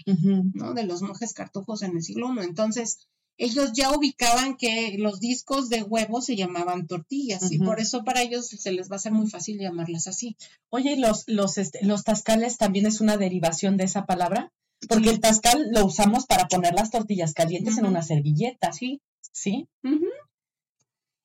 ¿no? 0.55 0.75
De 0.75 0.85
los 0.85 1.03
monjes 1.03 1.33
cartujos 1.33 1.83
en 1.83 1.97
el 1.97 2.05
siglo 2.05 2.33
I. 2.33 2.45
Entonces, 2.45 3.09
ellos 3.39 3.73
ya 3.73 3.91
ubicaban 3.91 4.57
que 4.57 4.97
los 4.99 5.21
discos 5.21 5.69
de 5.69 5.83
huevo 5.83 6.21
se 6.21 6.37
llamaban 6.37 6.87
tortillas 6.87 7.51
y 7.51 7.59
por 7.59 7.81
eso 7.81 8.05
para 8.05 8.23
ellos 8.23 8.47
se 8.47 8.73
les 8.73 8.91
va 8.91 8.97
a 8.97 9.01
ser 9.01 9.13
muy 9.13 9.29
fácil 9.29 9.59
llamarlas 9.59 10.07
así. 10.07 10.37
Oye, 10.71 10.93
¿y 10.93 10.97
los, 10.97 11.25
los, 11.27 11.59
este, 11.59 11.85
los 11.85 12.05
tascales 12.05 12.59
también 12.59 12.87
es 12.87 13.01
una 13.01 13.17
derivación 13.17 13.77
de 13.77 13.85
esa 13.85 14.07
palabra? 14.07 14.53
Porque 14.89 15.11
el 15.11 15.21
tascal 15.21 15.69
lo 15.73 15.87
usamos 15.87 16.27
para 16.27 16.49
poner 16.49 16.75
las 16.75 16.91
tortillas 16.91 17.35
calientes 17.35 17.79
en 17.79 17.87
una 17.87 18.03
servilleta. 18.03 18.73
Sí. 18.73 19.01
Sí. 19.33 19.69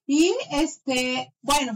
Y 0.06 0.34
este, 0.52 1.34
bueno. 1.42 1.74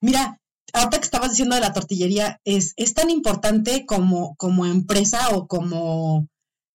Mira, 0.00 0.40
ahorita 0.72 0.98
que 0.98 1.04
estabas 1.04 1.30
diciendo 1.30 1.56
de 1.56 1.60
la 1.60 1.72
tortillería, 1.72 2.40
es, 2.44 2.72
es 2.76 2.94
tan 2.94 3.10
importante 3.10 3.84
como, 3.84 4.34
como 4.36 4.64
empresa 4.64 5.36
o 5.36 5.46
como 5.46 6.28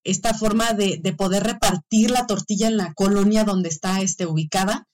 esta 0.04 0.34
forma 0.34 0.74
de, 0.74 1.14
poder 1.18 1.44
repartir 1.44 2.12
la 2.12 2.28
tortilla 2.28 2.68
en 2.68 2.78
la 2.78 2.94
colonia 2.94 3.44
donde 3.44 3.70
está 3.70 4.02
este, 4.02 4.26
ubicada, 4.26 4.88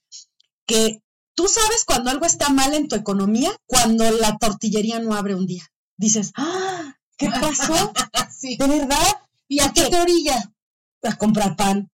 que 0.65 1.01
tú 1.35 1.47
sabes 1.47 1.83
cuando 1.85 2.09
algo 2.09 2.25
está 2.25 2.49
mal 2.49 2.73
en 2.73 2.87
tu 2.87 2.95
economía, 2.95 3.51
cuando 3.65 4.09
la 4.11 4.37
tortillería 4.37 4.99
no 4.99 5.13
abre 5.13 5.35
un 5.35 5.45
día. 5.45 5.63
Dices, 5.97 6.31
¡ah! 6.35 6.95
¿Qué 7.17 7.29
pasó? 7.29 7.93
sí. 8.37 8.57
¿De 8.57 8.67
verdad? 8.67 9.21
¿Y 9.47 9.61
a 9.61 9.71
qué 9.71 9.89
te 9.89 10.01
orilla? 10.01 10.51
A 11.03 11.15
comprar 11.17 11.55
pan 11.55 11.89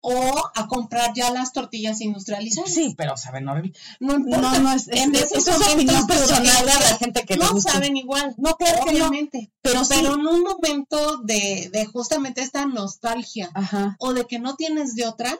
o 0.00 0.50
a 0.54 0.66
comprar 0.68 1.12
ya 1.14 1.30
las 1.30 1.52
tortillas 1.52 2.00
industrializadas. 2.00 2.72
Sí, 2.72 2.94
pero 2.96 3.16
saben, 3.16 3.44
no, 3.44 3.54
no, 4.00 4.18
no, 4.18 4.58
no 4.60 4.72
es, 4.72 4.88
en 4.88 5.14
eso 5.14 5.36
es 5.36 5.48
opinión 5.48 6.06
personal 6.06 6.64
de 6.64 6.72
la 6.72 6.98
gente 6.98 7.24
que 7.24 7.36
no 7.36 7.60
saben 7.60 7.96
igual. 7.96 8.34
No, 8.38 8.56
claro 8.56 8.84
obviamente. 8.86 9.50
Que 9.62 9.70
pero, 9.70 9.82
pero 9.88 10.14
en 10.14 10.26
un 10.26 10.42
momento 10.42 11.18
de, 11.18 11.70
de 11.72 11.86
justamente 11.86 12.42
esta 12.42 12.66
nostalgia 12.66 13.50
o 13.98 14.12
de 14.12 14.26
que 14.26 14.38
no 14.38 14.54
tienes 14.56 14.94
de 14.94 15.06
otra, 15.06 15.36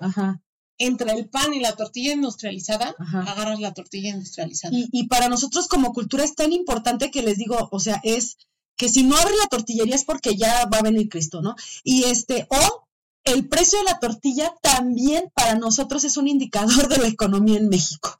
entre 0.79 1.13
el 1.13 1.29
pan 1.29 1.55
y 1.55 1.61
la 1.61 1.77
tortilla 1.77 2.13
industrializada, 2.13 2.95
agarras 2.99 3.61
la 3.61 3.75
tortilla 3.75 4.11
industrializada. 4.11 4.77
Y, 4.77 4.89
y 4.93 5.07
para 5.09 5.29
nosotros 5.29 5.69
como 5.69 5.93
cultura 5.93 6.25
es 6.25 6.35
tan 6.35 6.53
importante 6.53 7.11
que 7.11 7.23
les 7.23 7.39
digo, 7.39 7.69
o 7.71 7.81
sea, 7.81 8.01
es 8.03 8.39
que 8.77 8.89
si 8.89 9.03
no 9.03 9.17
abre 9.17 9.35
la 9.37 9.49
tortillería 9.49 9.97
es 9.97 10.05
porque 10.05 10.37
ya 10.37 10.67
va 10.73 10.79
a 10.79 10.83
venir 10.83 11.09
Cristo, 11.09 11.43
¿no? 11.43 11.57
Y 11.83 12.05
este, 12.05 12.47
o 12.49 12.88
el 13.33 13.49
precio 13.49 13.79
de 13.79 13.85
la 13.85 13.99
tortilla 13.99 14.55
también 14.63 15.31
para 15.35 15.55
nosotros 15.55 16.05
es 16.05 16.17
un 16.17 16.29
indicador 16.29 16.89
de 16.89 16.99
la 16.99 17.09
economía 17.09 17.59
en 17.59 17.69
México. 17.69 18.17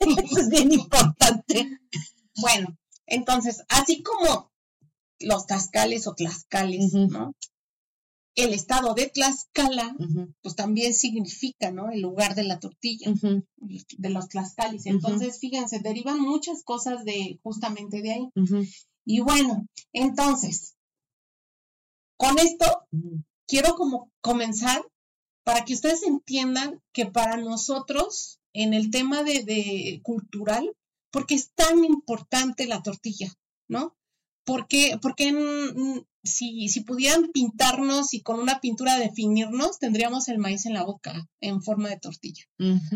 Eso 0.00 0.40
es 0.40 0.48
bien 0.48 0.72
importante. 0.72 1.78
Bueno, 2.40 2.76
entonces, 3.06 3.62
así 3.68 4.02
como 4.02 4.50
los 5.18 5.46
tascales 5.46 6.06
o 6.06 6.14
tlaxcales, 6.14 6.92
¿no? 6.94 7.34
El 8.36 8.54
estado 8.54 8.94
de 8.94 9.08
Tlaxcala, 9.08 9.94
pues 10.40 10.54
también 10.54 10.94
significa, 10.94 11.72
¿no? 11.72 11.90
El 11.90 12.00
lugar 12.00 12.36
de 12.36 12.44
la 12.44 12.60
tortilla, 12.60 13.12
de 13.20 14.10
los 14.10 14.28
tlaxcales. 14.28 14.86
Entonces, 14.86 15.40
fíjense, 15.40 15.80
derivan 15.80 16.20
muchas 16.20 16.62
cosas 16.62 17.04
de 17.04 17.38
justamente 17.42 18.00
de 18.00 18.12
ahí. 18.12 18.28
Y 19.04 19.20
bueno, 19.20 19.66
entonces, 19.92 20.76
con 22.16 22.38
esto 22.38 22.66
quiero 23.50 23.74
como 23.74 24.12
comenzar 24.20 24.80
para 25.44 25.64
que 25.64 25.74
ustedes 25.74 26.04
entiendan 26.04 26.80
que 26.92 27.06
para 27.06 27.36
nosotros, 27.36 28.38
en 28.52 28.74
el 28.74 28.90
tema 28.90 29.24
de, 29.24 30.00
cultural, 30.04 30.72
porque 31.10 31.34
es 31.34 31.50
tan 31.54 31.84
importante 31.84 32.68
la 32.68 32.82
tortilla, 32.82 33.32
¿no? 33.68 33.96
Porque, 34.44 34.98
porque 35.02 35.34
si, 36.22 36.68
si 36.68 36.80
pudieran 36.82 37.32
pintarnos 37.32 38.14
y 38.14 38.22
con 38.22 38.38
una 38.38 38.60
pintura 38.60 38.96
definirnos, 38.96 39.80
tendríamos 39.80 40.28
el 40.28 40.38
maíz 40.38 40.66
en 40.66 40.74
la 40.74 40.84
boca 40.84 41.28
en 41.40 41.60
forma 41.60 41.88
de 41.88 41.98
tortilla. 41.98 42.44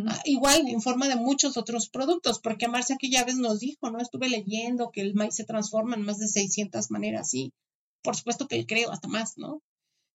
Ah, 0.06 0.22
igual 0.24 0.68
en 0.68 0.80
forma 0.80 1.08
de 1.08 1.16
muchos 1.16 1.56
otros 1.56 1.88
productos, 1.88 2.38
porque 2.38 2.68
Marcia 2.68 2.94
aquella 2.94 3.24
vez 3.24 3.36
nos 3.36 3.58
dijo, 3.58 3.90
¿no? 3.90 3.98
Estuve 3.98 4.28
leyendo 4.28 4.92
que 4.92 5.00
el 5.00 5.14
maíz 5.14 5.34
se 5.34 5.44
transforma 5.44 5.96
en 5.96 6.02
más 6.02 6.18
de 6.18 6.28
600 6.28 6.92
maneras, 6.92 7.30
sí. 7.30 7.52
Por 8.02 8.14
supuesto 8.14 8.46
que 8.46 8.64
creo 8.66 8.92
hasta 8.92 9.08
más, 9.08 9.36
¿no? 9.36 9.60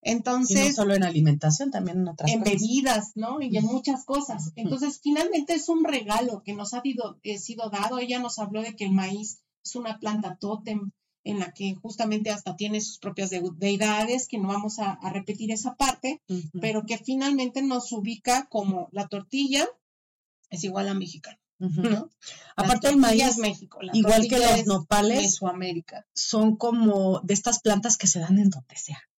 Entonces. 0.02 0.70
no 0.70 0.84
solo 0.84 0.96
en 0.96 1.04
alimentación, 1.04 1.72
también 1.72 2.00
en 2.00 2.08
otras 2.08 2.32
en 2.32 2.42
bebidas, 2.42 3.12
¿no? 3.16 3.42
Y 3.42 3.58
en 3.58 3.66
muchas 3.66 4.06
cosas. 4.06 4.52
Entonces, 4.56 5.00
finalmente 5.04 5.54
es 5.54 5.70
un 5.70 5.84
regalo 5.84 6.42
que 6.44 6.54
nos 6.54 6.74
ha 6.74 6.82
eh, 7.24 7.38
sido 7.38 7.70
dado. 7.70 8.00
Ella 8.00 8.20
nos 8.20 8.40
habló 8.40 8.62
de 8.62 8.76
que 8.76 8.86
el 8.86 8.92
maíz 8.92 9.42
es 9.64 9.76
una 9.76 10.00
planta 10.00 10.38
tótem 10.40 10.92
en 11.24 11.40
la 11.40 11.52
que 11.52 11.76
justamente 11.76 12.32
hasta 12.32 12.56
tiene 12.56 12.82
sus 12.82 12.98
propias 12.98 13.30
deidades, 13.30 14.28
que 14.28 14.38
no 14.38 14.48
vamos 14.48 14.80
a, 14.80 15.00
repetir 15.12 15.52
esa 15.52 15.76
parte, 15.76 16.22
pero 16.62 16.86
que 16.86 16.98
finalmente 16.98 17.62
nos 17.62 17.92
ubica 17.92 18.48
como 18.50 18.90
la 18.92 19.08
tortilla 19.08 19.68
es 20.50 20.64
igual 20.64 20.88
a 20.88 20.94
mexicano. 20.94 21.38
¿no? 21.60 22.10
Aparte 22.56 22.88
el 22.88 22.96
maíz, 22.96 23.24
es 23.24 23.38
México, 23.38 23.80
igual 23.94 24.28
que 24.30 24.40
los 24.40 24.66
nopales, 24.66 25.22
Mesoamérica. 25.22 26.08
son 26.14 26.56
como 26.56 27.20
de 27.20 27.34
estas 27.34 27.60
plantas 27.60 27.98
que 27.98 28.08
se 28.08 28.20
dan 28.20 28.40
en 28.40 28.50
donde 28.50 28.78
sea. 28.78 29.09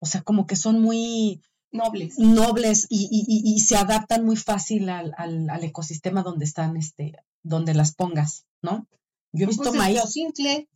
O 0.00 0.06
sea, 0.06 0.22
como 0.22 0.46
que 0.46 0.56
son 0.56 0.80
muy 0.80 1.42
nobles, 1.72 2.18
nobles 2.18 2.86
y, 2.88 3.08
y, 3.10 3.54
y 3.54 3.60
se 3.60 3.76
adaptan 3.76 4.24
muy 4.24 4.36
fácil 4.36 4.88
al, 4.88 5.14
al, 5.16 5.64
ecosistema 5.64 6.22
donde 6.22 6.44
están, 6.44 6.76
este, 6.76 7.16
donde 7.42 7.74
las 7.74 7.94
pongas, 7.94 8.44
¿no? 8.62 8.86
Yo 9.32 9.44
he 9.44 9.48
visto 9.48 9.64
pues 9.64 9.76
maíz. 9.76 10.00
Simple. 10.10 10.68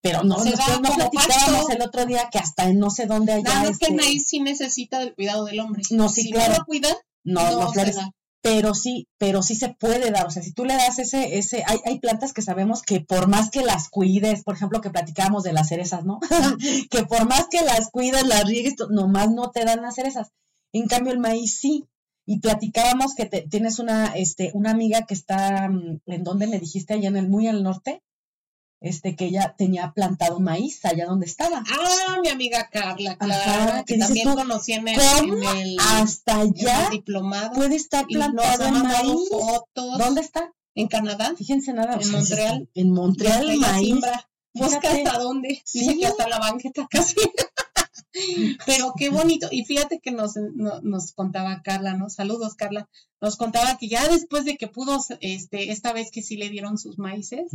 Pero 0.00 0.22
no, 0.22 0.38
se 0.38 0.50
no 0.50 0.94
platicábamos 0.94 1.70
el 1.70 1.82
otro 1.82 2.06
día 2.06 2.28
que 2.30 2.38
hasta 2.38 2.68
en 2.68 2.78
no 2.78 2.88
sé 2.90 3.06
dónde 3.06 3.32
hay. 3.32 3.42
Nada, 3.42 3.68
es 3.68 3.78
que 3.78 3.86
el 3.86 3.94
este 3.94 4.06
maíz 4.06 4.26
sí 4.26 4.40
necesita 4.40 5.00
del 5.00 5.14
cuidado 5.14 5.44
del 5.44 5.58
hombre. 5.60 5.82
No, 5.90 6.08
sí, 6.08 6.22
si 6.22 6.30
claro. 6.30 6.52
no 6.52 6.58
lo 6.60 6.64
cuida, 6.64 6.96
no, 7.24 7.50
no, 7.50 7.72
pero 8.42 8.74
sí, 8.74 9.08
pero 9.18 9.42
sí 9.42 9.54
se 9.54 9.70
puede 9.70 10.10
dar, 10.10 10.26
o 10.26 10.30
sea, 10.30 10.42
si 10.42 10.52
tú 10.52 10.64
le 10.64 10.74
das 10.74 10.98
ese, 10.98 11.38
ese, 11.38 11.64
hay, 11.66 11.78
hay 11.84 11.98
plantas 11.98 12.32
que 12.32 12.42
sabemos 12.42 12.82
que 12.82 13.00
por 13.00 13.28
más 13.28 13.50
que 13.50 13.62
las 13.62 13.88
cuides, 13.88 14.44
por 14.44 14.54
ejemplo, 14.54 14.80
que 14.80 14.90
platicábamos 14.90 15.42
de 15.42 15.52
las 15.52 15.68
cerezas, 15.68 16.04
¿no? 16.04 16.20
que 16.90 17.02
por 17.04 17.28
más 17.28 17.48
que 17.50 17.62
las 17.62 17.90
cuides, 17.90 18.26
las 18.26 18.44
riegues, 18.44 18.74
nomás 18.90 19.30
no 19.30 19.50
te 19.50 19.64
dan 19.64 19.82
las 19.82 19.96
cerezas. 19.96 20.30
En 20.72 20.86
cambio, 20.86 21.12
el 21.12 21.18
maíz 21.18 21.58
sí. 21.58 21.84
Y 22.26 22.40
platicábamos 22.40 23.14
que 23.14 23.24
tienes 23.24 23.78
una, 23.78 24.08
este, 24.08 24.50
una 24.52 24.70
amiga 24.70 25.06
que 25.06 25.14
está, 25.14 25.68
mm, 25.68 26.00
¿en 26.06 26.24
dónde 26.24 26.46
me 26.46 26.58
dijiste? 26.58 26.94
Allá 26.94 27.08
en 27.08 27.16
el, 27.16 27.28
muy 27.28 27.48
al 27.48 27.62
norte, 27.62 28.02
este, 28.80 29.16
que 29.16 29.26
ella 29.26 29.54
tenía 29.56 29.92
plantado 29.92 30.40
maíz 30.40 30.84
allá 30.84 31.06
donde 31.06 31.26
estaba. 31.26 31.64
Ah, 31.68 32.18
mi 32.22 32.28
amiga 32.28 32.68
Carla, 32.70 33.16
claro, 33.16 33.84
que 33.84 33.98
también 33.98 34.34
conocí 34.34 34.72
en 34.72 34.88
el, 34.88 35.76
hasta 35.78 36.40
allá 36.40 36.88
diplomado. 36.90 37.52
Puede 37.52 37.76
estar 37.76 38.06
plantado 38.06 38.70
maíz. 38.70 39.28
Fotos. 39.30 39.98
¿Dónde 39.98 40.20
está? 40.20 40.52
En 40.74 40.86
Canadá. 40.86 41.34
Fíjense 41.36 41.72
nada. 41.72 41.98
En 42.00 42.10
Montreal. 42.12 42.70
En 42.74 42.92
Montreal, 42.92 43.56
maíz. 43.56 43.96
Busca 44.54 44.90
hasta 44.90 45.18
dónde. 45.18 45.60
¿Sí? 45.64 45.80
Dice 45.80 45.96
que 46.00 46.06
hasta 46.06 46.28
la 46.28 46.38
banqueta 46.38 46.86
casi. 46.90 47.16
Pero 48.66 48.92
qué 48.96 49.10
bonito. 49.10 49.48
Y 49.50 49.64
fíjate 49.64 50.00
que 50.00 50.10
nos, 50.10 50.34
nos 50.82 51.12
contaba 51.12 51.62
Carla, 51.62 51.94
¿no? 51.94 52.10
Saludos, 52.10 52.54
Carla. 52.54 52.88
Nos 53.20 53.36
contaba 53.36 53.76
que 53.78 53.88
ya 53.88 54.06
después 54.08 54.44
de 54.44 54.56
que 54.56 54.68
pudo, 54.68 55.04
este, 55.20 55.72
esta 55.72 55.92
vez 55.92 56.10
que 56.12 56.22
sí 56.22 56.36
le 56.36 56.50
dieron 56.50 56.78
sus 56.78 56.98
maíces, 56.98 57.50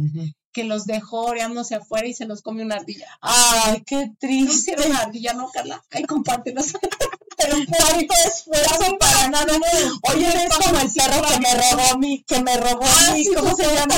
que 0.52 0.66
los 0.66 0.86
dejó 0.86 1.22
oreándose 1.22 1.76
afuera 1.76 2.06
y 2.06 2.14
se 2.14 2.26
los 2.26 2.42
come 2.42 2.64
una 2.64 2.76
ardilla. 2.76 3.08
Ay, 3.22 3.82
qué 3.86 4.12
triste. 4.20 4.76
No 4.76 4.86
una 4.86 5.00
ardilla, 5.00 5.34
¿no, 5.34 5.50
Carla? 5.52 5.82
Ay, 5.92 6.04
compártelos. 6.04 6.74
Pero 7.38 7.56
tanto 7.66 8.14
esfuerzo 8.26 8.98
para 9.00 9.30
nada. 9.30 9.54
Oye, 10.14 10.28
es 10.28 10.58
como 10.58 10.80
el 10.80 10.92
perro 10.92 11.22
que 11.28 11.40
me 11.40 11.54
robó 11.56 11.98
mi, 11.98 12.24
que 12.24 12.42
me 12.42 12.58
robó 12.58 12.84
ah, 12.84 13.14
mi, 13.14 13.26
¿cómo 13.26 13.56
se 13.56 13.64
llama? 13.64 13.96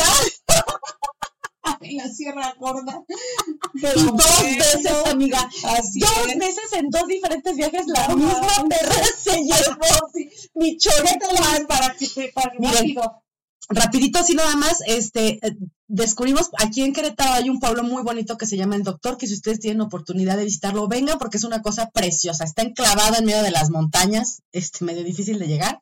en 1.82 1.97
la 1.97 2.09
Sierra 2.09 2.55
Gorda. 2.59 3.03
dos 3.74 4.41
veces, 4.41 5.07
amiga. 5.07 5.49
dos 5.95 6.36
veces 6.38 6.74
en 6.74 6.89
dos 6.89 7.07
diferentes 7.07 7.55
viajes 7.55 7.88
la 7.88 8.07
misma 8.16 8.66
perra 8.70 8.95
se 9.24 9.43
llevó 9.43 10.11
mi 10.55 10.78
choreta 10.78 11.28
para 11.68 11.95
que 11.95 12.07
te 12.07 12.32
para 12.34 12.53
rapidito 13.70 14.20
así 14.20 14.36
nada 14.36 14.55
más, 14.55 14.80
este, 14.86 15.39
eh, 15.45 15.57
descubrimos 15.88 16.49
aquí 16.59 16.84
en 16.84 16.93
Querétaro 16.93 17.34
hay 17.34 17.49
un 17.49 17.59
pueblo 17.59 17.84
muy 17.84 18.03
bonito 18.03 18.38
que 18.38 18.45
se 18.45 18.57
llama 18.57 18.76
El 18.76 18.84
Doctor, 18.84 19.18
que 19.18 19.28
si 19.28 19.34
ustedes 19.34 19.59
tienen 19.59 19.82
oportunidad 19.82 20.38
de 20.38 20.45
visitarlo, 20.45 20.88
vengan 20.88 21.18
porque 21.18 21.38
es 21.38 21.43
una 21.43 21.61
cosa 21.61 21.89
preciosa, 21.89 22.43
está 22.43 22.61
enclavado 22.61 23.18
en 23.18 23.26
medio 23.26 23.41
de 23.41 23.51
las 23.51 23.70
montañas, 23.70 24.43
este, 24.51 24.86
medio 24.86 25.03
difícil 25.03 25.39
de 25.39 25.47
llegar. 25.47 25.82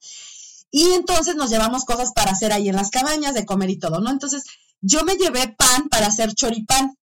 Y 0.75 0.91
entonces 0.93 1.35
nos 1.35 1.51
llevamos 1.51 1.85
cosas 1.85 2.13
para 2.15 2.31
hacer 2.31 2.51
ahí 2.51 2.67
en 2.67 2.75
las 2.75 2.89
cabañas, 2.89 3.35
de 3.35 3.45
comer 3.45 3.69
y 3.69 3.77
todo, 3.77 3.99
¿no? 3.99 4.09
Entonces, 4.09 4.43
yo 4.81 5.03
me 5.03 5.17
llevé 5.17 5.55
pan 5.55 5.87
para 5.87 6.07
hacer 6.07 6.33
choripán. 6.33 6.97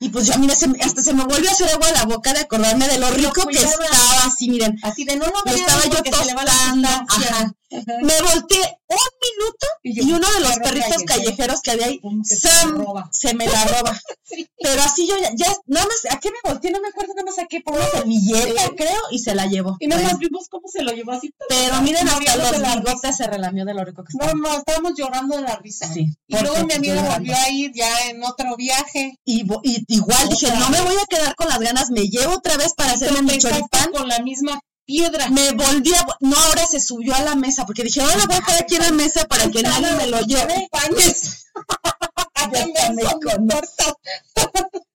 Y 0.00 0.08
pues 0.08 0.26
ya, 0.26 0.36
mira, 0.38 0.54
hasta 0.54 1.02
se 1.02 1.14
me 1.14 1.24
vuelve 1.24 1.48
a 1.48 1.52
hacer 1.52 1.70
agua 1.70 1.86
a 1.86 1.92
la 1.92 2.04
boca 2.04 2.32
de 2.32 2.40
acordarme 2.40 2.88
de 2.88 2.98
lo 2.98 3.08
rico 3.12 3.46
que 3.46 3.58
estaba, 3.58 4.24
así, 4.24 4.50
miren. 4.50 4.76
Así 4.82 5.04
de 5.04 5.14
no 5.14 5.26
lo 5.26 5.54
estaba 5.54 5.84
yo 5.84 6.02
tostando, 6.02 6.88
ajá. 6.88 7.54
Me 7.72 8.20
volteé 8.20 8.78
un 8.88 9.12
minuto 9.22 9.66
y, 9.82 10.12
uno 10.12 10.26
de 10.32 10.40
los 10.40 10.58
perritos 10.58 11.02
callejeros 11.04 11.60
que 11.62 11.70
había 11.70 11.86
ahí, 11.86 12.00
Sam, 12.24 12.84
se, 13.10 13.34
me 13.34 13.46
la 13.46 13.64
roba. 13.64 13.98
Pero 14.62 14.82
así 14.82 15.06
yo 15.06 15.16
ya, 15.18 15.30
ya, 15.34 15.46
nada 15.66 15.86
más, 15.86 16.14
¿a 16.14 16.20
qué 16.20 16.30
me 16.30 16.38
volteé? 16.44 16.70
No 16.70 16.80
me 16.80 16.88
acuerdo, 16.88 17.14
nada 17.14 17.26
más 17.26 17.38
a 17.38 17.46
qué, 17.46 17.60
por 17.60 17.74
una 17.74 17.86
servilleta, 17.86 18.70
creo, 18.76 19.00
y 19.10 19.18
se 19.18 19.34
la 19.34 19.46
llevó. 19.46 19.76
Y 19.80 19.86
nada 19.86 20.02
más 20.02 20.18
vimos 20.18 20.48
cómo 20.48 20.68
se 20.68 20.82
lo 20.82 20.92
llevó 20.92 21.12
así. 21.12 21.32
Pero 21.48 21.80
miren, 21.82 22.08
hasta 22.08 22.36
los 22.36 22.76
bigotes 22.76 23.16
se 23.16 23.26
relamió 23.26 23.64
de 23.64 23.74
lo 23.74 23.84
rico 23.84 24.04
que 24.04 24.12
estaba. 24.12 24.32
No, 24.32 24.40
no, 24.40 24.58
estábamos 24.58 24.92
llorando 24.96 25.36
de 25.36 25.42
la 25.42 25.56
risa. 25.56 25.92
Sí. 25.92 26.06
Y 26.26 26.38
luego 26.38 26.66
mi 26.66 26.74
amiga 26.74 27.02
volvió 27.02 27.34
a 27.34 27.48
ir 27.50 27.72
ya 27.74 28.08
en 28.08 28.22
otro 28.22 28.56
viaje. 28.56 29.18
Y, 29.24 29.44
y 29.62 29.84
igual 29.88 30.28
dije, 30.28 30.50
no 30.58 30.68
me 30.70 30.80
voy 30.82 30.96
a 30.96 31.06
quedar 31.06 31.34
con 31.34 31.48
las 31.48 31.58
ganas, 31.58 31.90
me 31.90 32.08
llevo 32.08 32.34
otra 32.34 32.56
vez 32.56 32.74
para 32.74 32.92
hacerme 32.92 33.22
mi 33.22 33.38
choripán. 33.38 33.90
Con 33.92 34.08
la 34.08 34.20
misma 34.20 34.60
piedra. 34.84 35.28
Me 35.30 35.52
volví 35.52 35.94
a, 35.94 36.06
no, 36.20 36.36
ahora 36.36 36.66
se 36.66 36.80
subió 36.80 37.14
a 37.14 37.22
la 37.22 37.34
mesa, 37.34 37.64
porque 37.66 37.82
dije, 37.84 38.00
ahora 38.00 38.26
voy 38.26 38.36
a 38.36 38.38
estar 38.38 38.62
aquí 38.62 38.76
en 38.76 38.82
la 38.82 38.92
mesa 38.92 39.26
para 39.26 39.50
que 39.50 39.62
nadie 39.62 39.92
me 39.96 40.06
lo 40.08 40.20
lleve. 40.20 40.68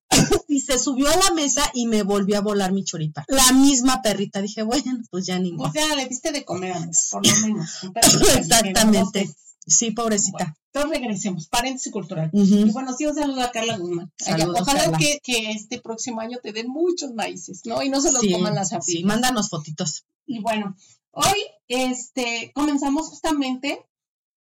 y 0.47 0.61
se 0.61 0.79
subió 0.79 1.09
a 1.09 1.15
la 1.15 1.31
mesa 1.33 1.69
y 1.73 1.87
me 1.87 2.03
volvió 2.03 2.37
a 2.37 2.41
volar 2.41 2.71
mi 2.71 2.83
choripa. 2.83 3.25
La 3.27 3.51
misma 3.51 4.01
perrita. 4.01 4.41
Dije, 4.41 4.63
bueno, 4.63 4.99
pues 5.09 5.25
ya 5.25 5.39
ni 5.39 5.55
O 5.57 5.71
sea, 5.71 5.95
le 5.95 6.07
diste 6.07 6.31
de 6.31 6.45
comer, 6.45 6.75
por 7.11 7.25
lo 7.25 7.35
menos. 7.47 7.69
Exactamente. 8.37 9.29
Sí, 9.67 9.91
pobrecita. 9.91 10.55
entonces 10.73 10.99
regresemos, 10.99 11.47
paréntesis 11.47 11.91
cultural. 11.91 12.29
Y 12.31 12.71
bueno, 12.71 12.93
sí, 12.93 13.05
un 13.05 13.15
saludo 13.15 13.41
a 13.41 13.51
Carla 13.51 13.77
Guzmán. 13.77 14.11
Ojalá 14.59 14.97
Que, 14.97 15.19
que, 15.21 15.51
este 15.51 15.79
próximo 15.79 16.21
año 16.21 16.37
te 16.41 16.53
den 16.53 16.69
muchos 16.69 17.13
maíces, 17.13 17.61
¿no? 17.65 17.83
Y 17.83 17.89
no 17.89 17.99
se 18.01 18.11
los 18.11 18.21
coman 18.21 18.55
las 18.55 18.71
ardillas. 18.71 18.85
Sí, 18.85 19.03
mándanos 19.03 19.49
fotitos. 19.49 20.05
Y 20.25 20.39
bueno, 20.39 20.75
hoy 21.11 21.37
este, 21.67 22.51
comenzamos 22.55 23.09
justamente 23.09 23.85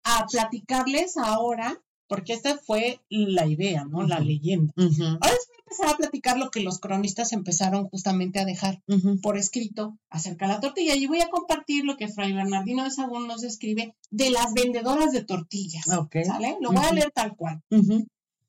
a 0.03 0.25
platicarles 0.27 1.17
ahora 1.17 1.81
porque 2.07 2.33
esta 2.33 2.57
fue 2.57 3.01
la 3.09 3.45
idea, 3.47 3.85
¿no? 3.85 4.03
La 4.03 4.19
leyenda. 4.19 4.73
Ahora 4.77 5.33
les 5.33 5.56
empezar 5.67 5.89
a 5.89 5.97
platicar 5.97 6.37
lo 6.37 6.49
que 6.49 6.61
los 6.61 6.79
cronistas 6.79 7.33
empezaron 7.33 7.89
justamente 7.89 8.39
a 8.39 8.45
dejar 8.45 8.81
por 9.21 9.37
escrito 9.37 9.97
acerca 10.09 10.47
de 10.47 10.53
la 10.53 10.59
tortilla. 10.61 10.95
Y 10.95 11.07
voy 11.07 11.19
a 11.19 11.29
compartir 11.29 11.83
lo 11.83 11.97
que 11.97 12.07
Fray 12.07 12.31
Bernardino 12.31 12.85
de 12.85 12.91
Sagún 12.91 13.27
nos 13.27 13.43
escribe 13.43 13.95
de 14.09 14.29
las 14.29 14.53
vendedoras 14.53 15.11
de 15.11 15.25
tortillas. 15.25 15.85
¿Sale? 16.25 16.57
Lo 16.61 16.71
voy 16.71 16.85
a 16.85 16.93
leer 16.93 17.11
tal 17.11 17.35
cual. 17.35 17.61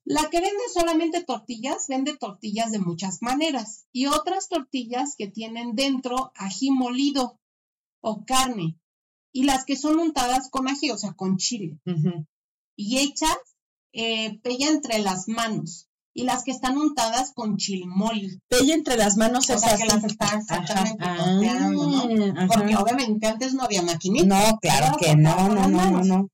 La 0.05 0.31
que 0.31 0.41
vende 0.41 0.63
solamente 0.73 1.25
tortillas, 1.25 1.87
vende 1.89 2.17
tortillas 2.17 2.71
de 2.71 2.79
muchas 2.79 3.21
maneras 3.21 3.87
y 3.93 4.07
otras 4.07 4.49
tortillas 4.49 5.17
que 5.19 5.27
tienen 5.27 5.75
dentro 5.75 6.33
ají 6.37 6.71
molido 6.71 7.39
o 8.01 8.25
carne 8.25 8.79
y 9.33 9.43
las 9.43 9.65
que 9.65 9.77
son 9.77 9.99
untadas 9.99 10.49
con 10.51 10.69
ají, 10.69 10.91
o 10.93 10.99
sea, 10.99 11.13
con 11.13 11.37
chile 11.37 11.79
y 12.77 12.99
hechas 12.99 13.37
eh, 13.93 14.39
pella 14.41 14.69
entre 14.69 15.01
las 15.01 15.29
manos 15.29 15.88
y 16.19 16.25
las 16.25 16.43
que 16.43 16.51
están 16.51 16.77
untadas 16.77 17.33
con 17.33 17.59
chilmol. 17.59 18.43
Pella 18.49 18.75
entre 18.75 18.97
las 18.97 19.17
manos 19.17 19.49
o 19.51 19.57
sea, 19.57 19.77
que 19.77 19.87
las 19.87 20.03
están 20.03 20.41
exactamente 20.41 21.07
¿no? 21.71 22.49
Porque 22.49 22.75
obviamente 22.75 23.29
antes 23.29 23.55
no 23.55 23.63
había 23.63 23.83
maquinita. 23.83 24.27
No, 24.27 24.59
claro 24.59 24.97
que 24.99 25.15
no, 25.15 25.49
no, 25.49 25.69
no, 25.69 25.91
no, 25.93 26.03
no. 26.03 26.29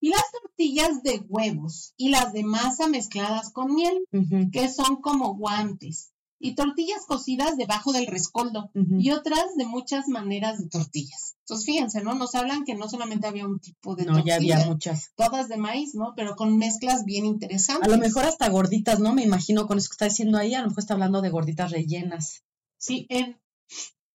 Y 0.00 0.08
las 0.08 0.24
tortillas 0.32 1.02
de 1.02 1.22
huevos 1.28 1.92
y 1.98 2.08
las 2.08 2.32
de 2.32 2.44
masa 2.44 2.88
mezcladas 2.88 3.50
con 3.52 3.74
miel, 3.74 4.06
que 4.52 4.70
son 4.70 5.02
como 5.02 5.34
guantes 5.34 6.12
y 6.38 6.54
tortillas 6.54 7.06
cocidas 7.06 7.56
debajo 7.56 7.92
del 7.92 8.06
rescoldo 8.06 8.70
y 8.74 9.10
otras 9.10 9.56
de 9.56 9.66
muchas 9.66 10.08
maneras 10.08 10.58
de 10.58 10.68
tortillas. 10.68 11.36
Entonces, 11.40 11.66
fíjense, 11.66 12.02
¿no? 12.02 12.14
Nos 12.14 12.34
hablan 12.34 12.64
que 12.64 12.74
no 12.74 12.88
solamente 12.88 13.26
había 13.26 13.46
un 13.46 13.58
tipo 13.58 13.94
de 13.94 14.04
no, 14.04 14.22
ya 14.24 14.36
había 14.36 14.66
muchas. 14.66 15.12
Todas 15.14 15.48
de 15.48 15.56
maíz, 15.56 15.94
¿no? 15.94 16.12
Pero 16.16 16.36
con 16.36 16.58
mezclas 16.58 17.04
bien 17.04 17.24
interesantes. 17.24 17.88
A 17.88 17.96
lo 17.96 18.02
mejor 18.02 18.24
hasta 18.24 18.48
gorditas, 18.48 19.00
¿no? 19.00 19.14
Me 19.14 19.22
imagino 19.22 19.66
con 19.66 19.78
eso 19.78 19.88
que 19.88 19.94
está 19.94 20.04
diciendo 20.06 20.38
ahí, 20.38 20.54
a 20.54 20.60
lo 20.60 20.68
mejor 20.68 20.80
está 20.80 20.94
hablando 20.94 21.22
de 21.22 21.30
gorditas 21.30 21.70
rellenas. 21.70 22.42
Sí, 22.78 23.06
en, 23.08 23.40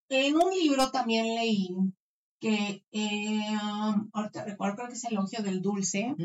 en 0.09 0.35
un 0.35 0.51
libro 0.51 0.91
también 0.91 1.35
leí 1.35 1.69
que, 2.39 2.83
eh, 2.91 3.57
ahorita 4.13 4.45
recuerdo, 4.45 4.75
creo 4.75 4.87
que 4.89 4.95
es 4.95 5.03
el 5.05 5.13
elogio 5.13 5.41
del 5.41 5.61
dulce. 5.61 6.15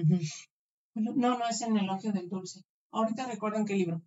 No, 0.94 1.38
no 1.38 1.48
es 1.48 1.60
en 1.62 1.76
el 1.76 1.84
elogio 1.84 2.12
del 2.12 2.28
dulce. 2.28 2.64
Ahorita 2.90 3.26
recuerdo 3.26 3.58
en 3.58 3.66
qué 3.66 3.74
libro 3.74 4.02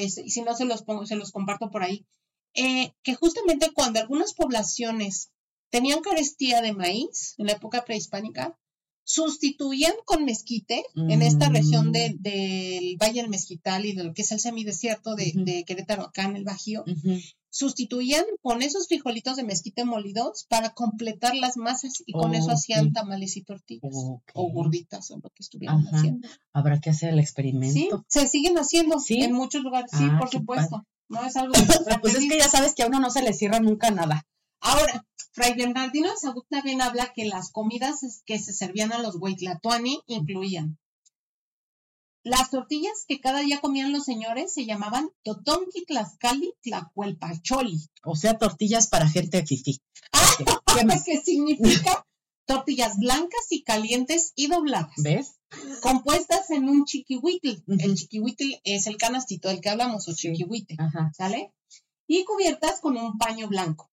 y 0.00 0.30
si 0.30 0.42
no 0.42 0.54
se 0.54 0.64
los 0.64 0.82
pongo, 0.82 1.06
se 1.06 1.16
los 1.16 1.32
comparto 1.32 1.70
por 1.70 1.82
ahí, 1.82 2.06
eh, 2.54 2.92
que 3.02 3.14
justamente 3.14 3.72
cuando 3.72 4.00
algunas 4.00 4.34
poblaciones 4.34 5.30
tenían 5.70 6.00
carestía 6.00 6.60
de 6.60 6.72
maíz 6.72 7.34
en 7.38 7.46
la 7.46 7.52
época 7.52 7.84
prehispánica, 7.84 8.58
sustituían 9.04 9.94
con 10.04 10.24
mezquite 10.24 10.84
en 10.94 11.22
esta 11.22 11.48
región 11.48 11.88
mm. 11.88 12.22
del 12.22 12.96
Valle 13.00 13.22
del 13.22 13.30
Mezquital 13.30 13.84
y 13.84 13.92
de 13.92 14.04
lo 14.04 14.14
que 14.14 14.22
es 14.22 14.32
el 14.32 14.40
semidesierto 14.40 15.14
de, 15.14 15.32
de 15.34 15.64
Querétaro, 15.64 16.04
acá 16.04 16.24
en 16.24 16.36
el 16.36 16.44
Bajío, 16.44 16.84
sustituían 17.52 18.24
con 18.40 18.62
esos 18.62 18.88
frijolitos 18.88 19.36
de 19.36 19.44
mezquite 19.44 19.84
molidos 19.84 20.46
para 20.48 20.70
completar 20.70 21.34
las 21.34 21.58
masas 21.58 22.02
y 22.06 22.12
con 22.12 22.34
eso 22.34 22.50
hacían 22.50 22.92
tamales 22.92 23.36
y 23.36 23.42
tortillas 23.42 23.92
o 23.92 24.52
gorditas 24.52 25.10
o 25.10 25.16
lo 25.16 25.28
que 25.28 25.40
estuvieran 25.40 25.86
haciendo. 25.92 26.28
Habrá 26.52 26.80
que 26.80 26.90
hacer 26.90 27.10
el 27.10 27.18
experimento. 27.18 28.04
Sí, 28.08 28.20
se 28.20 28.26
siguen 28.26 28.56
haciendo 28.56 28.96
en 29.08 29.32
muchos 29.32 29.62
lugares, 29.62 29.90
sí, 29.92 30.04
ah, 30.10 30.18
por 30.18 30.30
supuesto. 30.30 30.86
No 31.08 31.26
es 31.26 31.36
algo 31.36 31.52
Pues 32.00 32.14
es 32.14 32.26
que 32.26 32.38
ya 32.38 32.48
sabes 32.48 32.74
que 32.74 32.84
a 32.84 32.86
uno 32.86 33.00
no 33.00 33.10
se 33.10 33.22
le 33.22 33.34
cierra 33.34 33.60
nunca 33.60 33.90
nada. 33.90 34.26
Ahora, 34.62 35.06
Fray 35.32 35.54
Bernardino 35.54 36.10
de 36.10 36.16
Sagún 36.16 36.44
también 36.48 36.80
habla 36.80 37.12
que 37.12 37.26
las 37.26 37.50
comidas 37.50 38.22
que 38.24 38.38
se 38.38 38.52
servían 38.52 38.92
a 38.92 38.98
los 38.98 39.16
Huitlatuani 39.20 40.00
incluían 40.06 40.78
las 42.24 42.50
tortillas 42.50 43.04
que 43.08 43.20
cada 43.20 43.40
día 43.40 43.60
comían 43.60 43.92
los 43.92 44.04
señores 44.04 44.54
se 44.54 44.64
llamaban 44.64 45.10
Totonqui 45.24 45.84
Tlaxcali 45.86 46.54
Tlacuelpacholi. 46.62 47.90
O 48.04 48.14
sea, 48.14 48.38
tortillas 48.38 48.86
para 48.86 49.08
gente 49.08 49.44
fifi. 49.44 49.80
Ah, 50.12 50.36
¿Qué, 51.04 51.20
significa? 51.20 52.06
tortillas 52.46 52.98
blancas 52.98 53.46
y 53.50 53.64
calientes 53.64 54.32
y 54.36 54.46
dobladas. 54.46 54.94
¿Ves? 54.98 55.40
Compuestas 55.80 56.50
en 56.50 56.68
un 56.68 56.84
chiquihuitl. 56.84 57.64
El 57.66 57.96
chiquihuitl 57.96 58.60
es 58.62 58.86
el 58.86 58.96
canastito 58.98 59.48
del 59.48 59.60
que 59.60 59.70
hablamos, 59.70 60.08
o 60.08 60.14
chiquihuitl, 60.14 60.76
¿sale? 61.16 61.52
Y 62.06 62.24
cubiertas 62.24 62.80
con 62.80 62.96
un 62.96 63.18
paño 63.18 63.48
blanco. 63.48 63.91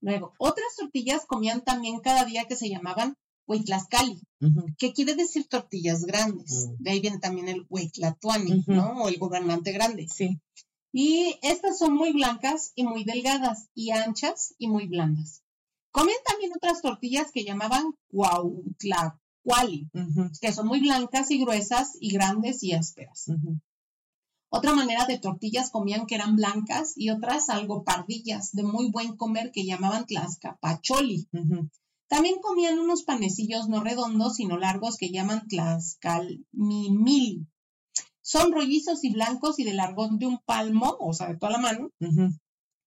Luego, 0.00 0.32
otras 0.38 0.76
tortillas 0.76 1.26
comían 1.26 1.62
también 1.62 2.00
cada 2.00 2.24
día 2.24 2.46
que 2.46 2.56
se 2.56 2.68
llamaban 2.68 3.16
huitlascali, 3.46 4.20
que 4.78 4.92
quiere 4.92 5.14
decir 5.14 5.46
tortillas 5.48 6.04
grandes. 6.04 6.68
De 6.78 6.90
ahí 6.90 7.00
viene 7.00 7.18
también 7.18 7.48
el 7.48 7.66
huitlatuani, 7.68 8.64
¿no? 8.66 9.02
O 9.02 9.08
el 9.08 9.18
gobernante 9.18 9.72
grande. 9.72 10.08
Sí. 10.08 10.40
Y 10.92 11.38
estas 11.42 11.78
son 11.78 11.94
muy 11.94 12.12
blancas 12.12 12.72
y 12.74 12.84
muy 12.84 13.04
delgadas, 13.04 13.68
y 13.74 13.90
anchas 13.90 14.54
y 14.58 14.68
muy 14.68 14.86
blandas. 14.86 15.42
Comían 15.90 16.18
también 16.26 16.52
otras 16.56 16.82
tortillas 16.82 17.30
que 17.32 17.44
llamaban 17.44 17.94
cuautlacuali, 18.10 19.88
que 20.40 20.52
son 20.52 20.66
muy 20.66 20.80
blancas 20.80 21.30
y 21.30 21.38
gruesas 21.38 21.96
y 22.00 22.12
grandes 22.12 22.62
y 22.62 22.72
ásperas. 22.72 23.30
Otra 24.48 24.74
manera 24.74 25.06
de 25.06 25.18
tortillas 25.18 25.70
comían 25.70 26.06
que 26.06 26.14
eran 26.14 26.36
blancas 26.36 26.94
y 26.96 27.10
otras 27.10 27.48
algo 27.48 27.82
pardillas, 27.82 28.52
de 28.52 28.62
muy 28.62 28.90
buen 28.90 29.16
comer 29.16 29.50
que 29.52 29.66
llamaban 29.66 30.06
tlaxcapacholi. 30.06 31.28
También 32.08 32.36
comían 32.40 32.78
unos 32.78 33.02
panecillos 33.02 33.68
no 33.68 33.82
redondos, 33.82 34.36
sino 34.36 34.56
largos 34.56 34.96
que 34.96 35.10
llaman 35.10 35.48
tlaxcalmimili. 35.48 37.46
Son 38.22 38.52
rollizos 38.52 39.02
y 39.04 39.10
blancos 39.10 39.58
y 39.58 39.64
de 39.64 39.74
largo 39.74 40.08
de 40.08 40.26
un 40.26 40.38
palmo, 40.38 40.96
o 41.00 41.12
sea, 41.12 41.28
de 41.28 41.36
toda 41.36 41.52
la 41.52 41.58
mano, 41.58 41.90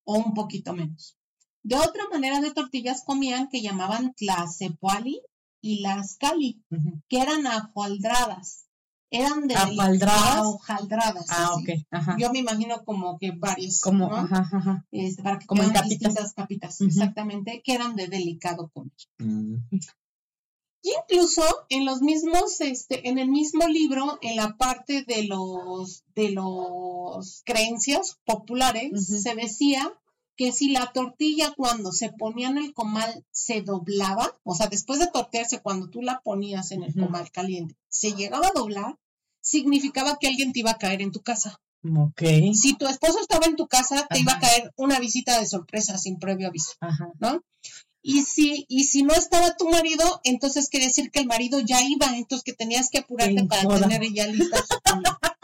o 0.06 0.18
un 0.18 0.34
poquito 0.34 0.74
menos. 0.74 1.18
De 1.64 1.76
otra 1.76 2.08
manera 2.10 2.40
de 2.40 2.52
tortillas 2.52 3.04
comían 3.04 3.50
que 3.50 3.62
llamaban 3.62 4.14
tlacepuali 4.14 5.22
y 5.62 5.82
las 5.82 6.16
cali, 6.16 6.64
que 7.10 7.22
eran 7.22 7.46
ajualdradas 7.48 8.69
eran 9.12 9.48
de 9.48 9.56
hojaldradas. 9.56 11.26
Ah, 11.30 11.52
ok. 11.56 11.70
Yo 12.18 12.32
me 12.32 12.40
imagino 12.40 12.84
como 12.86 13.18
que 13.18 13.32
varias. 13.32 13.82
Como, 13.82 14.14
ajá, 14.14 14.50
ajá. 14.52 14.86
Este, 14.92 15.24
para 15.24 15.40
que 15.40 15.46
como 15.46 15.64
en 15.64 15.72
capitas. 15.72 16.34
capitas, 16.34 16.82
exactamente, 16.82 17.62
que 17.64 17.74
eran 17.74 17.96
de 17.96 18.08
delicado 18.08 18.70
comer. 18.74 18.92
Mm. 19.18 19.56
Y 20.82 20.92
incluso 21.02 21.44
en 21.70 21.86
los 21.86 22.02
mismos, 22.02 22.62
este, 22.62 23.10
en 23.10 23.20
el 23.20 23.30
mismo 23.30 23.68
libro, 23.68 24.18
en 24.22 24.38
la 24.38 24.56
parte 24.56 25.04
de 25.04 25.24
los, 25.24 26.06
de 26.16 26.30
los 26.30 27.42
creencias 27.46 28.18
populares, 28.24 29.08
se 29.08 29.36
decía 29.36 29.99
que 30.40 30.54
si 30.54 30.70
la 30.70 30.94
tortilla 30.94 31.54
cuando 31.58 31.92
se 31.92 32.14
ponía 32.14 32.48
en 32.48 32.60
el 32.60 32.74
comal 32.74 33.26
se 33.30 33.62
doblaba, 33.62 34.40
o 34.44 34.56
sea, 34.56 34.68
después 34.68 34.98
de 34.98 35.08
tortearse, 35.08 35.60
cuando 35.60 35.90
tú 35.90 36.02
la 36.02 36.22
ponías 36.24 36.72
en 36.72 36.84
el 36.84 36.94
comal 36.94 37.30
caliente, 37.30 37.76
se 37.90 38.14
llegaba 38.14 38.48
a 38.48 38.58
doblar, 38.58 38.96
significaba 39.42 40.18
que 40.18 40.30
alguien 40.30 40.54
te 40.54 40.62
iba 40.62 40.72
a 40.72 40.78
caer 40.78 41.02
en 41.02 41.12
tu 41.12 41.20
casa. 41.20 41.60
Ok. 41.84 42.22
Si 42.54 42.78
tu 42.78 42.88
esposo 42.88 43.20
estaba 43.20 43.48
en 43.48 43.58
tu 43.58 43.68
casa, 43.68 44.08
te 44.10 44.22
iba 44.22 44.32
a 44.32 44.40
caer 44.40 44.72
una 44.78 44.98
visita 44.98 45.38
de 45.38 45.46
sorpresa 45.46 45.98
sin 45.98 46.20
previo 46.20 46.48
aviso, 46.48 46.72
Ajá. 46.80 47.12
¿no? 47.20 47.44
Y 48.02 48.22
si, 48.22 48.66
y 48.70 48.86
si 48.86 49.04
no 49.04 49.14
estaba 49.16 49.58
tu 49.58 49.68
marido, 49.68 50.22
entonces 50.24 50.70
quiere 50.70 50.86
decir 50.86 51.12
que 51.12 51.20
el 51.20 51.28
marido 51.28 51.60
ya 51.60 51.82
iba, 51.82 52.16
entonces 52.16 52.46
que 52.46 52.54
tenías 52.54 52.90
que 52.90 53.00
apurarte 53.00 53.44
para 53.44 53.78
tener 53.78 54.04
ya 54.14 54.28
lista 54.28 54.58
su 54.60 54.80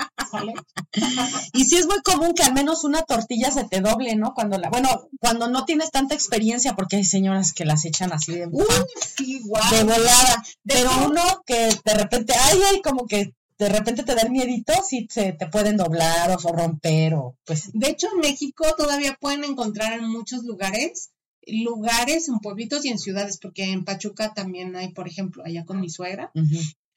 y 1.53 1.65
sí 1.65 1.77
es 1.77 1.85
muy 1.87 2.01
común 2.01 2.33
que 2.33 2.43
al 2.43 2.53
menos 2.53 2.83
una 2.83 3.03
tortilla 3.03 3.51
se 3.51 3.65
te 3.65 3.81
doble, 3.81 4.15
¿no? 4.15 4.33
Cuando 4.33 4.57
la, 4.57 4.69
bueno, 4.69 4.89
cuando 5.19 5.47
no 5.47 5.65
tienes 5.65 5.91
tanta 5.91 6.15
experiencia, 6.15 6.75
porque 6.75 6.97
hay 6.97 7.03
señoras 7.03 7.53
que 7.53 7.65
las 7.65 7.85
echan 7.85 8.13
así 8.13 8.33
de, 8.33 8.47
de 8.47 9.83
volada, 9.83 10.43
pero 10.63 10.89
uno 11.05 11.21
que 11.45 11.69
de 11.83 11.93
repente, 11.93 12.33
ay, 12.33 12.59
ay, 12.71 12.81
como 12.81 13.05
que 13.05 13.33
de 13.57 13.69
repente 13.69 14.03
te 14.03 14.15
da 14.15 14.21
el 14.23 14.31
miedito, 14.31 14.73
si 14.87 15.07
se 15.09 15.31
te 15.33 15.47
pueden 15.47 15.77
doblar 15.77 16.31
o 16.31 16.51
romper 16.51 17.13
o 17.13 17.37
pues. 17.45 17.71
De 17.73 17.89
hecho, 17.89 18.07
en 18.13 18.19
México 18.19 18.65
todavía 18.77 19.17
pueden 19.19 19.43
encontrar 19.43 19.93
en 19.93 20.09
muchos 20.09 20.43
lugares 20.43 21.11
lugares 21.47 22.27
en 22.27 22.39
pueblitos 22.39 22.85
y 22.85 22.89
en 22.89 22.99
ciudades, 22.99 23.37
porque 23.37 23.71
en 23.71 23.85
Pachuca 23.85 24.33
también 24.33 24.75
hay, 24.75 24.89
por 24.89 25.07
ejemplo, 25.07 25.43
allá 25.45 25.65
con 25.65 25.79
mi 25.79 25.89
suegra, 25.89 26.31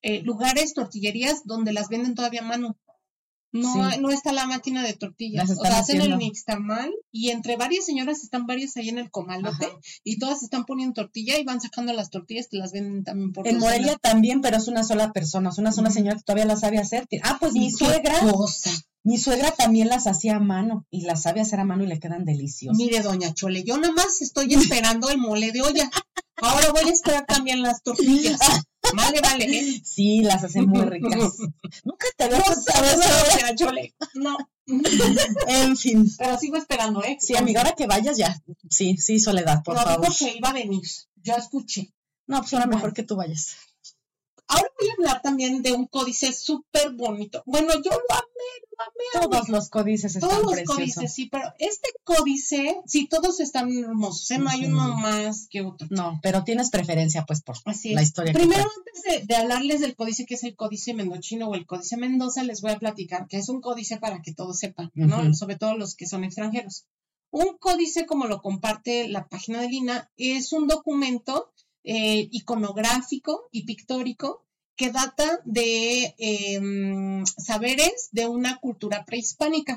eh, 0.03 0.23
lugares, 0.23 0.75
tortillerías 0.75 1.43
donde 1.45 1.73
las 1.73 1.89
venden 1.89 2.15
todavía 2.15 2.41
a 2.41 2.45
mano. 2.45 2.77
No, 3.51 3.97
no 3.99 4.11
está 4.11 4.33
la 4.33 4.47
máquina 4.47 4.83
de 4.83 4.93
tortillas. 4.93 5.51
O 5.51 5.55
sea, 5.55 5.79
hacen 5.79 6.03
el 6.03 6.19
nixtamal 6.19 6.93
y 7.11 7.31
entre 7.31 7.57
varias 7.57 7.87
señoras 7.87 8.23
están 8.23 8.47
varias 8.47 8.77
ahí 8.77 8.91
en 8.91 8.99
el 8.99 9.11
comalote 9.11 9.69
y 10.05 10.19
todas 10.19 10.43
están 10.43 10.65
poniendo 10.65 10.95
tortilla 10.95 11.39
y 11.39 11.45
van 11.45 11.61
sacando 11.61 11.93
las 11.93 12.11
tortillas 12.11 12.49
que 12.51 12.59
las 12.59 12.73
venden 12.73 13.05
también 13.05 13.33
por 13.33 13.49
En 13.49 13.59
Morelia 13.59 13.97
también, 13.97 14.43
pero 14.43 14.59
es 14.59 14.69
una 14.69 14.85
sola 14.85 15.13
persona, 15.13 15.49
es 15.51 15.59
una 15.59 15.73
sola 15.73 15.91
señora 15.91 16.17
que 16.17 16.23
todavía 16.23 16.45
la 16.45 16.57
sabe 16.57 16.79
hacer. 16.79 17.07
Ah, 17.23 17.39
pues 17.41 17.53
mi 17.53 17.71
suegra. 17.71 18.21
Mi 19.05 19.17
suegra 19.17 19.53
también 19.53 19.89
las 19.89 20.07
hacía 20.07 20.37
a 20.37 20.41
mano 20.41 20.87
y 20.91 21.03
las 21.03 21.23
sabe 21.23 21.41
hacer 21.41 21.61
a 21.61 21.65
mano 21.65 21.85
y 21.85 21.87
le 21.87 21.99
quedan 21.99 22.27
deliciosas. 22.27 22.77
Mire, 22.77 23.01
doña 23.01 23.33
Chole, 23.33 23.65
yo 23.65 23.79
nada 23.79 23.95
más 23.95 24.21
estoy 24.21 24.53
esperando 24.53 25.09
el 25.09 25.19
mole 25.19 25.53
de 25.53 25.63
olla. 25.63 25.91
Ahora 26.37 26.71
voy 26.73 26.91
a 26.91 26.93
esperar 26.93 27.25
también 27.25 27.63
las 27.63 27.83
tortillas. 27.83 28.39
Vale, 28.95 29.21
vale. 29.21 29.45
¿eh? 29.45 29.81
Sí, 29.85 30.23
las 30.23 30.45
hacen 30.45 30.67
muy 30.67 30.83
ricas. 30.83 31.11
Nunca 31.85 32.07
te 32.17 32.25
había 32.25 32.39
no, 32.39 33.57
Chole. 33.57 33.95
No. 34.15 34.37
en 35.49 35.77
fin. 35.77 36.07
Pero 36.19 36.39
sigo 36.39 36.57
esperando, 36.57 37.03
¿eh? 37.05 37.17
Sí, 37.21 37.37
amiga, 37.37 37.61
ahora 37.61 37.75
que 37.75 37.87
vayas 37.87 38.17
ya. 38.17 38.41
Sí, 38.71 38.97
sí, 38.97 39.19
Soledad, 39.19 39.63
por 39.63 39.77
favor. 39.77 40.01
No, 40.01 40.07
porque 40.07 40.35
iba 40.37 40.51
a 40.51 40.53
venir. 40.53 40.83
Yo 41.17 41.35
escuché. 41.37 41.93
No, 42.27 42.41
pues 42.41 42.53
ahora 42.55 42.67
mejor 42.67 42.93
que 42.93 43.03
tú 43.03 43.17
vayas. 43.17 43.57
Ahora 44.49 44.71
voy 44.81 44.89
a 44.89 44.93
hablar 44.95 45.23
también 45.23 45.63
de 45.63 45.73
un 45.73 45.87
códice 45.87 46.33
súper 46.33 46.93
bonito. 46.93 47.43
Bueno, 47.45 47.75
yo 47.75 47.91
lo 47.91 48.15
amé, 48.15 48.51
lo 48.71 49.21
amé. 49.21 49.29
Todos 49.29 49.49
los 49.51 49.69
códices 49.69 50.17
están 50.17 50.31
Todos 50.31 50.57
los 50.57 50.63
códices, 50.65 51.13
sí, 51.13 51.29
pero 51.31 51.53
este 51.59 51.91
códice, 52.03 52.81
sí, 52.87 53.07
todos 53.09 53.41
están 53.41 53.71
hermosos, 53.71 54.31
¿eh? 54.31 54.39
no 54.39 54.49
hay 54.49 54.65
uno 54.65 54.97
más 54.97 55.49
que 55.51 55.61
otro. 55.61 55.87
No, 55.91 56.19
pero 56.23 56.45
tienes 56.45 56.71
preferencia, 56.71 57.27
pues, 57.27 57.43
por 57.43 57.57
la 57.67 58.03
historia. 58.03 58.33
Primero, 58.33 58.67
antes 58.79 59.27
de, 59.27 59.37
hablarles 59.37 59.83
del 59.83 59.95
códice 59.95 60.25
que 60.25 60.35
es 60.35 60.45
el 60.45 60.57
códice 60.57 60.95
mendochino 60.95 61.49
o 61.49 61.55
el 61.55 61.67
códice 61.67 61.99
Mendoza, 61.99 62.43
les 62.43 62.63
voy 62.63 62.73
a 62.73 62.79
platicar 62.79 63.29
que 63.29 63.37
es 63.37 63.51
un 63.51 63.61
códice 63.61 63.99
para 63.99 64.23
que 64.23 64.33
todos 64.33 64.59
sepan, 64.59 64.91
¿no? 64.95 65.35
Sobre 65.35 65.57
todo 65.57 65.77
los 65.77 65.95
que 65.95 66.07
son 66.07 66.25
extranjeros. 66.25 66.87
Un 67.31 67.59
códice, 67.59 68.07
como 68.07 68.27
lo 68.27 68.41
comparte 68.41 69.09
la 69.09 69.29
página 69.29 69.61
de 69.61 69.69
Lina, 69.69 70.11
es 70.17 70.55
un 70.55 70.67
documento 70.67 71.53
eh, 71.85 72.29
iconográfico 72.31 73.49
y 73.53 73.65
pictórico 73.65 74.45
que 74.79 74.93
data 74.93 75.41
de 75.45 76.15
em, 76.19 77.27
saberes 77.27 78.11
de 78.13 78.29
una 78.29 78.59
cultura 78.59 79.05
prehispánica. 79.05 79.77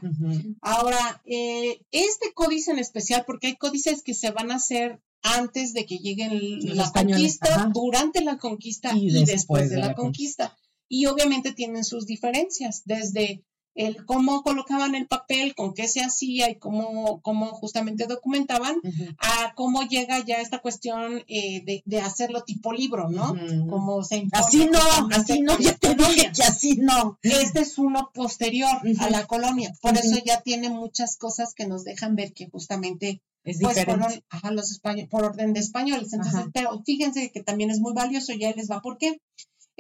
Ahora, 0.62 1.24
eh, 1.26 1.82
este 1.92 2.34
códice 2.36 2.72
en 2.72 2.78
especial, 2.78 3.24
porque 3.26 3.48
hay 3.48 3.56
códices 3.56 4.04
que 4.04 4.14
se 4.14 4.30
van 4.30 4.52
a 4.52 4.56
hacer 4.56 5.02
antes 5.24 5.74
de 5.74 5.88
que 5.88 5.98
lleguen 5.98 6.76
la 6.76 6.92
conquista, 6.92 7.70
durante 7.74 8.22
la 8.22 8.38
conquista 8.38 8.96
y, 8.96 9.26
después, 9.26 9.72
de, 9.72 9.78
la, 9.78 9.96
conquista. 9.96 10.56
Y 10.88 11.08
obviamente 11.08 11.52
tienen 11.52 11.84
sus 11.84 12.06
diferencias, 12.06 12.84
desde 12.86 13.44
el 13.76 14.06
cómo 14.06 14.44
colocaban 14.44 14.96
el 14.96 15.08
papel, 15.08 15.56
con 15.56 15.74
qué 15.74 15.88
se 15.88 16.02
hacía 16.02 16.50
y 16.50 16.56
cómo, 16.56 17.22
cómo 17.22 17.48
justamente 17.48 18.06
documentaban, 18.06 18.82
a 19.18 19.54
cómo 19.56 19.84
llega 19.84 20.24
ya 20.26 20.42
esta 20.42 20.60
cuestión 20.60 21.24
eh, 21.28 21.64
de, 21.64 21.84
de, 21.86 22.02
hacerlo 22.02 22.44
tipo 22.44 22.74
libro, 22.74 23.10
¿no? 23.10 23.36
Como 23.70 24.04
se 24.04 24.28
Así 24.34 24.66
no, 24.66 25.10
así 25.14 25.42
no, 25.42 25.58
ya 25.58 25.76
te 25.78 25.96
dije 25.96 26.32
que 26.34 26.44
así 26.44 26.78
no. 26.78 27.18
Este 27.22 27.62
es 27.62 27.78
uno 27.78 28.12
posterior 28.14 28.82
a 29.00 29.10
la 29.10 29.26
colonia, 29.26 29.74
por 29.82 29.98
eso 29.98 30.18
ya 30.26 30.42
tiene 30.42 30.70
muchas 30.70 31.18
cosas 31.18 31.54
que 31.54 31.68
nos 31.68 31.84
dejan 31.84 32.16
ver 32.16 32.34
que 32.34 32.50
justamente 32.50 33.22
es 33.44 33.58
pues 33.60 33.84
fueron 33.84 34.56
los 34.56 34.80
por 35.10 35.24
orden 35.26 35.54
de 35.54 35.60
españoles. 35.60 36.14
Entonces, 36.14 36.46
pero 36.54 36.82
fíjense 36.84 37.32
que 37.32 37.42
también 37.42 37.72
es 37.72 37.80
muy 37.80 37.94
valioso, 37.94 38.34
ya 38.34 38.52
les 38.52 38.70
va 38.70 38.82
por 38.82 38.98
qué. 38.98 39.20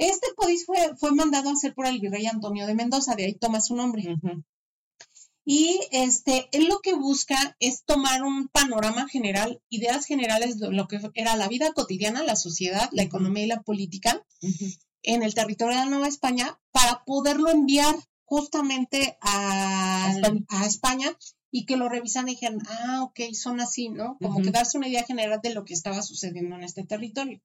Este 0.02 0.34
códice 0.36 0.66
fue, 0.66 0.98
fue 0.98 1.12
mandado 1.12 1.50
a 1.50 1.54
hacer 1.54 1.76
por 1.76 1.86
el 1.86 2.00
virrey 2.00 2.26
Antonio 2.26 2.66
de 2.66 2.74
Mendoza, 2.74 3.14
de 3.14 3.26
ahí 3.26 3.36
toma 3.36 3.62
su 3.62 3.76
nombre. 3.76 4.18
Y 5.46 5.80
este, 5.92 6.50
él 6.54 6.66
lo 6.68 6.80
que 6.80 6.96
busca 6.96 7.56
es 7.60 7.84
tomar 7.84 8.24
un 8.24 8.48
panorama 8.48 9.08
general, 9.08 9.62
ideas 9.70 10.08
generales 10.08 10.58
de 10.58 10.72
lo 10.72 10.88
que 10.88 11.00
era 11.14 11.36
la 11.36 11.48
vida 11.48 11.72
cotidiana, 11.74 12.24
la 12.24 12.36
sociedad, 12.36 12.90
la 12.94 13.04
economía 13.04 13.44
y 13.44 13.48
la 13.48 13.62
política 13.62 14.26
en 15.04 15.22
el 15.22 15.36
territorio 15.36 15.78
de 15.78 15.84
la 15.84 15.90
Nueva 15.92 16.08
España 16.08 16.60
para 16.72 17.04
poderlo 17.06 17.52
enviar 17.52 17.96
justamente 18.24 19.20
a, 19.22 20.16
España. 20.66 21.16
y 21.52 21.66
que 21.68 21.78
lo 21.78 21.90
revisan 21.90 22.28
y 22.28 22.32
dijeran, 22.32 22.60
ah, 22.68 23.04
ok, 23.04 23.20
son 23.34 23.62
así, 23.62 23.90
¿no? 23.90 24.18
Como 24.20 24.42
que 24.42 24.50
darse 24.50 24.80
una 24.80 24.88
idea 24.88 25.04
general 25.04 25.42
de 25.44 25.54
lo 25.54 25.64
que 25.64 25.76
estaba 25.76 26.02
sucediendo 26.02 26.56
en 26.56 26.64
este 26.64 26.86
territorio. 26.86 27.40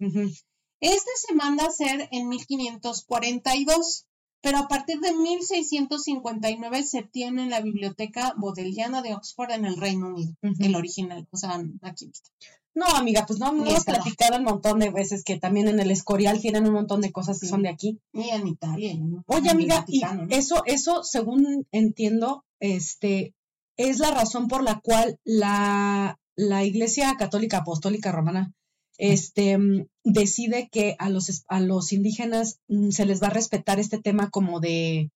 Este 0.81 1.11
se 1.16 1.35
manda 1.35 1.64
a 1.64 1.68
hacer 1.68 2.09
en 2.12 2.29
1542, 2.29 4.07
pero 4.43 4.59
a 4.59 4.68
partir 4.68 5.01
de 5.01 5.14
1659 5.14 6.83
se 6.83 7.03
tiene 7.03 7.45
en 7.45 7.51
la 7.51 7.61
Biblioteca 7.61 8.35
Bodleiana 8.37 9.03
de 9.03 9.14
Oxford 9.14 9.51
en 9.53 9.64
el 9.64 9.77
Reino 9.77 10.09
Unido, 10.09 10.35
el 10.43 10.77
original, 10.77 11.27
o 11.31 11.37
sea, 11.37 11.62
aquí 11.83 12.11
está. 12.12 12.31
No, 12.77 12.85
amiga, 12.95 13.24
pues 13.27 13.39
no, 13.39 13.49
hemos 13.49 13.85
platicado 13.87 14.37
un 14.37 14.45
montón 14.45 14.81
de 14.81 14.91
veces 14.91 15.24
que 15.24 15.39
también 15.39 15.66
en 15.66 15.81
el 15.81 15.91
Escorial 15.91 16.43
tienen 16.43 16.66
un 16.66 16.74
montón 16.74 17.01
de 17.01 17.11
cosas 17.11 17.41
que 17.41 17.47
son 17.47 17.62
de 17.62 17.70
aquí. 17.70 17.99
Ni 18.12 18.29
en 18.29 18.47
Italia. 18.47 18.95
Oye, 19.24 19.49
amiga, 19.49 19.87
y 19.89 20.03
eso, 20.29 20.62
eso, 20.66 21.03
según 21.03 21.66
entiendo, 21.72 22.45
este, 22.61 23.35
es 23.79 23.99
la 23.99 24.11
razón 24.11 24.47
por 24.47 24.62
la 24.62 24.81
cual 24.81 25.18
la, 25.24 26.20
la 26.35 26.64
Iglesia 26.64 27.16
Católica 27.18 27.59
Apostólica 27.59 28.12
Romana 28.12 28.53
este, 28.99 29.59
decide 30.05 30.68
que 30.70 30.97
a 30.99 31.11
los, 31.11 31.44
a 31.49 31.61
los 31.61 31.92
indígenas 31.92 32.61
mm, 32.68 32.90
se 32.90 33.07
les 33.07 33.22
va 33.22 33.28
a 33.28 33.30
respetar 33.30 33.78
este 33.78 33.99
tema 33.99 34.30
como 34.30 34.61
de, 34.61 35.11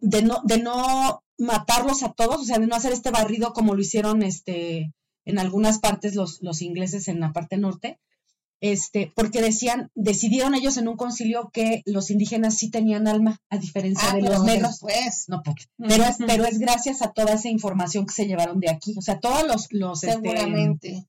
de, 0.00 0.22
no, 0.22 0.40
de 0.44 0.58
no 0.58 1.22
matarlos 1.38 2.02
a 2.02 2.12
todos, 2.12 2.40
o 2.40 2.44
sea, 2.44 2.58
de 2.58 2.66
no 2.66 2.76
hacer 2.76 2.92
este 2.92 3.10
barrido 3.10 3.52
como 3.52 3.74
lo 3.74 3.80
hicieron 3.80 4.22
este, 4.22 4.92
en 5.24 5.38
algunas 5.38 5.78
partes 5.78 6.14
los, 6.14 6.42
los 6.42 6.62
ingleses 6.62 7.08
en 7.08 7.20
la 7.20 7.32
parte 7.32 7.58
norte, 7.58 7.98
este, 8.60 9.12
porque 9.14 9.40
decían, 9.40 9.90
decidieron 9.94 10.54
ellos 10.54 10.76
en 10.78 10.88
un 10.88 10.96
concilio 10.96 11.50
que 11.52 11.82
los 11.86 12.10
indígenas 12.10 12.56
sí 12.56 12.70
tenían 12.70 13.06
alma, 13.06 13.40
a 13.50 13.58
diferencia 13.58 14.08
ah, 14.10 14.16
de 14.16 14.22
los 14.22 14.42
negros. 14.42 14.80
No, 15.28 15.42
pues, 15.44 15.68
pero, 15.76 16.04
es, 16.04 16.16
pero 16.26 16.44
es 16.44 16.58
gracias 16.58 17.02
a 17.02 17.12
toda 17.12 17.34
esa 17.34 17.48
información 17.48 18.04
que 18.06 18.14
se 18.14 18.26
llevaron 18.26 18.58
de 18.58 18.70
aquí. 18.70 18.94
O 18.98 19.02
sea, 19.02 19.20
todos 19.20 19.46
los, 19.46 19.68
los 19.70 20.02
este. 20.02 21.06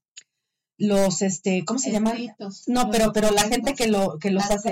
Los 0.80 1.21
este, 1.21 1.65
¿cómo 1.65 1.77
se 1.77 1.91
llaman? 1.91 2.17
No, 2.65 2.89
pero, 2.89 3.11
pero 3.13 3.30
la 3.32 3.43
gente 3.43 3.73
que 3.73 3.88
lo, 3.88 4.17
que 4.17 4.32
los 4.32 4.49
hace, 4.49 4.71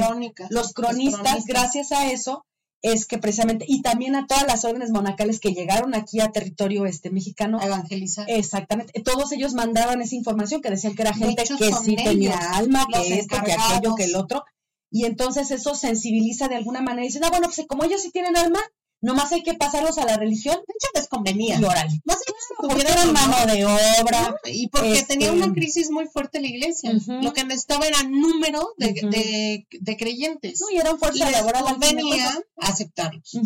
los 0.49 0.73
cronistas, 0.73 1.45
gracias 1.45 1.91
a 1.91 2.09
eso, 2.09 2.45
es 2.81 3.05
que 3.05 3.17
precisamente, 3.17 3.65
y 3.67 3.81
también 3.81 4.15
a 4.15 4.25
todas 4.25 4.47
las 4.47 4.63
órdenes 4.63 4.91
monacales 4.91 5.39
que 5.39 5.53
llegaron 5.53 5.93
aquí 5.93 6.21
a 6.21 6.31
territorio 6.31 6.85
este 6.85 7.09
mexicano. 7.09 7.59
evangelizar. 7.61 8.25
Exactamente. 8.29 9.01
Todos 9.01 9.31
ellos 9.33 9.53
mandaban 9.53 10.01
esa 10.01 10.15
información 10.15 10.61
que 10.61 10.69
decían 10.69 10.95
que 10.95 11.01
era 11.01 11.13
gente 11.13 11.43
que 11.43 11.73
sí 11.73 11.97
tenía 11.97 12.37
alma, 12.53 12.85
que 12.91 13.19
esto, 13.19 13.35
que 13.43 13.53
aquello, 13.53 13.95
que 13.95 14.05
el 14.05 14.15
otro. 14.15 14.45
Y 14.89 15.05
entonces 15.05 15.51
eso 15.51 15.75
sensibiliza 15.75 16.47
de 16.47 16.55
alguna 16.55 16.81
manera 16.81 17.03
y 17.03 17.07
dicen, 17.07 17.25
ah, 17.25 17.29
bueno, 17.29 17.47
pues 17.53 17.67
como 17.67 17.83
ellos 17.83 18.01
sí 18.01 18.11
tienen 18.11 18.37
alma, 18.37 18.61
Nomás 18.99 19.31
hay 19.31 19.43
que 19.43 19.53
pasarlos 19.53 19.97
a 19.97 20.05
la 20.05 20.17
religión. 20.17 20.55
De 20.55 20.73
hecho, 20.73 20.87
les 20.95 21.07
convenía. 21.07 21.57
Y. 21.57 21.61
Más 21.61 22.17
porque 22.59 22.81
eran 22.81 23.13
mano 23.13 23.45
de 23.45 23.65
obra. 23.65 24.35
y 24.45 24.67
porque 24.69 25.03
tenía 25.03 25.31
una 25.31 25.45
este, 25.45 25.59
crisis 25.59 25.91
muy 25.91 26.07
fuerte 26.07 26.41
la 26.41 26.47
iglesia. 26.47 26.93
Lo 27.21 27.33
que 27.33 27.43
necesitaba 27.43 27.85
era 27.85 28.03
número 28.03 28.73
de, 28.77 29.65
de, 29.69 29.97
creyentes. 29.97 30.59
No, 30.61 30.69
y 30.71 30.77
eran 30.77 30.97
fuerza 30.97 31.29
laboral. 31.29 31.63
convenía 31.63 32.39
aceptarlos. 32.57 33.37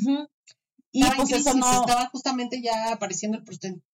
Y 0.93 1.03
pues 1.03 1.31
eso 1.31 1.53
no... 1.53 1.81
estaba 1.81 2.09
justamente 2.09 2.61
ya 2.61 2.91
apareciendo 2.91 3.37
el 3.37 3.43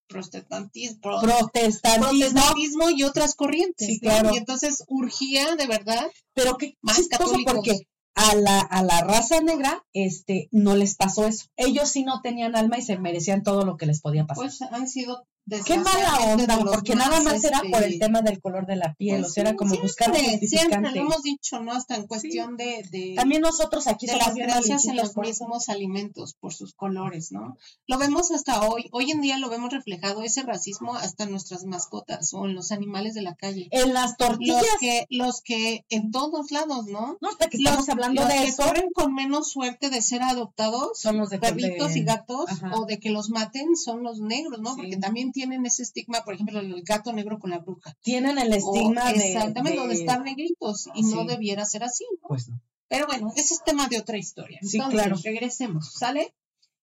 protestantismo, 0.07 1.21
protestantismo, 1.21 2.89
y 2.89 3.03
otras 3.03 3.35
corrientes. 3.35 3.87
Sí, 3.87 3.99
claro. 3.99 4.31
Y 4.33 4.37
entonces 4.37 4.83
urgía 4.87 5.55
de 5.55 5.67
verdad. 5.67 6.07
Pero 6.33 6.57
qué 6.57 6.75
más 6.81 7.07
católicos. 7.07 7.53
porque 7.53 7.87
a 8.17 8.35
la, 8.35 8.59
a 8.59 8.83
la 8.83 9.01
raza 9.01 9.41
negra 9.41 9.85
este, 9.93 10.49
no 10.51 10.75
les 10.75 10.95
pasó 10.95 11.27
eso. 11.27 11.45
Ellos 11.55 11.89
sí 11.89 12.03
no 12.03 12.21
tenían 12.21 12.55
alma 12.55 12.77
y 12.79 12.81
se 12.81 12.97
merecían 12.97 13.43
todo 13.43 13.63
lo 13.63 13.77
que 13.77 13.85
les 13.85 14.01
podía 14.01 14.25
pasar. 14.25 14.45
Pues 14.45 14.61
han 14.61 14.87
sido 14.87 15.27
Qué 15.65 15.77
mala 15.77 16.33
onda, 16.33 16.59
porque 16.59 16.95
nada 16.95 17.21
más 17.21 17.41
era 17.43 17.61
por 17.71 17.81
el 17.81 17.93
este, 17.93 18.05
tema 18.05 18.21
del 18.21 18.41
color 18.41 18.65
de 18.65 18.75
la 18.75 18.93
piel, 18.95 19.21
pues 19.21 19.31
o 19.31 19.33
sea, 19.33 19.41
era 19.43 19.55
como 19.55 19.77
buscar 19.77 20.13
Siempre 20.15 20.81
lo 20.81 21.01
hemos 21.01 21.23
dicho, 21.23 21.61
¿no? 21.61 21.71
Hasta 21.71 21.95
en 21.95 22.05
cuestión 22.07 22.57
de, 22.57 23.13
También 23.15 23.41
nosotros 23.41 23.87
aquí 23.87 24.07
de 24.07 24.17
las 24.17 24.35
gracias 24.35 24.85
en 24.85 24.97
los 24.97 25.15
mismos 25.15 25.69
alimentos 25.69 26.35
por 26.39 26.53
sus 26.53 26.73
colores, 26.73 27.31
¿no? 27.31 27.57
Lo 27.87 27.97
vemos 27.97 28.31
hasta 28.31 28.67
hoy, 28.67 28.89
hoy 28.91 29.11
en 29.11 29.21
día 29.21 29.37
lo 29.37 29.49
vemos 29.49 29.71
reflejado 29.71 30.23
ese 30.23 30.43
racismo 30.43 30.95
hasta 30.95 31.23
en 31.23 31.31
nuestras 31.31 31.63
mascotas 31.63 32.33
o 32.33 32.45
en 32.45 32.53
los 32.53 32.71
animales 32.71 33.13
de 33.13 33.21
la 33.21 33.35
calle. 33.35 33.69
En 33.71 33.93
las 33.93 34.17
tortillas. 34.17 34.61
Los 34.61 34.79
que, 34.79 35.05
los 35.09 35.41
que 35.41 35.85
en 35.89 36.11
todos 36.11 36.51
lados, 36.51 36.87
¿no? 36.87 37.17
No, 37.21 37.29
hasta 37.29 37.47
que 37.47 37.57
estamos 37.57 37.87
hablando 37.87 38.25
de 38.25 38.43
eso. 38.43 38.63
que 38.63 38.69
corren 38.69 38.89
con 38.93 39.13
menos 39.13 39.49
suerte 39.49 39.89
de 39.89 40.01
ser 40.01 40.23
adoptados 40.23 40.99
son 40.99 41.17
los 41.17 41.29
de 41.29 41.39
perritos 41.39 41.95
y 41.95 42.03
gatos 42.03 42.49
o 42.73 42.85
de 42.85 42.99
que 42.99 43.11
los 43.11 43.29
maten 43.29 43.75
son 43.75 44.03
los 44.03 44.19
negros, 44.19 44.59
¿no? 44.59 44.75
Porque 44.75 44.97
también 44.97 45.31
tienen 45.37 45.67
ese 45.67 45.83
estigma, 45.83 46.23
por 46.25 46.33
ejemplo, 46.33 46.59
el 46.59 46.81
gato 46.81 47.13
negro 47.13 47.37
con 47.37 47.51
la 47.51 47.59
bruja. 47.59 47.95
Tienen 48.01 48.39
el 48.39 48.51
estigma 48.51 49.13
de. 49.13 49.33
Exactamente, 49.33 49.77
donde 49.77 49.93
están 49.93 50.23
negritos 50.23 50.89
y 50.95 51.03
no 51.03 51.25
debiera 51.25 51.63
ser 51.63 51.83
así. 51.83 52.05
Pues 52.27 52.49
no. 52.49 52.59
Pero 52.87 53.05
bueno, 53.05 53.31
ese 53.35 53.53
es 53.53 53.63
tema 53.63 53.87
de 53.87 53.99
otra 53.99 54.17
historia. 54.17 54.57
Sí, 54.63 54.79
claro. 54.79 55.15
regresemos, 55.23 55.93
¿sale? 55.93 56.33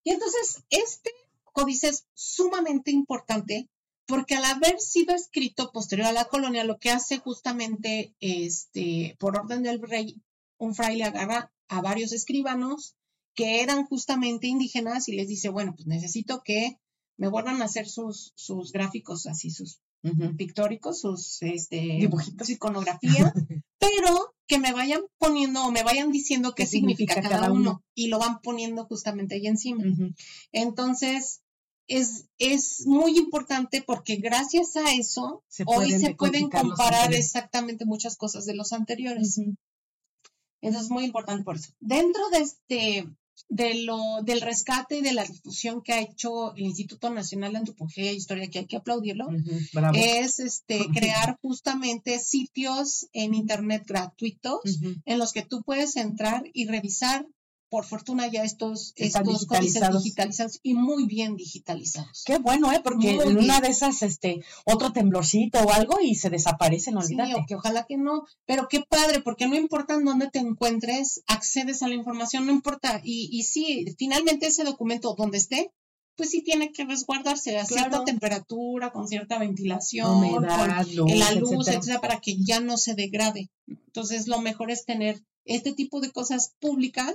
Y 0.05 0.13
entonces, 0.13 0.63
este 0.71 1.11
códice 1.43 1.89
es 1.89 2.07
sumamente 2.15 2.93
importante 2.93 3.69
porque 4.07 4.37
al 4.37 4.45
haber 4.45 4.79
sido 4.79 5.17
escrito 5.17 5.73
posterior 5.73 6.07
a 6.07 6.13
la 6.13 6.27
colonia, 6.27 6.63
lo 6.63 6.79
que 6.79 6.91
hace 6.91 7.19
justamente, 7.19 8.15
este, 8.21 9.17
por 9.19 9.37
orden 9.37 9.65
del 9.65 9.83
rey, 9.83 10.23
un 10.59 10.77
fraile 10.77 11.05
agarra 11.05 11.53
a 11.67 11.81
varios 11.81 12.13
escribanos 12.13 12.95
que 13.35 13.63
eran 13.63 13.85
justamente 13.87 14.47
indígenas 14.47 15.09
y 15.09 15.17
les 15.17 15.27
dice, 15.27 15.49
bueno, 15.49 15.75
pues 15.75 15.89
necesito 15.89 16.43
que 16.45 16.79
me 17.17 17.29
vuelvan 17.29 17.63
a 17.63 17.67
hacer 17.67 17.89
sus, 17.89 18.33
sus 18.35 18.73
gráficos 18.73 19.27
así, 19.27 19.51
sus 19.51 19.81
pictóricos, 20.37 21.01
sus 21.01 21.41
este, 21.43 21.77
dibujitos, 21.77 22.51
iconografía, 22.51 23.33
pero 23.79 24.35
que 24.47 24.59
me 24.59 24.73
vayan 24.73 25.01
poniendo 25.19 25.65
o 25.65 25.71
me 25.71 25.83
vayan 25.83 26.13
diciendo 26.13 26.55
qué, 26.55 26.67
significa, 26.67 27.23
cada 27.23 27.51
uno? 27.51 27.83
y 27.95 28.09
lo 28.09 28.19
van 28.19 28.41
poniendo 28.41 28.85
justamente 28.85 29.37
ahí 29.37 29.47
encima. 29.47 29.83
Entonces, 30.53 31.41
es, 31.87 32.27
es 32.39 32.87
muy 32.87 33.17
importante 33.19 33.83
porque 33.83 34.17
gracias 34.17 34.77
a 34.77 34.93
eso 34.93 35.45
hoy 35.67 35.93
se 35.93 36.15
pueden 36.15 36.51
comparar 36.51 37.15
exactamente 37.15 37.85
muchas 37.85 38.17
cosas 38.17 38.45
de 38.45 38.55
los 38.55 38.73
anteriores. 38.73 39.41
Eso 40.61 40.79
es 40.79 40.91
muy 40.91 41.05
importante 41.05 41.45
por 41.45 41.57
eso. 41.57 41.73
Dentro 41.81 42.29
de 42.31 42.39
este, 42.39 43.07
de 43.49 43.83
lo, 43.83 44.23
del 44.23 44.41
rescate 44.41 44.99
y 44.99 45.03
de 45.03 45.13
la 45.13 45.25
difusión 45.25 45.83
que 45.83 45.93
ha 45.93 46.01
hecho 46.01 46.55
el 46.55 46.65
Instituto 46.65 47.11
Nacional 47.11 47.53
de 47.53 47.59
Antropología 47.59 48.11
e 48.11 48.15
Historia, 48.15 48.49
que 48.49 48.61
hay 48.61 48.67
que 48.67 48.77
aplaudirlo, 48.77 49.29
es 49.95 50.39
este, 50.39 50.87
crear 50.95 51.39
justamente 51.41 52.19
sitios 52.19 53.09
en 53.13 53.35
Internet 53.35 53.85
gratuitos 53.87 54.61
en 55.05 55.19
los 55.19 55.33
que 55.33 55.43
tú 55.43 55.63
puedes 55.63 55.97
entrar 55.97 56.45
y 56.53 56.67
revisar 56.67 57.27
por 57.75 57.87
fortuna 57.87 58.29
ya 58.29 58.45
estos, 58.45 58.93
estos 58.95 59.27
digitalizados. 59.27 60.05
digitalizados 60.05 60.61
y 60.63 60.75
muy 60.75 61.07
bien 61.07 61.35
digitalizados. 61.35 62.23
Qué 62.25 62.39
bueno, 62.39 62.71
¿eh? 62.71 62.81
Porque 62.85 63.17
en 63.17 63.37
una 63.37 63.61
de 63.61 63.67
esas, 63.67 64.01
este, 64.03 64.45
otro 64.65 64.93
temblorcito 64.93 65.59
o 65.59 65.73
algo 65.73 65.99
y 66.01 66.15
se 66.15 66.31
desaparecen, 66.31 66.97
olvídate. 66.97 67.35
Sí, 67.35 67.47
que 67.49 67.57
ojalá 67.57 67.85
que 67.85 67.97
no, 67.97 68.27
pero 68.47 68.69
qué 68.69 68.85
padre, 68.89 69.23
porque 69.23 69.49
no 69.49 69.57
importa 69.57 69.95
en 69.95 70.05
dónde 70.05 70.31
te 70.31 70.39
encuentres, 70.39 71.25
accedes 71.27 71.83
a 71.83 71.89
la 71.89 71.95
información, 71.95 72.47
no 72.47 72.53
importa. 72.53 73.01
Y, 73.03 73.29
y 73.33 73.43
sí, 73.43 73.93
finalmente 73.99 74.47
ese 74.47 74.63
documento 74.63 75.17
donde 75.19 75.39
esté, 75.39 75.73
pues 76.15 76.31
sí 76.31 76.43
tiene 76.43 76.71
que 76.71 76.85
resguardarse 76.85 77.59
a 77.59 77.65
cierta 77.65 78.05
temperatura, 78.05 78.93
con 78.93 79.09
cierta 79.09 79.41
ventilación, 79.41 80.15
Humedad, 80.17 80.87
con 80.97 81.19
la 81.19 81.33
luz, 81.33 81.67
etcétera, 81.67 82.01
para 82.01 82.21
que 82.21 82.37
ya 82.39 82.61
no 82.61 82.77
se 82.77 82.95
degrade. 82.95 83.51
Entonces, 83.67 84.29
lo 84.29 84.41
mejor 84.41 84.71
es 84.71 84.85
tener 84.85 85.25
este 85.45 85.73
tipo 85.73 86.01
de 86.01 86.11
cosas 86.11 86.55
públicas 86.59 87.13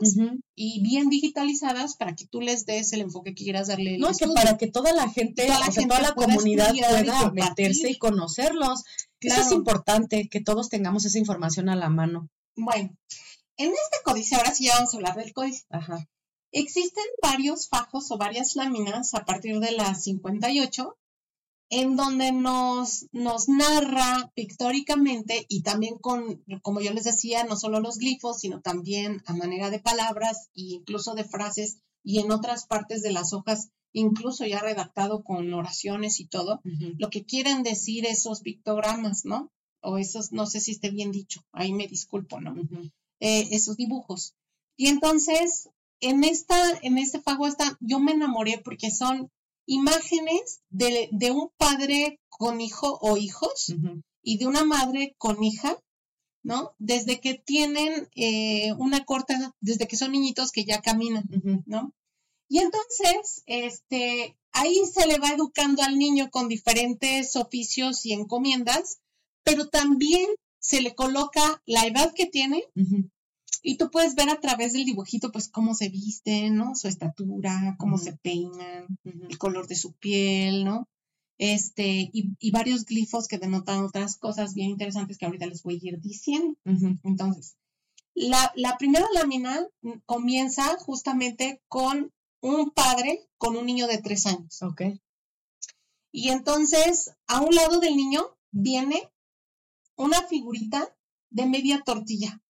y 0.56 0.82
bien 0.82 1.10
digitalizadas 1.10 1.96
para 1.96 2.16
que 2.16 2.28
tú 2.28 2.42
les 2.42 2.66
des 2.66 2.94
el 2.94 3.02
enfoque 3.02 3.34
que 3.34 3.44
quieras 3.44 3.68
darle. 3.68 3.98
No, 3.98 4.10
que 4.14 4.28
para 4.28 4.58
que 4.58 4.68
toda 4.68 4.94
la 4.94 5.10
gente, 5.10 5.48
toda 5.48 5.60
la, 5.60 5.70
toda 5.70 6.02
la 6.02 6.14
comunidad 6.14 6.74
pueda 6.74 7.32
meterse 7.32 7.90
y 7.90 7.98
conocerlos. 7.98 8.84
Eso 9.20 9.42
es 9.42 9.52
importante, 9.52 10.30
que 10.30 10.42
todos 10.42 10.70
tengamos 10.70 11.06
esa 11.06 11.18
información 11.18 11.70
a 11.70 11.76
la 11.76 11.90
mano. 11.90 12.30
Bueno, 12.56 12.96
en 13.58 13.72
este 13.72 13.98
códice, 14.04 14.36
ahora 14.36 14.54
sí 14.54 14.66
ya 14.66 14.76
vamos 14.76 14.94
a 14.94 14.98
hablar 14.98 15.16
del 15.16 15.34
códice. 15.34 15.66
Ajá. 15.70 16.08
Existen 16.52 17.04
varios 17.22 17.68
fajos 17.68 18.10
o 18.12 18.18
varias 18.18 18.56
láminas 18.56 19.14
a 19.14 19.26
partir 19.26 19.60
de 19.60 19.72
las 19.72 20.04
58 20.04 20.98
en 21.70 21.96
donde 21.96 22.32
nos, 22.32 23.06
nos 23.12 23.48
narra 23.48 24.32
pictóricamente 24.36 25.46
y 25.48 25.62
también 25.62 25.98
con, 26.00 26.44
como 26.64 26.82
yo 26.82 26.92
les 26.94 27.04
decía, 27.04 27.44
no 27.44 27.56
solo 27.56 27.80
los 27.80 27.98
glifos, 27.98 28.40
sino 28.40 28.62
también 28.62 29.22
a 29.28 29.34
manera 29.34 29.70
de 29.70 29.80
palabras 29.80 30.50
e 30.56 30.62
incluso 30.74 31.14
de 31.14 31.24
frases 31.24 31.78
y 32.04 32.20
en 32.20 32.32
otras 32.32 32.66
partes 32.66 33.04
de 33.04 33.12
las 33.12 33.34
hojas, 33.34 33.70
incluso 33.94 34.46
ya 34.46 34.60
redactado 34.60 35.24
con 35.24 35.54
oraciones 35.54 36.20
y 36.20 36.26
todo, 36.26 36.62
lo 36.98 37.10
que 37.10 37.26
quieren 37.26 37.62
decir 37.64 38.06
esos 38.06 38.42
pictogramas, 38.42 39.26
¿no? 39.26 39.52
O 39.82 39.98
esos, 39.98 40.32
no 40.32 40.46
sé 40.46 40.60
si 40.60 40.72
esté 40.72 40.90
bien 40.90 41.12
dicho, 41.12 41.42
ahí 41.52 41.74
me 41.74 41.88
disculpo, 41.88 42.40
¿no? 42.42 42.56
Eh, 43.20 43.48
esos 43.52 43.78
dibujos. 43.78 44.34
Y 44.76 44.88
entonces, 44.88 45.70
en 46.00 46.24
esta, 46.24 46.58
en 46.82 46.98
este 46.98 47.20
fago 47.20 47.48
está, 47.48 47.78
yo 47.80 48.00
me 48.00 48.14
enamoré 48.14 48.62
porque 48.64 48.92
son 48.92 49.30
imágenes 49.70 50.62
de, 50.72 51.10
de 51.12 51.30
un 51.30 51.52
padre 51.56 52.20
con 52.28 52.60
hijo 52.60 52.98
o 53.02 53.18
hijos 53.18 53.76
y 54.24 54.40
de 54.40 54.48
una 54.48 54.66
madre 54.66 55.14
con 55.20 55.44
hija, 55.44 55.78
¿no? 56.42 56.74
Desde 56.80 57.20
que 57.20 57.36
tienen 57.36 58.10
eh, 58.16 58.74
una 58.80 59.06
corta, 59.06 59.56
desde 59.62 59.88
que 59.88 59.96
son 59.96 60.14
niñitos 60.14 60.52
que 60.52 60.66
ya 60.66 60.82
caminan, 60.82 61.26
¿no? 61.68 61.94
Y 62.48 62.58
entonces, 62.58 63.44
este, 63.46 64.36
ahí 64.54 64.82
se 64.92 65.06
le 65.06 65.20
va 65.20 65.30
educando 65.30 65.84
al 65.84 66.00
niño 66.00 66.32
con 66.32 66.48
diferentes 66.48 67.36
oficios 67.36 68.08
y 68.08 68.14
encomiendas, 68.14 68.98
pero 69.44 69.68
también 69.70 70.28
se 70.58 70.82
le 70.82 70.96
coloca 70.96 71.62
la 71.68 71.86
edad 71.86 72.12
que 72.16 72.26
tiene 72.26 72.64
y 73.62 73.78
tú 73.78 73.90
puedes 73.92 74.16
ver 74.16 74.30
a 74.30 74.40
través 74.40 74.74
del 74.74 74.86
dibujito 74.86 75.32
pues 75.32 75.50
cómo 75.50 75.74
se 75.74 75.90
visten, 75.90 76.56
¿no? 76.56 76.76
Su 76.76 76.88
estatura, 76.88 77.76
cómo 77.78 77.98
se 77.98 78.14
peinan, 78.14 78.88
el 79.04 79.38
color 79.38 79.68
de 79.68 79.76
su 79.76 79.94
piel, 79.94 80.66
¿no? 80.66 80.88
Este, 81.38 82.10
y, 82.12 82.52
varios 82.52 82.86
glifos 82.86 83.28
que 83.28 83.38
denotan 83.38 83.84
otras 83.84 84.18
cosas 84.18 84.54
bien 84.54 84.72
interesantes 84.72 85.18
que 85.18 85.26
ahorita 85.26 85.46
les 85.46 85.64
voy 85.64 85.76
a 85.76 85.88
ir 85.90 86.00
diciendo. 86.02 86.58
Entonces, 87.04 87.56
la, 88.14 88.52
la 88.56 88.78
primera 88.78 89.06
lámina 89.14 89.66
comienza 90.06 90.78
justamente 90.80 91.62
con 91.70 92.12
un 92.42 92.72
padre 92.72 93.30
con 93.38 93.56
un 93.56 93.66
niño 93.66 93.88
de 93.88 94.00
tres 94.00 94.26
años. 94.26 94.62
Ok. 94.62 94.82
Y 96.12 96.30
entonces, 96.30 97.12
a 97.28 97.42
un 97.42 97.56
lado 97.56 97.80
del 97.80 97.96
niño 97.96 98.22
viene 98.52 99.10
una 99.96 100.22
figurita 100.28 100.94
de 101.30 101.46
media 101.46 101.82
tortilla. 101.86 102.42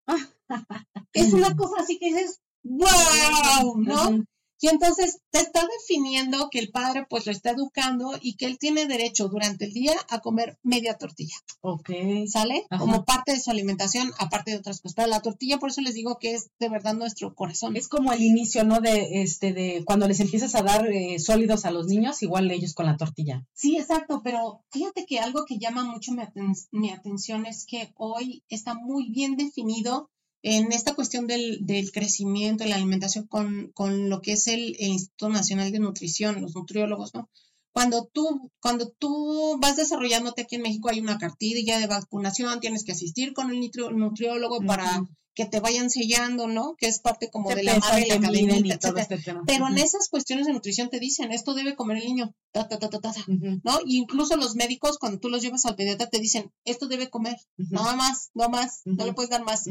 Es 1.14 1.34
una 1.34 1.56
cosa 1.56 1.82
así 1.82 1.98
que 2.00 2.08
dices, 2.08 2.42
wow, 2.64 3.78
¿no? 3.78 4.26
Y 4.62 4.68
entonces 4.68 5.22
te 5.32 5.40
está 5.40 5.66
definiendo 5.80 6.50
que 6.52 6.60
el 6.60 6.70
padre 6.70 7.06
pues 7.10 7.26
lo 7.26 7.32
está 7.32 7.52
educando 7.52 8.18
y 8.22 8.36
que 8.36 8.46
él 8.46 8.58
tiene 8.60 8.88
derecho 8.88 9.30
durante 9.30 9.66
el 9.66 9.72
día 9.72 9.94
a 10.10 10.20
comer 10.20 10.58
media 10.64 10.98
tortilla. 10.98 11.36
Ok. 11.62 11.90
¿Sale? 12.28 12.66
Como 12.78 13.06
parte 13.06 13.32
de 13.32 13.40
su 13.40 13.52
alimentación, 13.52 14.12
aparte 14.18 14.52
de 14.52 14.58
otras 14.58 14.82
cosas. 14.82 14.96
Pero 14.96 15.08
la 15.08 15.22
tortilla, 15.22 15.60
por 15.60 15.70
eso 15.70 15.80
les 15.80 15.94
digo 15.94 16.18
que 16.20 16.34
es 16.34 16.50
de 16.60 16.68
verdad 16.68 16.94
nuestro 16.94 17.34
corazón. 17.36 17.78
Es 17.78 17.88
como 17.88 18.12
el 18.12 18.22
inicio, 18.22 18.66
¿no? 18.66 18.82
De 18.82 19.22
este, 19.22 19.54
de 19.54 19.84
cuando 19.86 20.10
les 20.10 20.20
empiezas 20.20 20.54
a 20.56 20.62
dar 20.62 20.86
eh, 20.88 21.20
sólidos 21.20 21.64
a 21.64 21.72
los 21.72 21.88
niños, 21.88 22.22
igual 22.22 22.52
ellos 22.52 22.74
con 22.74 22.86
la 22.86 22.98
tortilla. 22.98 23.46
Sí, 23.54 23.78
exacto. 23.78 24.20
Pero 24.26 24.66
fíjate 24.72 25.06
que 25.06 25.20
algo 25.20 25.46
que 25.46 25.58
llama 25.58 25.86
mucho 25.86 26.12
mi, 26.12 26.24
mi 26.72 26.92
atención 26.92 27.46
es 27.46 27.66
que 27.66 27.94
hoy 27.96 28.44
está 28.50 28.74
muy 28.74 29.10
bien 29.10 29.38
definido 29.38 30.10
en 30.42 30.72
esta 30.72 30.96
cuestión 30.96 31.28
del, 31.28 31.66
del 31.66 31.92
crecimiento, 31.92 32.64
de 32.64 32.70
la 32.70 32.78
alimentación 32.78 33.28
con, 33.28 33.72
con, 33.74 34.10
lo 34.10 34.22
que 34.22 34.34
es 34.34 34.48
el, 34.48 34.76
Instituto 34.80 35.30
Nacional 35.30 35.72
de 35.72 35.80
Nutrición, 35.80 36.42
los 36.42 36.56
nutriólogos, 36.56 37.14
¿no? 37.14 37.30
Cuando 37.72 38.10
tú, 38.12 38.52
cuando 38.60 38.90
tú 38.90 39.58
vas 39.62 39.78
desarrollándote 39.78 40.42
aquí 40.42 40.56
en 40.56 40.64
México 40.64 40.90
hay 40.90 41.00
una 41.00 41.18
cartilla 41.18 41.78
de 41.80 41.88
vacunación, 41.88 42.60
tienes 42.60 42.84
que 42.84 42.94
asistir 42.94 43.34
con 43.34 43.52
el 43.52 43.60
nutriólogo 43.60 44.60
para 44.66 45.04
que 45.36 45.46
te 45.46 45.60
vayan 45.60 45.90
sellando, 45.90 46.48
¿no? 46.48 46.76
Que 46.78 46.88
es 46.88 47.00
parte 47.00 47.30
como 47.30 47.50
de 47.50 47.64
la 47.64 47.78
madre 47.78 48.06
y 48.06 48.10
la 48.10 48.20
cadena, 48.20 48.56
este 48.56 49.34
Pero 49.46 49.68
en 49.68 49.78
esas 49.78 50.10
cuestiones 50.10 50.48
de 50.48 50.54
nutrición 50.54 50.90
te 50.90 51.00
dicen, 51.00 51.32
esto 51.32 51.54
debe 51.54 51.76
comer 51.76 51.98
el 51.98 52.06
niño, 52.06 52.36
ta, 52.52 52.68
ta, 52.68 52.80
ta, 52.80 52.90
ta, 52.90 53.00
ta, 53.00 53.14
¿no? 53.28 53.80
Y 53.86 53.98
incluso 54.00 54.36
los 54.36 54.56
médicos, 54.56 54.98
cuando 54.98 55.20
tú 55.20 55.30
los 55.30 55.42
llevas 55.42 55.66
al 55.66 55.76
pediatra, 55.76 56.10
te 56.10 56.20
dicen, 56.20 56.52
esto 56.66 56.88
debe 56.88 57.10
comer, 57.10 57.38
no 57.56 57.84
más, 57.96 58.32
no 58.34 58.50
más, 58.50 58.82
no 58.84 59.06
le 59.06 59.14
puedes 59.14 59.30
dar 59.30 59.46
más 59.46 59.70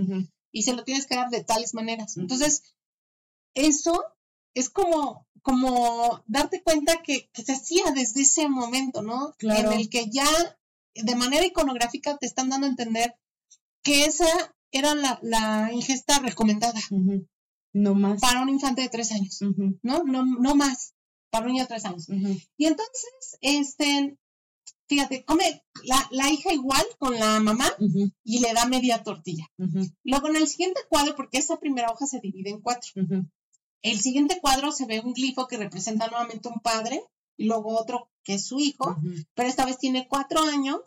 y 0.52 0.62
se 0.62 0.72
lo 0.74 0.84
tienes 0.84 1.06
que 1.06 1.16
dar 1.16 1.30
de 1.30 1.44
tales 1.44 1.74
maneras. 1.74 2.16
Entonces, 2.16 2.62
eso 3.54 4.02
es 4.54 4.70
como, 4.70 5.26
como 5.42 6.22
darte 6.26 6.62
cuenta 6.62 7.02
que, 7.02 7.30
se 7.32 7.52
hacía 7.52 7.84
desde 7.94 8.22
ese 8.22 8.48
momento, 8.48 9.02
¿no? 9.02 9.34
Claro. 9.38 9.72
En 9.72 9.78
el 9.78 9.88
que 9.88 10.08
ya 10.10 10.28
de 10.94 11.14
manera 11.14 11.46
iconográfica 11.46 12.16
te 12.16 12.26
están 12.26 12.48
dando 12.48 12.66
a 12.66 12.70
entender 12.70 13.14
que 13.82 14.04
esa 14.04 14.26
era 14.72 14.94
la, 14.94 15.70
ingesta 15.72 16.18
recomendada. 16.18 16.80
No 17.72 17.94
más. 17.94 18.20
Para 18.20 18.42
un 18.42 18.48
infante 18.48 18.82
de 18.82 18.88
tres 18.88 19.12
años, 19.12 19.40
¿no? 19.82 20.02
¿no? 20.04 20.24
No 20.24 20.54
más, 20.54 20.94
para 21.30 21.46
un 21.46 21.52
niño 21.52 21.64
de 21.64 21.68
tres 21.68 21.84
años. 21.84 22.08
Y 22.56 22.66
entonces, 22.66 23.38
este, 23.40 24.18
fíjate, 24.88 25.24
come 25.24 25.62
la, 26.10 26.30
hija 26.30 26.52
igual 26.52 26.84
con 26.98 27.18
la 27.18 27.40
mamá 27.40 27.66
y 28.24 28.40
le 28.40 28.52
da 28.52 28.66
media 28.66 29.02
tortilla. 29.02 29.46
Luego 30.02 30.28
en 30.28 30.36
el 30.36 30.48
siguiente 30.48 30.80
cuadro, 30.88 31.14
porque 31.14 31.38
esa 31.38 31.58
primera 31.58 31.90
hoja 31.90 32.06
se 32.06 32.20
divide 32.20 32.50
en 32.50 32.60
cuatro, 32.60 32.90
el 33.82 34.00
siguiente 34.00 34.38
cuadro 34.40 34.72
se 34.72 34.86
ve 34.86 35.00
un 35.00 35.12
glifo 35.12 35.46
que 35.46 35.56
representa 35.56 36.08
nuevamente 36.08 36.48
un 36.48 36.60
padre 36.60 37.02
y 37.36 37.46
luego 37.46 37.78
otro 37.78 38.10
que 38.24 38.34
es 38.34 38.46
su 38.46 38.58
hijo, 38.58 38.98
pero 39.34 39.48
esta 39.48 39.64
vez 39.64 39.78
tiene 39.78 40.06
cuatro 40.06 40.42
años 40.42 40.80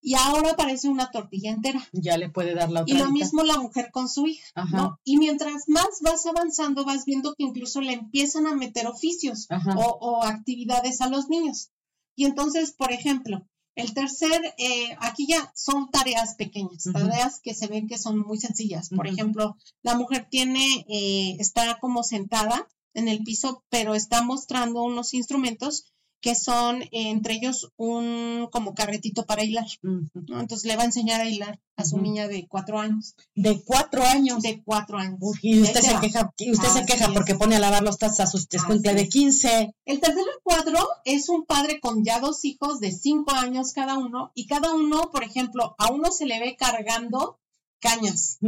y 0.00 0.14
ahora 0.14 0.50
aparece 0.50 0.88
una 0.88 1.10
tortilla 1.10 1.50
entera. 1.50 1.80
Ya 1.92 2.16
le 2.18 2.28
puede 2.28 2.54
dar 2.54 2.70
la 2.70 2.82
otra. 2.82 2.94
Y 2.94 2.98
lo 2.98 3.10
mismo 3.10 3.42
la 3.42 3.58
mujer 3.58 3.90
con 3.90 4.08
su 4.08 4.26
hija, 4.26 4.46
¿no? 4.70 5.00
Y 5.02 5.16
mientras 5.16 5.68
más 5.68 5.88
vas 6.02 6.26
avanzando, 6.26 6.84
vas 6.84 7.04
viendo 7.04 7.34
que 7.34 7.42
incluso 7.42 7.80
le 7.80 7.94
empiezan 7.94 8.46
a 8.46 8.54
meter 8.54 8.86
oficios 8.86 9.48
o 9.76 10.22
actividades 10.22 11.00
a 11.00 11.08
los 11.08 11.28
niños. 11.28 11.70
Y 12.16 12.24
entonces, 12.24 12.72
por 12.72 12.92
ejemplo, 12.92 13.46
el 13.74 13.92
tercer, 13.92 14.54
eh, 14.58 14.96
aquí 15.00 15.26
ya 15.26 15.52
son 15.56 15.90
tareas 15.90 16.36
pequeñas, 16.36 16.84
tareas 16.92 17.40
que 17.40 17.54
se 17.54 17.66
ven 17.66 17.88
que 17.88 17.98
son 17.98 18.18
muy 18.20 18.38
sencillas. 18.38 18.88
Por 18.90 19.08
ejemplo, 19.08 19.56
la 19.82 19.96
mujer 19.96 20.28
tiene, 20.30 20.86
eh, 20.88 21.36
está 21.40 21.78
como 21.80 22.04
sentada 22.04 22.68
en 22.94 23.08
el 23.08 23.24
piso, 23.24 23.64
pero 23.70 23.94
está 23.94 24.22
mostrando 24.22 24.84
unos 24.84 25.12
instrumentos 25.14 25.92
que 26.24 26.34
son 26.34 26.82
entre 26.90 27.34
ellos 27.34 27.70
un 27.76 28.48
como 28.50 28.74
carretito 28.74 29.26
para 29.26 29.44
hilar. 29.44 29.66
Entonces 30.14 30.64
le 30.64 30.74
va 30.74 30.84
a 30.84 30.86
enseñar 30.86 31.20
a 31.20 31.28
hilar 31.28 31.60
a 31.76 31.84
su 31.84 31.98
niña 31.98 32.28
de 32.28 32.48
cuatro 32.48 32.80
años. 32.80 33.14
De 33.34 33.62
cuatro 33.62 34.02
años. 34.04 34.42
De 34.42 34.62
cuatro 34.64 34.96
años. 34.96 35.18
y 35.42 35.60
usted 35.60 35.82
se 35.82 36.00
queja, 36.00 36.32
usted 36.50 36.68
se 36.68 36.86
queja 36.86 37.12
porque 37.12 37.34
pone 37.34 37.56
a 37.56 37.58
lavar 37.58 37.82
los 37.82 37.98
tazos 37.98 38.20
a 38.20 38.26
sus 38.26 38.48
cumple 38.66 38.94
de 38.94 39.06
15. 39.06 39.74
El 39.84 40.00
tercer 40.00 40.24
cuadro 40.42 40.80
es 41.04 41.28
un 41.28 41.44
padre 41.44 41.78
con 41.78 42.02
ya 42.02 42.20
dos 42.20 42.42
hijos 42.46 42.80
de 42.80 42.90
cinco 42.90 43.32
años 43.32 43.74
cada 43.74 43.98
uno, 43.98 44.32
y 44.34 44.46
cada 44.46 44.72
uno, 44.72 45.10
por 45.10 45.24
ejemplo, 45.24 45.74
a 45.76 45.92
uno 45.92 46.10
se 46.10 46.24
le 46.24 46.40
ve 46.40 46.56
cargando 46.58 47.38
cañas. 47.80 48.38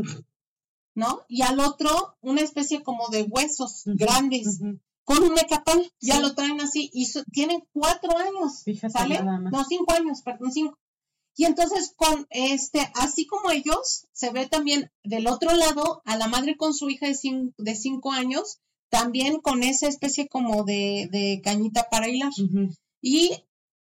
¿No? 0.94 1.26
Y 1.28 1.42
al 1.42 1.60
otro 1.60 2.16
una 2.22 2.40
especie 2.40 2.82
como 2.82 3.10
de 3.10 3.24
huesos 3.24 3.82
grandes 3.84 4.60
con 5.06 5.22
un 5.22 5.34
mecapal, 5.34 5.88
ya 6.00 6.18
lo 6.18 6.34
traen 6.34 6.60
así 6.60 6.90
y 6.92 7.08
tienen 7.32 7.62
cuatro 7.72 8.18
años, 8.18 8.64
¿sale? 8.92 9.22
No, 9.22 9.64
cinco 9.64 9.92
años, 9.92 10.20
perdón, 10.22 10.50
cinco. 10.50 10.78
Y 11.36 11.44
entonces 11.44 11.94
con 11.96 12.26
este, 12.30 12.90
así 12.94 13.24
como 13.26 13.52
ellos, 13.52 14.08
se 14.12 14.30
ve 14.32 14.46
también 14.46 14.90
del 15.04 15.28
otro 15.28 15.54
lado 15.54 16.02
a 16.04 16.16
la 16.16 16.26
madre 16.26 16.56
con 16.56 16.74
su 16.74 16.90
hija 16.90 17.06
de 17.06 17.14
cinco, 17.14 17.54
de 17.56 17.76
cinco 17.76 18.10
años, 18.10 18.58
también 18.90 19.40
con 19.40 19.62
esa 19.62 19.86
especie 19.86 20.26
como 20.26 20.64
de, 20.64 21.08
de 21.12 21.40
cañita 21.44 21.86
para 21.88 22.08
hilar. 22.08 22.32
Y 23.00 23.30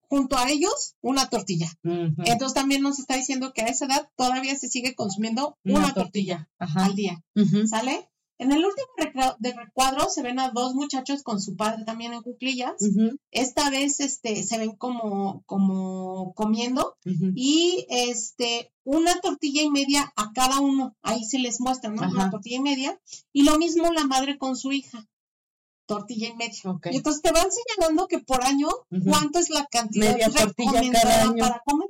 junto 0.08 0.38
a 0.38 0.48
ellos, 0.48 0.94
una 1.02 1.28
tortilla. 1.28 1.70
Entonces 1.82 2.54
también 2.54 2.80
nos 2.80 2.98
está 2.98 3.16
diciendo 3.16 3.52
que 3.52 3.62
a 3.62 3.66
esa 3.66 3.84
edad 3.84 4.08
todavía 4.16 4.56
se 4.56 4.68
sigue 4.68 4.94
consumiendo 4.94 5.58
una, 5.62 5.92
tortilla, 5.92 6.48
al 6.58 6.94
día. 6.94 7.22
¿Sale? 7.68 8.08
En 8.38 8.50
el 8.50 8.64
último 8.64 8.88
recuadro 9.40 10.08
se 10.08 10.22
ven 10.22 10.40
a 10.40 10.50
dos 10.50 10.74
muchachos 10.74 11.22
con 11.22 11.40
su 11.40 11.54
padre 11.56 11.84
también 11.84 12.12
en 12.12 12.22
cuclillas. 12.22 12.72
Esta 13.30 13.70
vez 13.70 14.00
este, 14.00 14.42
se 14.42 14.58
ven 14.58 14.74
como, 14.76 15.42
como 15.46 16.32
comiendo 16.34 16.96
y 17.34 17.86
este, 17.88 18.72
una 18.84 19.20
tortilla 19.20 19.62
y 19.62 19.70
media 19.70 20.12
a 20.16 20.32
cada 20.32 20.60
uno. 20.60 20.96
Ahí 21.02 21.24
se 21.24 21.38
les 21.38 21.60
muestra, 21.60 21.90
¿no? 21.90 22.02
Una 22.08 22.30
tortilla 22.30 22.56
y 22.56 22.62
media. 22.62 23.00
Y 23.32 23.44
lo 23.44 23.58
mismo 23.58 23.92
la 23.92 24.06
madre 24.06 24.38
con 24.38 24.56
su 24.56 24.72
hija. 24.72 25.06
Tortilla 25.86 26.28
y 26.28 26.34
media. 26.34 26.58
Y 26.90 26.96
entonces 26.96 27.22
te 27.22 27.32
van 27.32 27.48
señalando 27.50 28.08
que 28.08 28.18
por 28.18 28.42
año, 28.44 28.68
¿cuánto 29.08 29.38
es 29.38 29.50
la 29.50 29.66
cantidad 29.66 30.12
media 30.12 30.30
tortilla 30.30 30.80
cada 30.92 31.22
año. 31.22 31.44
para 31.44 31.62
comer? 31.64 31.88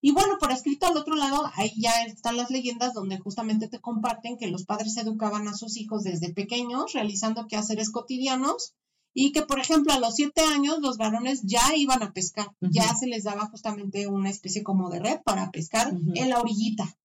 Y 0.00 0.12
bueno, 0.12 0.38
por 0.38 0.52
escrito 0.52 0.86
al 0.86 0.96
otro 0.96 1.16
lado, 1.16 1.50
ahí 1.54 1.72
ya 1.76 2.04
están 2.04 2.36
las 2.36 2.50
leyendas 2.50 2.94
donde 2.94 3.18
justamente 3.18 3.68
te 3.68 3.80
comparten 3.80 4.36
que 4.36 4.46
los 4.46 4.64
padres 4.64 4.96
educaban 4.96 5.48
a 5.48 5.54
sus 5.54 5.76
hijos 5.76 6.04
desde 6.04 6.32
pequeños, 6.32 6.92
realizando 6.92 7.46
quehaceres 7.46 7.90
cotidianos, 7.90 8.74
y 9.12 9.32
que, 9.32 9.42
por 9.42 9.58
ejemplo, 9.58 9.92
a 9.92 9.98
los 9.98 10.14
siete 10.14 10.42
años 10.42 10.78
los 10.80 10.96
varones 10.96 11.42
ya 11.42 11.74
iban 11.74 12.02
a 12.04 12.12
pescar, 12.12 12.52
ya 12.60 12.94
se 12.94 13.08
les 13.08 13.24
daba 13.24 13.48
justamente 13.48 14.06
una 14.06 14.30
especie 14.30 14.62
como 14.62 14.90
de 14.90 15.00
red 15.00 15.20
para 15.24 15.50
pescar 15.50 15.92
en 16.14 16.28
la 16.28 16.38
orillita. 16.38 16.96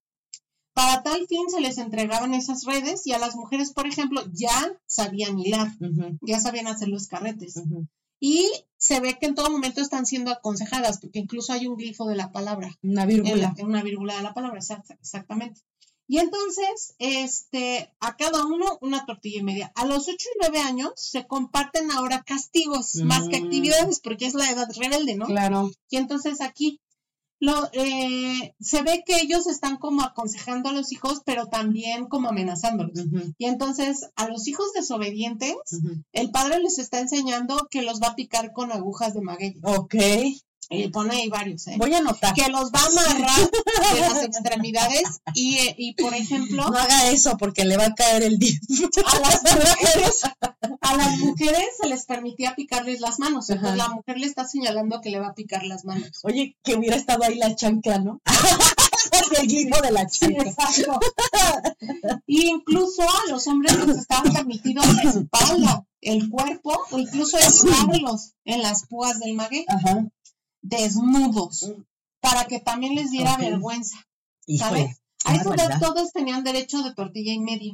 Para 0.74 1.02
tal 1.02 1.28
fin 1.28 1.50
se 1.50 1.62
les 1.62 1.78
entregaban 1.80 2.34
esas 2.34 2.66
redes 2.66 3.08
y 3.08 3.14
a 3.14 3.20
las 3.20 3.36
mujeres, 3.36 3.74
por 3.74 3.88
ejemplo, 3.88 4.24
ya 4.32 4.76
sabían 4.86 5.40
hilar, 5.40 5.72
ya 6.22 6.40
sabían 6.40 6.68
hacer 6.68 6.90
los 6.90 7.08
carretes 7.08 7.56
y 8.20 8.50
se 8.78 9.00
ve 9.00 9.18
que 9.20 9.28
en 9.28 9.36
todo 9.36 9.50
momento 9.50 9.82
están 9.82 10.06
siendo 10.06 10.32
aconsejadas, 10.32 11.00
porque 11.00 11.20
incluso 11.20 11.54
hay 11.54 11.68
un 11.68 11.78
glifo 11.78 12.06
de 12.06 12.16
la 12.16 12.32
palabra. 12.32 12.78
Una 12.82 13.06
vírgula. 13.06 13.54
una 13.60 13.82
vírgula 13.84 14.16
de 14.16 14.24
la 14.24 14.34
palabra, 14.34 14.60
exactamente. 15.00 15.62
Y 16.08 16.20
entonces, 16.20 16.96
este, 17.00 17.94
a 18.00 18.18
cada 18.18 18.46
uno 18.46 18.78
una 18.82 19.06
tortilla 19.06 19.40
y 19.40 19.44
media. 19.44 19.72
A 19.76 19.86
los 19.86 20.08
ocho 20.10 20.28
y 20.36 20.38
nueve 20.42 20.60
años 20.60 20.92
se 20.96 21.26
comparten 21.26 21.92
ahora 21.92 22.24
castigos 22.24 22.96
más 22.96 23.30
que 23.30 23.40
mm. 23.40 23.46
actividades, 23.46 24.00
porque 24.02 24.26
es 24.26 24.34
la 24.34 24.50
edad 24.52 24.68
rebelde, 24.76 25.16
¿no? 25.16 25.28
Claro. 25.28 25.72
Y 25.90 25.98
entonces 25.98 26.42
aquí, 26.42 26.82
lo, 27.40 27.70
eh, 27.74 28.56
se 28.60 28.84
ve 28.84 29.04
que 29.06 29.18
ellos 29.18 29.48
están 29.48 29.78
como 29.78 30.04
aconsejando 30.04 30.70
a 30.70 30.74
los 30.74 30.92
hijos, 30.92 31.22
pero 31.26 31.48
también 31.48 32.06
como 32.06 32.30
amenazándolos. 32.30 33.06
Y 33.38 33.46
entonces 33.46 34.10
a 34.16 34.28
los 34.28 34.48
hijos 34.48 34.72
desobedientes, 34.74 35.56
el 36.14 36.32
padre 36.32 36.60
les 36.60 36.80
está 36.80 37.00
enseñando 37.00 37.68
que 37.70 37.82
los 37.82 38.00
va 38.02 38.10
a 38.10 38.16
picar 38.16 38.54
con 38.54 38.72
agujas 38.72 39.14
de 39.14 39.22
maguey. 39.22 39.56
Ok. 39.64 39.96
Y 40.74 40.88
pone 40.90 41.16
ahí 41.16 41.30
varios, 41.30 41.68
¿eh? 41.68 41.76
Voy 41.78 41.94
a 41.94 42.00
anotar. 42.00 42.34
Que 42.34 42.50
los 42.50 42.72
va 42.72 42.80
a 42.80 42.86
amarrar 42.88 43.52
de 43.94 44.00
las 44.00 44.24
extremidades 44.24 45.22
y, 45.34 45.58
y, 45.78 45.94
por 45.94 46.14
ejemplo... 46.14 46.70
No 46.70 46.78
haga 46.78 47.10
eso 47.12 47.38
porque 47.38 47.66
le 47.66 47.78
va 47.78 47.86
a 47.86 47.94
caer 47.94 48.24
el 48.24 48.40
día. 48.40 48.58
A 49.06 49.20
las 49.20 49.44
mujeres, 49.44 50.22
a 50.82 50.98
las 50.98 51.18
mujeres 51.20 51.68
se 51.82 51.88
les 51.88 52.06
permitía 52.06 52.56
picarles 52.56 53.02
las 53.02 53.20
manos. 53.20 53.50
Entonces 53.50 53.78
la 53.78 53.90
mujer 53.90 54.18
le 54.18 54.26
está 54.26 54.46
señalando 54.46 55.02
que 55.02 55.10
le 55.10 55.20
va 55.20 55.28
a 55.28 55.34
picar 55.34 55.64
las 55.64 55.86
manos. 55.86 56.20
Oye, 56.24 56.58
que 56.64 56.76
hubiera 56.76 56.96
estado 56.96 57.24
ahí 57.24 57.36
la 57.36 57.56
chancla, 57.56 58.00
¿no? 58.00 58.22
el 59.40 59.48
glifo 59.48 59.82
de 59.82 59.92
la 59.92 60.08
chancla. 60.08 60.44
exacto. 60.44 61.00
Y 62.26 62.48
incluso 62.48 63.04
a 63.04 63.30
los 63.30 63.48
hombres 63.48 63.86
les 63.86 63.98
estaban 63.98 64.34
permitidos 64.34 64.86
la 64.96 65.10
espalda, 65.10 65.86
el 66.02 66.30
cuerpo 66.30 66.80
o 66.92 67.00
incluso 67.00 67.38
estarlos 67.38 68.34
en 68.46 68.62
las 68.62 68.86
púas 68.88 69.20
del 69.20 69.34
maguey. 69.34 69.66
Ajá 69.68 70.08
desnudos, 70.64 71.72
para 72.20 72.46
que 72.46 72.60
también 72.60 72.96
les 72.96 73.12
diera 73.12 73.38
vergüenza. 73.38 73.98
¿Sabes? 74.58 75.02
A 75.26 75.36
eso 75.36 75.54
todos 75.80 76.12
tenían 76.12 76.44
derecho 76.44 76.82
de 76.82 76.94
tortilla 76.94 77.34
y 77.34 77.40
media. 77.40 77.74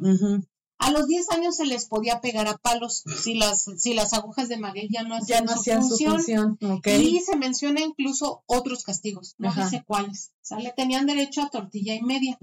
A 0.81 0.91
los 0.91 1.07
10 1.07 1.31
años 1.31 1.57
se 1.57 1.65
les 1.65 1.85
podía 1.85 2.21
pegar 2.21 2.47
a 2.47 2.57
palos 2.57 3.03
si 3.21 3.33
las, 3.33 3.65
si 3.77 3.93
las 3.93 4.13
agujas 4.13 4.47
de 4.47 4.57
maguey 4.57 4.87
ya 4.89 5.03
no 5.03 5.15
hacían, 5.15 5.47
su, 5.47 5.97
función. 5.97 6.57
Y 6.85 7.19
se 7.19 7.35
menciona 7.35 7.81
incluso 7.81 8.43
otros 8.45 8.83
castigos, 8.83 9.35
no 9.37 9.51
sé 9.69 9.83
cuáles. 9.85 10.31
¿sale? 10.41 10.73
Tenían 10.75 11.05
derecho 11.05 11.41
a 11.41 11.49
tortilla 11.49 11.95
y 11.95 12.01
media. 12.01 12.37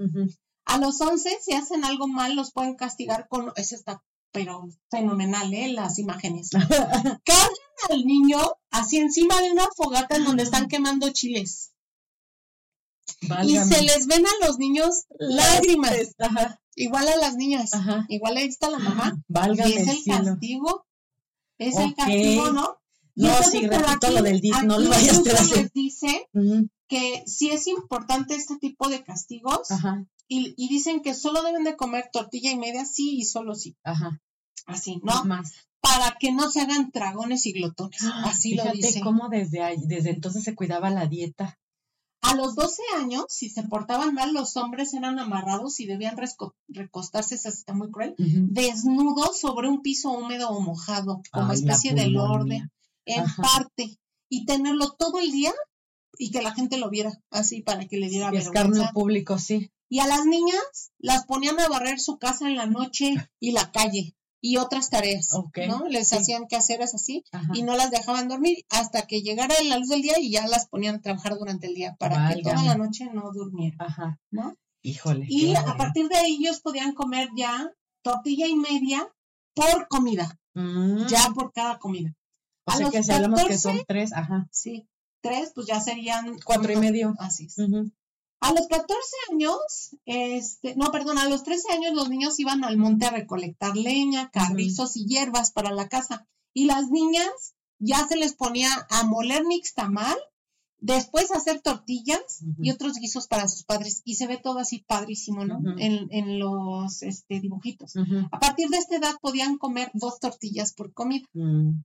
A 0.67 0.79
los 0.79 1.01
11, 1.01 1.39
si 1.41 1.55
hacen 1.55 1.85
algo 1.85 2.09
mal, 2.09 2.35
los 2.35 2.53
pueden 2.53 2.75
castigar 2.75 3.29
con, 3.29 3.53
es 3.57 3.73
esta 3.73 4.03
pero 4.33 4.69
fenomenal, 4.91 5.55
¿eh? 5.55 5.69
Las 5.69 5.99
imágenes. 5.99 6.51
al 7.91 8.05
niño 8.05 8.39
así 8.71 8.99
encima 8.99 9.41
de 9.41 9.53
una 9.53 9.69
fogata 9.77 10.17
en 10.17 10.25
donde 10.25 10.43
están 10.43 10.69
quemando 10.69 11.11
chiles. 11.11 11.73
Y 13.45 13.57
se 13.57 13.83
les 13.83 14.07
ven 14.07 14.25
a 14.27 14.47
los 14.47 14.59
niños 14.59 15.05
lágrimas. 15.19 15.93
Igual 16.75 17.09
a 17.09 17.17
las 17.17 17.37
niñas. 17.37 17.71
Igual 18.09 18.37
ahí 18.37 18.49
está 18.49 18.71
la 18.71 18.79
mamá. 18.79 19.23
y 19.29 19.73
es 19.73 19.89
el 19.89 20.05
castigo. 20.05 20.87
Es 21.59 21.77
el 21.77 21.95
castigo, 21.95 22.51
¿no? 22.51 22.79
no, 23.15 23.43
sí, 23.51 23.67
repito 23.67 24.11
lo 24.11 24.23
del 24.23 24.43
DIF, 24.43 24.63
no 24.65 24.79
lo 24.79 24.91
vayas 24.91 25.19
a 25.19 25.57
les 25.57 25.73
dice 25.73 26.29
que 26.87 27.25
sí 27.27 27.49
es 27.49 27.67
importante 27.67 28.35
este 28.35 28.59
tipo 28.59 28.91
de 28.91 29.03
castigos 29.03 29.69
y, 30.29 30.53
y, 30.59 30.69
dicen 30.69 31.01
que 31.01 31.15
solo 31.15 31.43
deben 31.43 31.65
de 31.65 31.77
comer 31.77 32.11
tortilla 32.13 32.51
y 32.51 32.59
media, 32.59 32.85
sí 32.85 33.17
y 33.17 33.25
solo 33.25 33.55
sí. 33.55 33.75
Ajá 33.85 34.21
así, 34.67 35.01
¿no? 35.03 35.25
Más. 35.25 35.53
Para 35.81 36.17
que 36.19 36.33
no 36.33 36.51
se 36.51 36.61
hagan 36.61 36.91
dragones 36.93 37.47
y 37.47 37.53
glotones, 37.53 38.03
ah, 38.05 38.25
así 38.27 38.55
lo 38.55 38.65
dice. 38.73 39.01
cómo 39.01 39.29
desde, 39.29 39.61
desde 39.87 40.11
entonces 40.11 40.43
se 40.43 40.55
cuidaba 40.55 40.91
la 40.91 41.07
dieta. 41.07 41.59
A 42.23 42.35
los 42.35 42.57
12 42.57 42.83
años, 42.99 43.27
si 43.29 43.51
se 43.51 43.63
portaban 43.63 44.13
mal, 44.13 44.35
los 44.35 44.57
hombres 44.57 44.93
eran 44.95 45.21
amarrados 45.21 45.79
y 45.79 45.87
debían 45.87 46.17
recostarse, 46.67 47.37
eso 47.37 47.49
está 47.49 47.73
muy 47.73 47.93
cruel, 47.93 48.17
desnudos 48.19 49.39
sobre 49.39 49.69
un 49.69 49.81
piso 49.81 50.11
húmedo 50.11 50.49
o 50.51 50.61
mojado, 50.61 51.23
como 51.31 51.53
especie 51.53 51.95
de 51.95 52.09
lorde, 52.09 52.69
en 53.05 53.25
parte, 53.37 53.97
y 54.29 54.45
tenerlo 54.45 54.91
todo 54.99 55.21
el 55.21 55.31
día 55.31 55.53
y 56.19 56.33
que 56.33 56.43
la 56.43 56.53
gente 56.53 56.79
lo 56.79 56.91
viera, 56.91 57.13
así 57.31 57.63
para 57.63 57.87
que 57.87 57.99
le 57.99 58.09
diera 58.09 58.31
sí, 58.31 58.37
vergüenza. 58.37 58.91
público, 58.93 59.39
sí. 59.39 59.71
Y 59.89 60.01
a 60.01 60.09
las 60.09 60.27
niñas 60.27 60.91
las 60.99 61.27
ponían 61.27 61.61
a 61.61 61.69
barrer 61.69 62.01
su 62.01 62.19
casa 62.19 62.49
en 62.49 62.57
la 62.57 62.67
noche 62.67 63.15
y 63.39 63.53
la 63.53 63.71
calle 63.71 64.17
y 64.47 64.59
otras 64.59 64.91
tareas, 64.91 65.31
¿no? 65.67 65.89
Les 65.89 66.13
hacían 66.13 66.47
que 66.47 66.55
hacer 66.55 66.81
así 66.81 67.25
y 67.53 67.65
no 67.65 67.77
las 67.77 67.91
dejaban 67.91 68.29
dormir 68.29 68.65
hasta 68.71 69.03
que 69.03 69.23
llegara 69.23 69.55
la 69.65 69.79
luz 69.79 69.89
del 69.89 70.03
día 70.03 70.21
y 70.21 70.31
ya 70.31 70.47
las 70.47 70.69
ponían 70.69 70.97
a 70.97 71.01
trabajar 71.01 71.37
durante 71.37 71.67
el 71.67 71.75
día 71.75 71.97
para 71.99 72.33
que 72.33 72.43
toda 72.43 72.63
la 72.63 72.77
noche 72.77 73.11
no 73.13 73.33
durmieran, 73.33 73.81
Ajá. 73.81 74.21
¿no? 74.31 74.57
Híjole. 74.83 75.27
Y 75.29 75.57
a 75.57 75.77
partir 75.77 76.09
de 76.09 76.17
ahí 76.17 76.37
ellos 76.41 76.61
podían 76.61 76.95
comer 76.95 77.29
ya 77.37 77.73
tortilla 78.03 78.47
y 78.47 78.55
media 78.55 79.09
por 79.53 79.89
comida, 79.89 80.39
mm. 80.55 81.07
ya 81.07 81.33
por 81.35 81.53
cada 81.53 81.81
comida. 81.81 82.15
O 82.67 82.73
sea 82.73 82.91
que 82.91 83.03
si 83.03 83.11
hablamos 83.11 83.45
que 83.45 83.59
son 83.59 83.83
tres, 83.89 84.13
ajá. 84.13 84.47
Sí, 84.53 84.87
tres, 85.23 85.51
pues 85.57 85.67
ya 85.67 85.81
serían 85.81 86.39
cuatro 86.45 86.73
y 86.73 86.77
medio. 86.77 87.15
Así 87.19 87.47
es. 87.47 87.57
A 88.47 88.53
los 88.53 88.69
14 88.69 88.95
años, 89.33 89.97
este, 90.05 90.77
no, 90.77 90.93
perdón, 90.93 91.19
a 91.19 91.29
los 91.29 91.43
13 91.43 91.73
años 91.73 91.95
los 91.95 92.09
niños 92.09 92.39
iban 92.39 92.63
al 92.63 92.77
monte 92.77 93.05
a 93.05 93.11
recolectar 93.11 93.77
leña, 93.77 94.31
carrizos 94.31 94.97
y 94.97 95.05
hierbas 95.05 95.51
para 95.51 95.73
la 95.73 95.89
casa. 95.89 96.29
Y 96.55 96.67
las 96.67 96.89
niñas 96.91 97.55
ya 97.81 98.07
se 98.07 98.17
les 98.17 98.35
ponía 98.35 98.71
a 98.89 99.05
moler 99.05 99.45
nixtamal, 99.45 100.17
después 100.79 101.33
a 101.33 101.39
hacer 101.39 101.61
tortillas 101.61 102.45
y 102.63 102.71
otros 102.71 102.99
guisos 102.99 103.27
para 103.27 103.49
sus 103.49 103.65
padres. 103.65 104.03
Y 104.05 104.15
se 104.15 104.29
ve 104.29 104.37
todo 104.37 104.61
así 104.61 104.85
padrísimo, 104.87 105.45
¿no? 105.45 105.59
en, 105.79 106.39
los 106.39 107.03
este, 107.03 107.41
dibujitos. 107.41 107.95
A 108.31 108.39
partir 108.39 108.69
de 108.69 108.79
esta 108.79 108.95
edad 108.95 109.17
podían 109.21 109.59
comer 109.59 109.91
dos 109.93 110.21
tortillas 110.21 110.73
por 110.73 110.93
comida. 110.93 111.27
Mm. 111.33 111.81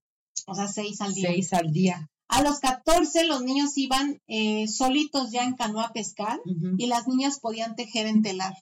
O 0.45 0.53
sea, 0.53 0.67
seis 0.67 1.01
al 1.01 1.15
día. 1.15 1.29
Seis 1.29 1.53
al 1.53 1.71
día. 1.71 2.09
A 2.31 2.41
los 2.41 2.59
14 2.59 3.25
los 3.25 3.43
niños 3.43 3.77
iban 3.77 4.21
eh, 4.27 4.65
solitos 4.69 5.31
ya 5.31 5.43
en 5.43 5.53
canoa 5.53 5.87
a 5.87 5.91
pescar 5.91 6.39
y 6.77 6.87
las 6.87 7.05
niñas 7.05 7.39
podían 7.41 7.75
tejer 7.75 8.07
en 8.07 8.21
telar. 8.21 8.53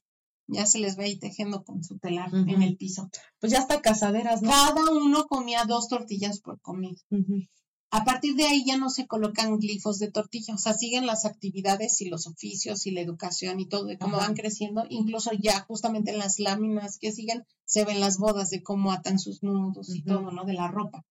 Ya 0.48 0.66
se 0.66 0.80
les 0.80 0.96
ve 0.96 1.06
ahí 1.06 1.20
tejiendo 1.20 1.64
con 1.64 1.84
su 1.84 2.00
telar 2.00 2.34
en 2.34 2.64
el 2.64 2.78
piso. 2.78 3.10
Pues 3.40 3.52
ya 3.52 3.60
está 3.60 3.80
casaderas, 3.82 4.42
¿no? 4.42 4.50
Cada 4.50 4.92
uno 4.92 5.26
comía 5.26 5.66
dos 5.66 5.88
tortillas 5.88 6.42
por 6.42 6.60
comida. 6.62 6.98
A 7.92 8.04
partir 8.04 8.36
de 8.36 8.46
ahí 8.46 8.64
ya 8.66 8.78
no 8.78 8.90
se 8.90 9.08
colocan 9.08 9.58
glifos 9.58 9.98
de 9.98 10.12
tortilla, 10.12 10.54
o 10.54 10.58
sea, 10.58 10.74
siguen 10.74 11.08
las 11.08 11.26
actividades 11.26 12.00
y 12.02 12.10
los 12.10 12.28
oficios 12.28 12.86
y 12.86 12.92
la 12.92 13.02
educación 13.02 13.60
y 13.60 13.68
todo 13.68 13.86
de 13.86 13.98
cómo 13.98 14.18
van 14.18 14.36
creciendo. 14.36 14.84
Incluso 14.90 15.32
ya 15.34 15.62
justamente 15.62 16.12
en 16.12 16.20
las 16.20 16.38
láminas 16.40 17.00
que 17.00 17.12
siguen 17.12 17.46
se 17.66 17.86
ven 17.86 18.00
las 18.00 18.18
bodas 18.18 18.52
de 18.52 18.62
cómo 18.62 18.92
atan 18.92 19.18
sus 19.18 19.42
nudos 19.42 19.96
y 19.96 20.04
todo, 20.04 20.32
¿no? 20.32 20.44
De 20.44 20.54
la 20.54 20.68
ropa. 20.68 21.04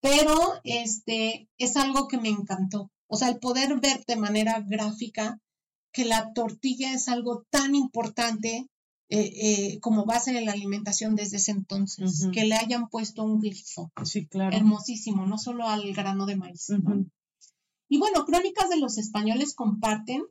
Pero 0.00 0.36
este 0.64 1.48
es 1.58 1.76
algo 1.76 2.08
que 2.08 2.18
me 2.18 2.28
encantó. 2.28 2.90
O 3.06 3.16
sea, 3.16 3.28
el 3.28 3.38
poder 3.38 3.78
ver 3.80 4.04
de 4.06 4.16
manera 4.16 4.64
gráfica 4.66 5.38
que 5.92 6.04
la 6.04 6.32
tortilla 6.32 6.92
es 6.92 7.08
algo 7.08 7.44
tan 7.50 7.74
importante 7.74 8.68
eh, 9.12 9.32
eh, 9.34 9.80
como 9.80 10.06
base 10.06 10.32
de 10.32 10.42
la 10.42 10.52
alimentación 10.52 11.16
desde 11.16 11.38
ese 11.38 11.50
entonces, 11.50 12.28
que 12.32 12.44
le 12.44 12.54
hayan 12.54 12.88
puesto 12.88 13.24
un 13.24 13.40
glifo. 13.40 13.90
Sí, 14.04 14.28
claro. 14.28 14.56
Hermosísimo, 14.56 15.26
no 15.26 15.36
solo 15.36 15.66
al 15.66 15.92
grano 15.92 16.26
de 16.26 16.36
maíz. 16.36 16.68
Y 17.88 17.98
bueno, 17.98 18.24
Crónicas 18.24 18.70
de 18.70 18.78
los 18.78 18.98
Españoles 18.98 19.54
comparten 19.54 20.22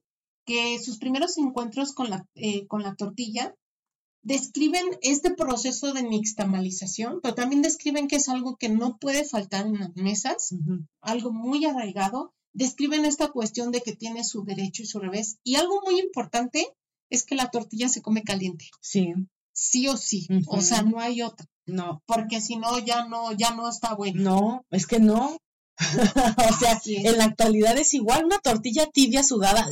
que 0.45 0.79
sus 0.79 0.97
primeros 0.97 1.37
encuentros 1.37 1.91
con 1.91 2.09
la, 2.09 2.25
eh, 2.35 2.67
con 2.67 2.81
la 2.81 2.95
tortilla 2.95 3.53
describen 4.21 4.85
este 5.01 5.31
proceso 5.31 5.91
de 5.91 6.03
nixtamalización, 6.03 7.19
pero 7.21 7.35
también 7.35 7.61
describen 7.61 8.07
que 8.07 8.15
es 8.15 8.29
algo 8.29 8.55
que 8.55 8.69
no 8.69 8.97
puede 8.97 9.25
faltar 9.25 9.67
en 9.67 9.79
las 9.79 9.93
mesas, 9.97 10.55
algo 11.01 11.33
muy 11.33 11.65
arraigado. 11.65 12.33
Describen 12.53 13.03
esta 13.03 13.27
cuestión 13.27 13.71
de 13.71 13.81
que 13.81 13.93
tiene 13.93 14.23
su 14.23 14.45
derecho 14.45 14.83
y 14.83 14.85
su 14.85 14.99
revés. 14.99 15.37
Y 15.43 15.55
algo 15.55 15.81
muy 15.83 15.99
importante 15.99 16.65
es 17.09 17.23
que 17.23 17.35
la 17.35 17.49
tortilla 17.49 17.89
se 17.89 18.01
come 18.01 18.23
caliente. 18.23 18.65
Sí. 18.81 19.13
Sí 19.53 19.87
o 19.87 19.97
sí. 19.97 20.27
O 20.47 20.61
sea, 20.61 20.83
no 20.83 20.99
hay 20.99 21.21
otra. 21.21 21.45
No. 21.65 22.01
Porque 22.05 22.41
si 22.41 22.55
no, 22.55 22.79
ya 22.79 23.05
no, 23.05 23.31
ya 23.33 23.51
no 23.51 23.69
está 23.69 23.93
bueno. 23.93 24.21
No, 24.21 24.65
es 24.71 24.87
que 24.87 24.99
no. 24.99 25.37
o 25.79 26.59
sea, 26.59 26.81
en 26.85 27.17
la 27.17 27.25
actualidad 27.25 27.77
es 27.77 27.93
igual, 27.93 28.25
una 28.25 28.39
tortilla 28.39 28.87
tibia 28.87 29.23
sudada. 29.23 29.67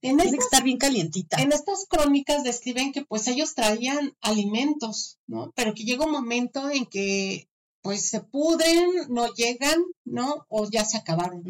Tiene 0.00 0.30
que 0.30 0.36
estar 0.36 0.62
bien 0.62 0.76
calientita. 0.76 1.40
En 1.40 1.52
estas 1.52 1.86
crónicas 1.88 2.44
describen 2.44 2.92
que 2.92 3.04
pues 3.04 3.26
ellos 3.26 3.54
traían 3.54 4.14
alimentos, 4.20 5.18
¿no? 5.26 5.52
Pero 5.56 5.74
que 5.74 5.84
llega 5.84 6.04
un 6.04 6.12
momento 6.12 6.70
en 6.70 6.84
que 6.86 7.48
pues 7.80 8.08
se 8.08 8.20
pudren, 8.20 8.90
no 9.08 9.32
llegan, 9.32 9.82
¿no? 10.04 10.44
O 10.48 10.68
ya 10.70 10.84
se 10.84 10.96
acabaron. 10.96 11.42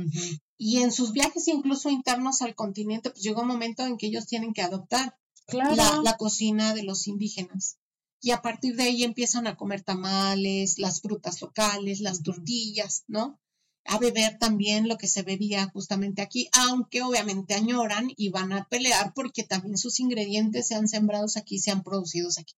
Y 0.57 0.82
en 0.82 0.93
sus 0.93 1.12
viajes 1.12 1.49
incluso 1.49 1.91
internos 1.91 2.43
al 2.43 2.55
continente, 2.55 3.11
pues 3.11 3.22
llega 3.22 3.43
un 3.43 3.49
momento 3.49 3.85
en 3.87 3.97
que 3.97 4.07
ellos 4.07 4.26
tienen 4.26 4.53
que 4.53 4.62
adoptar 4.62 5.16
la, 5.53 6.16
cocina 6.16 6.74
de 6.74 6.82
los 6.82 7.07
indígenas. 7.07 7.78
Y 8.20 8.30
a 8.30 8.40
partir 8.40 8.76
de 8.76 8.84
ahí 8.84 9.05
empiezan 9.05 9.47
a 9.47 9.57
comer 9.57 9.82
tamales, 9.82 10.78
las 10.78 11.01
frutas 11.01 11.42
locales, 11.42 12.01
las 12.01 12.22
tortillas, 12.22 13.05
¿no? 13.07 13.38
A 13.84 13.99
beber 13.99 14.38
también 14.38 14.88
lo 14.88 14.97
que 14.97 15.09
se 15.09 15.22
bebía 15.22 15.68
justamente 15.70 16.22
aquí, 16.22 16.49
aunque 16.53 17.03
obviamente 17.03 17.53
añoran 17.53 18.11
y 18.16 18.30
van 18.30 18.53
a 18.55 18.66
pelear 18.68 19.12
porque 19.14 19.42
también 19.42 19.76
sus 19.76 20.01
ingredientes 20.01 20.68
sean 20.68 20.88
sembrados 20.88 21.36
aquí, 21.36 21.59
sean 21.59 21.82
producidos 21.82 22.38
aquí, 22.38 22.55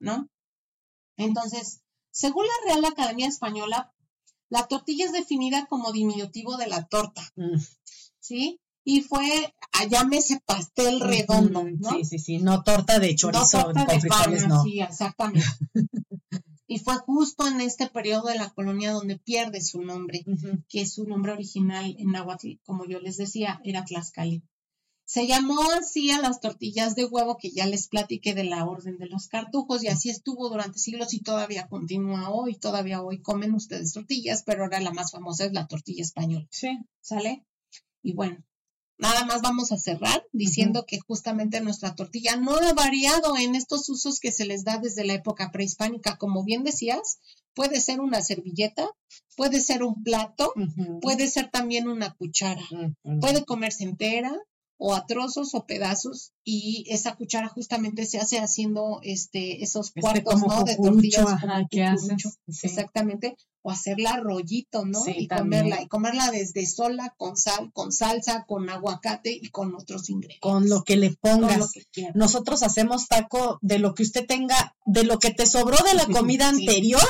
¿no? 0.00 0.28
Entonces, 1.16 1.80
según 2.10 2.44
la 2.44 2.74
Real 2.74 2.84
Academia 2.84 3.26
Española, 3.26 3.94
la 4.50 4.66
tortilla 4.66 5.06
es 5.06 5.12
definida 5.12 5.66
como 5.66 5.92
diminutivo 5.92 6.56
de 6.58 6.66
la 6.66 6.86
torta, 6.86 7.22
mm. 7.36 7.58
¿sí? 8.20 8.60
Y 8.88 9.02
fue 9.02 9.52
ese 10.12 10.40
pastel 10.46 11.00
redondo, 11.00 11.64
¿no? 11.64 11.90
Sí, 11.90 12.04
sí, 12.04 12.18
sí, 12.20 12.38
no 12.38 12.62
torta 12.62 13.00
de 13.00 13.16
chorizo 13.16 13.58
no 13.58 13.64
torta 13.64 13.84
de 13.84 14.08
pan, 14.08 14.48
no. 14.48 14.62
Sí, 14.62 14.80
exactamente. 14.80 15.44
y 16.68 16.78
fue 16.78 16.94
justo 16.98 17.48
en 17.48 17.60
este 17.60 17.88
periodo 17.88 18.28
de 18.28 18.38
la 18.38 18.50
colonia 18.50 18.92
donde 18.92 19.18
pierde 19.18 19.60
su 19.60 19.82
nombre, 19.82 20.24
que 20.68 20.86
su 20.86 21.04
nombre 21.04 21.32
original 21.32 21.96
en 21.98 22.12
náhuatl, 22.12 22.60
como 22.64 22.86
yo 22.86 23.00
les 23.00 23.16
decía, 23.16 23.60
era 23.64 23.84
Tlaxcali. 23.84 24.44
Se 25.04 25.26
llamó 25.26 25.60
así 25.72 26.12
a 26.12 26.20
las 26.20 26.40
tortillas 26.40 26.94
de 26.94 27.06
huevo 27.06 27.38
que 27.38 27.50
ya 27.50 27.66
les 27.66 27.88
platiqué 27.88 28.34
de 28.34 28.44
la 28.44 28.64
orden 28.66 28.98
de 28.98 29.06
los 29.06 29.26
cartujos 29.26 29.82
y 29.82 29.88
así 29.88 30.10
estuvo 30.10 30.48
durante 30.48 30.78
siglos 30.78 31.12
y 31.12 31.22
todavía 31.22 31.66
continúa 31.66 32.30
hoy. 32.30 32.54
Todavía 32.54 33.02
hoy 33.02 33.20
comen 33.20 33.52
ustedes 33.52 33.92
tortillas, 33.92 34.44
pero 34.46 34.62
ahora 34.62 34.78
la 34.78 34.92
más 34.92 35.10
famosa 35.10 35.44
es 35.44 35.52
la 35.52 35.66
tortilla 35.66 36.02
española. 36.02 36.46
Sí. 36.50 36.78
¿Sale? 37.00 37.44
Y 38.02 38.14
bueno, 38.14 38.44
nada 38.98 39.24
más 39.24 39.42
vamos 39.42 39.72
a 39.72 39.78
cerrar 39.78 40.24
diciendo 40.32 40.84
que 40.86 41.00
justamente 41.00 41.60
nuestra 41.60 41.94
tortilla 41.94 42.36
no 42.36 42.56
ha 42.56 42.72
variado 42.72 43.36
en 43.36 43.54
estos 43.54 43.88
usos 43.88 44.20
que 44.20 44.32
se 44.32 44.46
les 44.46 44.64
da 44.64 44.78
desde 44.78 45.04
la 45.04 45.14
época 45.14 45.50
prehispánica. 45.52 46.16
Como 46.16 46.44
bien 46.44 46.64
decías, 46.64 47.18
puede 47.54 47.80
ser 47.80 48.00
una 48.00 48.20
servilleta, 48.20 48.88
puede 49.36 49.60
ser 49.60 49.82
un 49.82 50.02
plato, 50.02 50.52
puede 51.00 51.28
ser 51.28 51.50
también 51.50 51.88
una 51.88 52.14
cuchara, 52.14 52.62
puede 53.20 53.44
comerse 53.44 53.84
entera, 53.84 54.32
o 54.78 54.94
a 54.94 55.06
trozos 55.06 55.54
o 55.54 55.64
pedazos 55.64 56.32
y 56.44 56.84
esa 56.88 57.16
cuchara 57.16 57.48
justamente 57.48 58.04
se 58.04 58.18
hace 58.18 58.38
haciendo 58.38 59.00
este 59.02 59.62
esos 59.62 59.88
este 59.88 60.00
cuartos 60.00 60.42
¿no? 60.42 60.64
de 60.64 60.76
tortillas 60.76 61.26
exactamente 62.62 63.36
o 63.62 63.70
hacerla 63.70 64.18
rollito 64.18 64.84
no 64.84 65.02
y 65.06 65.28
comerla 65.28 65.82
y 65.82 65.88
comerla 65.88 66.30
desde 66.30 66.66
sola 66.66 67.14
con 67.16 67.36
sal 67.36 67.70
con 67.72 67.90
salsa 67.90 68.44
con 68.46 68.68
aguacate 68.68 69.30
y 69.30 69.48
con 69.48 69.74
otros 69.74 70.10
ingredientes. 70.10 70.40
Con 70.40 70.68
lo 70.68 70.84
que 70.84 70.96
le 70.96 71.14
pongas. 71.14 71.72
nosotros 72.14 72.62
hacemos 72.62 73.08
taco 73.08 73.58
de 73.62 73.78
lo 73.78 73.94
que 73.94 74.02
usted 74.02 74.26
tenga 74.26 74.76
de 74.84 75.04
lo 75.04 75.18
que 75.18 75.30
te 75.30 75.46
sobró 75.46 75.78
de 75.84 75.94
la 75.94 76.06
comida 76.18 76.48
anterior 76.48 77.02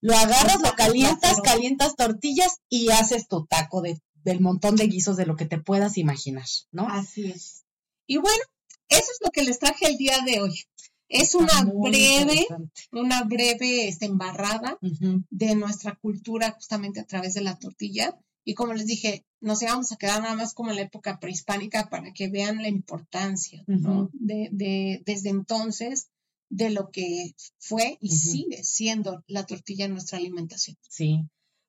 lo 0.00 0.16
agarras, 0.16 0.60
lo 0.62 0.74
calientas, 0.76 1.40
calientas 1.40 1.96
tortillas 1.96 2.58
y 2.68 2.90
haces 2.90 3.26
tu 3.26 3.46
taco 3.46 3.82
de 3.82 4.00
del 4.24 4.40
montón 4.40 4.76
de 4.76 4.86
guisos 4.86 5.16
de 5.16 5.26
lo 5.26 5.36
que 5.36 5.46
te 5.46 5.58
puedas 5.58 5.98
imaginar, 5.98 6.46
¿no? 6.72 6.88
Así 6.88 7.26
es. 7.26 7.64
Y 8.06 8.16
bueno, 8.18 8.42
eso 8.88 9.10
es 9.12 9.18
lo 9.24 9.30
que 9.30 9.44
les 9.44 9.58
traje 9.58 9.86
el 9.86 9.96
día 9.96 10.18
de 10.24 10.40
hoy. 10.40 10.54
Es 11.08 11.34
una 11.34 11.64
breve, 11.64 12.46
una 12.92 13.22
breve 13.24 13.88
este, 13.88 14.06
embarrada 14.06 14.78
de 15.30 15.54
nuestra 15.54 15.94
cultura 15.94 16.52
justamente 16.52 17.00
a 17.00 17.06
través 17.06 17.34
de 17.34 17.40
la 17.40 17.58
tortilla. 17.58 18.18
Y 18.44 18.54
como 18.54 18.74
les 18.74 18.86
dije, 18.86 19.24
nos 19.40 19.62
íbamos 19.62 19.92
a 19.92 19.96
quedar 19.96 20.22
nada 20.22 20.34
más 20.34 20.54
como 20.54 20.70
en 20.70 20.76
la 20.76 20.82
época 20.82 21.18
prehispánica 21.18 21.88
para 21.88 22.12
que 22.12 22.28
vean 22.28 22.62
la 22.62 22.68
importancia, 22.68 23.62
¿no? 23.66 24.10
de, 24.12 24.48
de, 24.52 25.02
desde 25.04 25.30
entonces 25.30 26.08
de 26.50 26.70
lo 26.70 26.90
que 26.90 27.34
fue 27.58 27.98
y 28.00 28.10
sigue 28.10 28.64
siendo 28.64 29.22
la 29.26 29.44
tortilla 29.46 29.84
en 29.84 29.92
nuestra 29.92 30.18
alimentación. 30.18 30.76
Sí. 30.88 31.24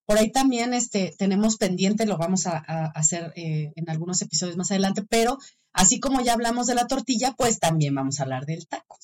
Por 0.10 0.18
ahí 0.18 0.32
también 0.32 0.74
este, 0.74 1.14
tenemos 1.20 1.58
pendiente, 1.58 2.08
lo 2.08 2.18
vamos 2.18 2.48
a, 2.48 2.58
hacer 2.96 3.32
eh, 3.36 3.74
en 3.76 3.90
algunos 3.92 4.20
episodios 4.24 4.58
más 4.58 4.72
adelante, 4.72 5.04
pero 5.08 5.38
así 5.72 6.00
como 6.00 6.20
ya 6.22 6.34
hablamos 6.34 6.66
de 6.66 6.74
la 6.74 6.88
tortilla, 6.88 7.36
pues 7.38 7.60
también 7.60 7.94
vamos 7.94 8.20
a 8.20 8.24
hablar 8.24 8.48
del 8.48 8.68
taco. 8.68 8.98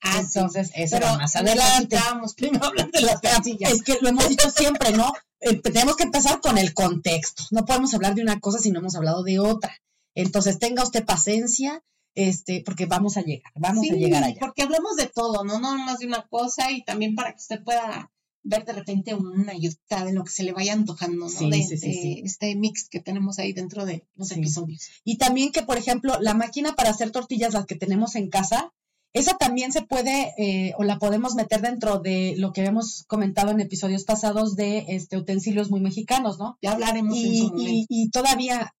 Ah, 0.00 0.20
Entonces, 0.20 0.70
eso 0.76 0.96
pero 0.96 1.16
más 1.16 1.34
adelante. 1.34 1.98
Primero 2.36 2.66
hablar 2.66 2.88
de 2.88 3.00
la 3.00 3.18
tortilla. 3.18 3.68
Es 3.68 3.82
que 3.82 3.98
lo 4.00 4.10
hemos 4.10 4.28
dicho 4.28 4.48
siempre, 4.48 4.92
¿no? 4.92 5.12
Eh, 5.40 5.60
tenemos 5.60 5.96
que 5.96 6.04
empezar 6.04 6.40
con 6.40 6.56
el 6.56 6.72
contexto. 6.72 7.42
No 7.50 7.64
podemos 7.64 7.92
hablar 7.92 8.14
de 8.14 8.22
una 8.22 8.38
cosa 8.38 8.60
si 8.60 8.70
no 8.70 8.78
hemos 8.78 8.94
hablado 8.94 9.24
de 9.24 9.40
otra. 9.40 9.76
Entonces, 10.14 10.60
tenga 10.60 10.84
usted 10.84 11.04
paciencia, 11.04 11.82
este, 12.14 12.62
porque 12.64 12.86
vamos 12.86 13.16
a 13.16 13.22
llegar, 13.22 13.50
vamos 13.56 13.90
a 13.90 13.94
llegar 13.96 14.22
allá. 14.22 14.38
Porque 14.38 14.62
hablamos 14.62 14.94
de 14.94 15.08
todo, 15.08 15.42
¿no? 15.42 15.58
No 15.58 15.76
más 15.78 15.98
de 15.98 16.06
una 16.06 16.22
cosa 16.28 16.70
y 16.70 16.84
también 16.84 17.16
para 17.16 17.32
que 17.32 17.38
usted 17.38 17.64
pueda 17.64 18.12
ver 18.44 18.64
de 18.64 18.74
repente 18.74 19.14
una 19.14 19.52
ayuda 19.52 20.04
de 20.04 20.12
lo 20.12 20.22
que 20.22 20.30
se 20.30 20.44
le 20.44 20.52
vaya 20.52 20.74
antojando, 20.74 21.26
¿no? 21.26 21.48
de, 21.48 22.20
este 22.24 22.54
mix 22.54 22.88
que 22.88 23.00
tenemos 23.00 23.38
ahí 23.38 23.52
dentro 23.52 23.84
de 23.86 24.04
los 24.14 24.30
episodios. 24.30 24.88
Y 25.02 25.16
también 25.16 25.50
que, 25.50 25.62
por 25.62 25.78
ejemplo, 25.78 26.18
la 26.20 26.34
máquina 26.34 26.74
para 26.74 26.90
hacer 26.90 27.10
tortillas, 27.10 27.54
las 27.54 27.66
que 27.66 27.74
tenemos 27.74 28.14
en 28.14 28.28
casa, 28.28 28.72
esa 29.14 29.38
también 29.38 29.72
se 29.72 29.82
puede 29.82 30.34
eh, 30.38 30.74
o 30.76 30.82
la 30.82 30.98
podemos 30.98 31.36
meter 31.36 31.62
dentro 31.62 32.00
de 32.00 32.34
lo 32.36 32.52
que 32.52 32.62
habíamos 32.62 33.04
comentado 33.06 33.52
en 33.52 33.60
episodios 33.60 34.02
pasados 34.02 34.56
de 34.56 34.86
este 34.88 35.16
utensilios 35.16 35.70
muy 35.70 35.80
mexicanos, 35.80 36.38
¿no? 36.38 36.58
Ya 36.60 36.72
hablaremos 36.72 37.16
y, 37.16 37.26
en 37.26 37.48
su 37.48 37.54
y, 37.56 37.86
y, 37.88 38.10
todavía 38.10 38.74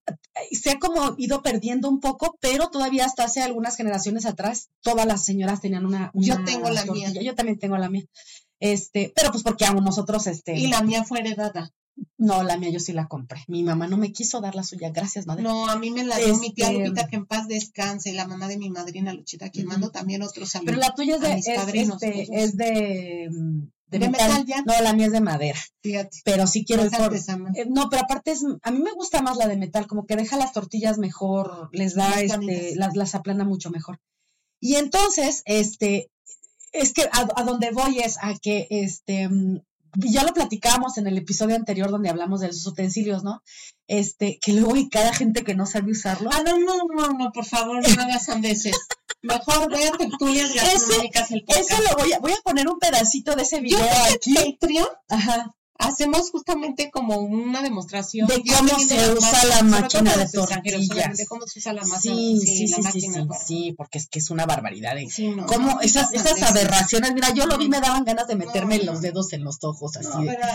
se 0.50 0.70
ha 0.70 0.78
como 0.80 1.14
ido 1.18 1.40
perdiendo 1.42 1.88
un 1.88 2.00
poco, 2.00 2.36
pero 2.40 2.68
todavía 2.68 3.04
hasta 3.04 3.24
hace 3.24 3.42
algunas 3.42 3.76
generaciones 3.76 4.26
atrás 4.26 4.70
todas 4.80 5.06
las 5.06 5.24
señoras 5.24 5.60
tenían 5.60 5.86
una, 5.86 6.10
yo 6.14 6.42
tengo 6.44 6.68
la 6.68 6.84
mía. 6.84 7.12
Yo 7.12 7.36
también 7.36 7.60
tengo 7.60 7.78
la 7.78 7.88
mía. 7.88 8.04
Este, 8.64 9.12
pero 9.14 9.30
pues 9.30 9.42
porque 9.42 9.66
aún 9.66 9.84
nosotros, 9.84 10.26
este. 10.26 10.56
Y 10.56 10.68
la 10.68 10.80
mía 10.80 11.04
fue 11.04 11.20
heredada. 11.20 11.70
No, 12.16 12.42
la 12.42 12.56
mía 12.56 12.70
yo 12.70 12.80
sí 12.80 12.94
la 12.94 13.08
compré. 13.08 13.44
Mi 13.46 13.62
mamá 13.62 13.88
no 13.88 13.98
me 13.98 14.10
quiso 14.10 14.40
dar 14.40 14.54
la 14.54 14.62
suya, 14.62 14.88
gracias, 14.88 15.26
madre. 15.26 15.42
No, 15.42 15.68
a 15.68 15.76
mí 15.76 15.90
me 15.90 16.02
la 16.02 16.16
dio 16.16 16.34
mi 16.38 16.50
tía 16.50 16.70
este, 16.70 16.78
Lupita, 16.78 17.06
que 17.06 17.16
en 17.16 17.26
paz 17.26 17.46
descanse, 17.46 18.08
y 18.08 18.14
la 18.14 18.26
mamá 18.26 18.48
de 18.48 18.56
mi 18.56 18.70
madrina 18.70 19.12
Luchita, 19.12 19.50
quien 19.50 19.66
mando 19.66 19.90
también 19.90 20.22
otros 20.22 20.48
saludos. 20.48 20.76
Pero 20.76 20.80
la 20.80 20.94
tuya 20.94 21.16
es 21.16 21.20
de, 21.20 21.34
es, 21.34 21.46
este, 21.46 22.42
es 22.42 22.56
de, 22.56 23.28
de, 23.88 23.98
metal. 23.98 24.46
ya? 24.46 24.62
No, 24.62 24.80
la 24.80 24.94
mía 24.94 25.06
es 25.06 25.12
de 25.12 25.20
madera. 25.20 25.60
Fíjate. 25.82 26.22
Pero 26.24 26.46
sí 26.46 26.64
quiero 26.64 26.84
el 26.84 26.90
por... 26.90 27.14
Eh, 27.14 27.66
no, 27.68 27.90
pero 27.90 28.04
aparte 28.04 28.30
es, 28.30 28.44
a 28.62 28.70
mí 28.70 28.78
me 28.78 28.92
gusta 28.92 29.20
más 29.20 29.36
la 29.36 29.46
de 29.46 29.58
metal, 29.58 29.86
como 29.86 30.06
que 30.06 30.16
deja 30.16 30.38
las 30.38 30.54
tortillas 30.54 30.96
mejor, 30.96 31.68
les 31.72 31.94
da, 31.94 32.18
este, 32.18 32.76
las, 32.76 32.96
las 32.96 33.14
aplana 33.14 33.44
mucho 33.44 33.70
mejor. 33.70 34.00
Y 34.58 34.76
entonces, 34.76 35.42
este, 35.44 36.08
es 36.74 36.92
que 36.92 37.08
a, 37.10 37.42
donde 37.44 37.70
voy 37.70 38.00
es 38.00 38.18
a 38.20 38.34
que 38.34 38.66
este 38.68 39.28
mm, 39.28 39.60
ya 39.96 40.24
lo 40.24 40.34
platicamos 40.34 40.98
en 40.98 41.06
el 41.06 41.16
episodio 41.16 41.54
anterior 41.54 41.90
donde 41.90 42.10
hablamos 42.10 42.40
de 42.40 42.48
esos 42.48 42.66
utensilios, 42.66 43.22
¿no? 43.22 43.42
Este, 43.86 44.38
que 44.42 44.52
luego 44.52 44.74
hay 44.74 44.88
cada 44.88 45.14
gente 45.14 45.44
que 45.44 45.54
no 45.54 45.66
sabe 45.66 45.92
usarlo. 45.92 46.30
Ah, 46.32 46.42
no, 46.44 46.58
no, 46.58 46.78
no, 46.92 47.12
no, 47.12 47.32
por 47.32 47.44
favor, 47.44 47.76
no 47.76 48.02
hagas 48.02 48.26
sandeces. 48.26 48.76
Mejor 49.22 49.70
ve 49.70 49.86
a 49.86 49.92
tertulias 49.92 50.52
gastronómicas 50.52 51.30
el 51.30 51.44
podcast. 51.44 51.70
Eso 51.70 51.82
lo 51.82 51.96
voy 51.96 52.12
a, 52.12 52.18
voy 52.18 52.32
a 52.32 52.42
poner 52.44 52.68
un 52.68 52.78
pedacito 52.78 53.36
de 53.36 53.42
ese 53.42 53.60
video 53.60 53.86
aquí. 54.12 54.34
Patreon, 54.34 54.88
Ajá 55.08 55.54
hacemos 55.78 56.30
justamente 56.30 56.90
como 56.90 57.18
una 57.20 57.62
demostración 57.62 58.26
de 58.26 58.42
cómo 58.42 58.78
se 58.78 59.12
usa 59.12 59.44
la 59.46 59.62
máquina 59.62 60.16
de 60.16 60.28
tortillas. 60.28 61.16
De 61.16 61.26
cómo 61.26 61.46
se 61.46 61.58
usa 61.58 61.72
la 61.72 61.82
máquina. 61.82 62.14
Sí, 62.14 62.40
sí, 62.40 62.68
sí, 62.68 62.82
sí, 62.92 63.28
sí, 63.46 63.74
porque 63.76 63.98
es 63.98 64.08
que 64.08 64.18
es 64.18 64.30
una 64.30 64.46
barbaridad. 64.46 64.96
¿eh? 64.98 65.08
cómo 65.46 65.80
esas, 65.80 66.12
esas 66.12 66.42
aberraciones, 66.42 67.12
mira, 67.14 67.32
yo 67.32 67.46
lo 67.46 67.58
vi, 67.58 67.68
me 67.68 67.80
daban 67.80 68.04
ganas 68.04 68.26
de 68.28 68.36
meterme 68.36 68.78
los 68.78 69.00
dedos 69.00 69.32
en 69.32 69.44
los 69.44 69.62
ojos 69.62 69.96
así. 69.96 70.08
No, 70.08 70.24
pero, 70.24 70.46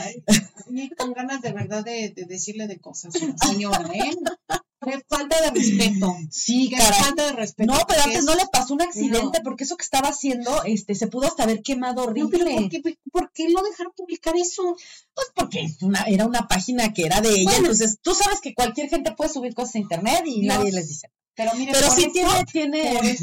ni 0.69 0.89
con 0.89 1.13
ganas 1.13 1.41
de 1.41 1.51
verdad 1.51 1.83
de, 1.83 2.09
de 2.09 2.25
decirle 2.25 2.67
de 2.67 2.79
cosas, 2.79 3.13
señora, 3.41 3.89
¿eh? 3.93 4.11
Qué 4.81 5.03
falta 5.09 5.41
de 5.41 5.51
respeto. 5.51 6.15
Sí, 6.31 6.69
Qué 6.69 6.77
falta 6.77 7.25
de 7.25 7.33
respeto. 7.33 7.73
No, 7.73 7.79
pero 7.87 8.01
antes 8.03 8.23
no 8.23 8.33
le 8.35 8.45
pasó 8.47 8.73
un 8.73 8.81
accidente, 8.81 9.41
porque 9.43 9.65
eso 9.65 9.75
que 9.75 9.83
estaba 9.83 10.09
haciendo, 10.09 10.63
este, 10.63 10.95
se 10.95 11.07
pudo 11.07 11.27
hasta 11.27 11.43
haber 11.43 11.61
quemado 11.61 12.03
horrible. 12.03 12.39
pero 12.39 12.55
¿por 12.55 12.69
qué, 12.69 12.81
¿por 13.11 13.31
qué 13.33 13.49
lo 13.49 13.61
dejaron 13.61 13.91
publicar 13.95 14.35
eso? 14.37 14.77
Pues 15.13 15.27
porque 15.35 15.67
una, 15.81 16.03
era 16.03 16.25
una 16.25 16.47
página 16.47 16.93
que 16.93 17.05
era 17.05 17.19
de 17.19 17.29
ella, 17.29 17.57
entonces 17.57 17.97
tú 18.01 18.13
sabes 18.13 18.39
que 18.39 18.53
cualquier 18.53 18.89
gente 18.89 19.11
puede 19.11 19.29
subir 19.31 19.53
cosas 19.53 19.75
a 19.75 19.79
internet 19.79 20.23
y 20.25 20.45
nadie 20.45 20.71
les 20.71 20.87
dice. 20.87 21.11
Pero 21.35 21.53
mire, 21.55 21.71
pero 21.73 21.89
sí 21.91 22.09
tiene, 22.11 22.45
tiene. 22.51 23.17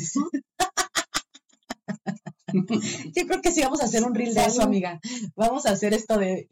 Yo 3.16 3.26
creo 3.26 3.42
que 3.42 3.52
sí 3.52 3.60
vamos 3.62 3.80
a 3.82 3.86
hacer 3.86 4.04
un 4.04 4.14
reel 4.14 4.34
de 4.34 4.44
eso, 4.44 4.62
amiga. 4.62 5.00
Vamos 5.34 5.66
a 5.66 5.70
hacer 5.70 5.94
esto 5.94 6.18
de 6.18 6.48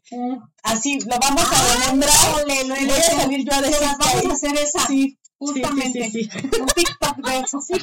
así, 0.63 0.99
lo 0.99 1.17
vamos 1.19 1.43
a 1.43 1.55
ah, 1.55 1.87
nombrar. 1.87 2.47
Le, 2.47 2.85
voy 2.85 2.89
a 2.89 3.03
salir 3.03 3.45
yo 3.45 3.53
a 3.53 3.61
decir. 3.61 3.87
Vamos 3.99 4.25
a 4.25 4.33
hacer 4.33 4.57
esa. 4.57 4.87
Sí. 4.87 5.17
Justamente. 5.37 6.09
Sí, 6.09 6.23
sí, 6.23 6.29
un 6.59 6.65
TikTok 6.67 7.17
de 7.17 7.39
eso, 7.39 7.59
sí. 7.59 7.73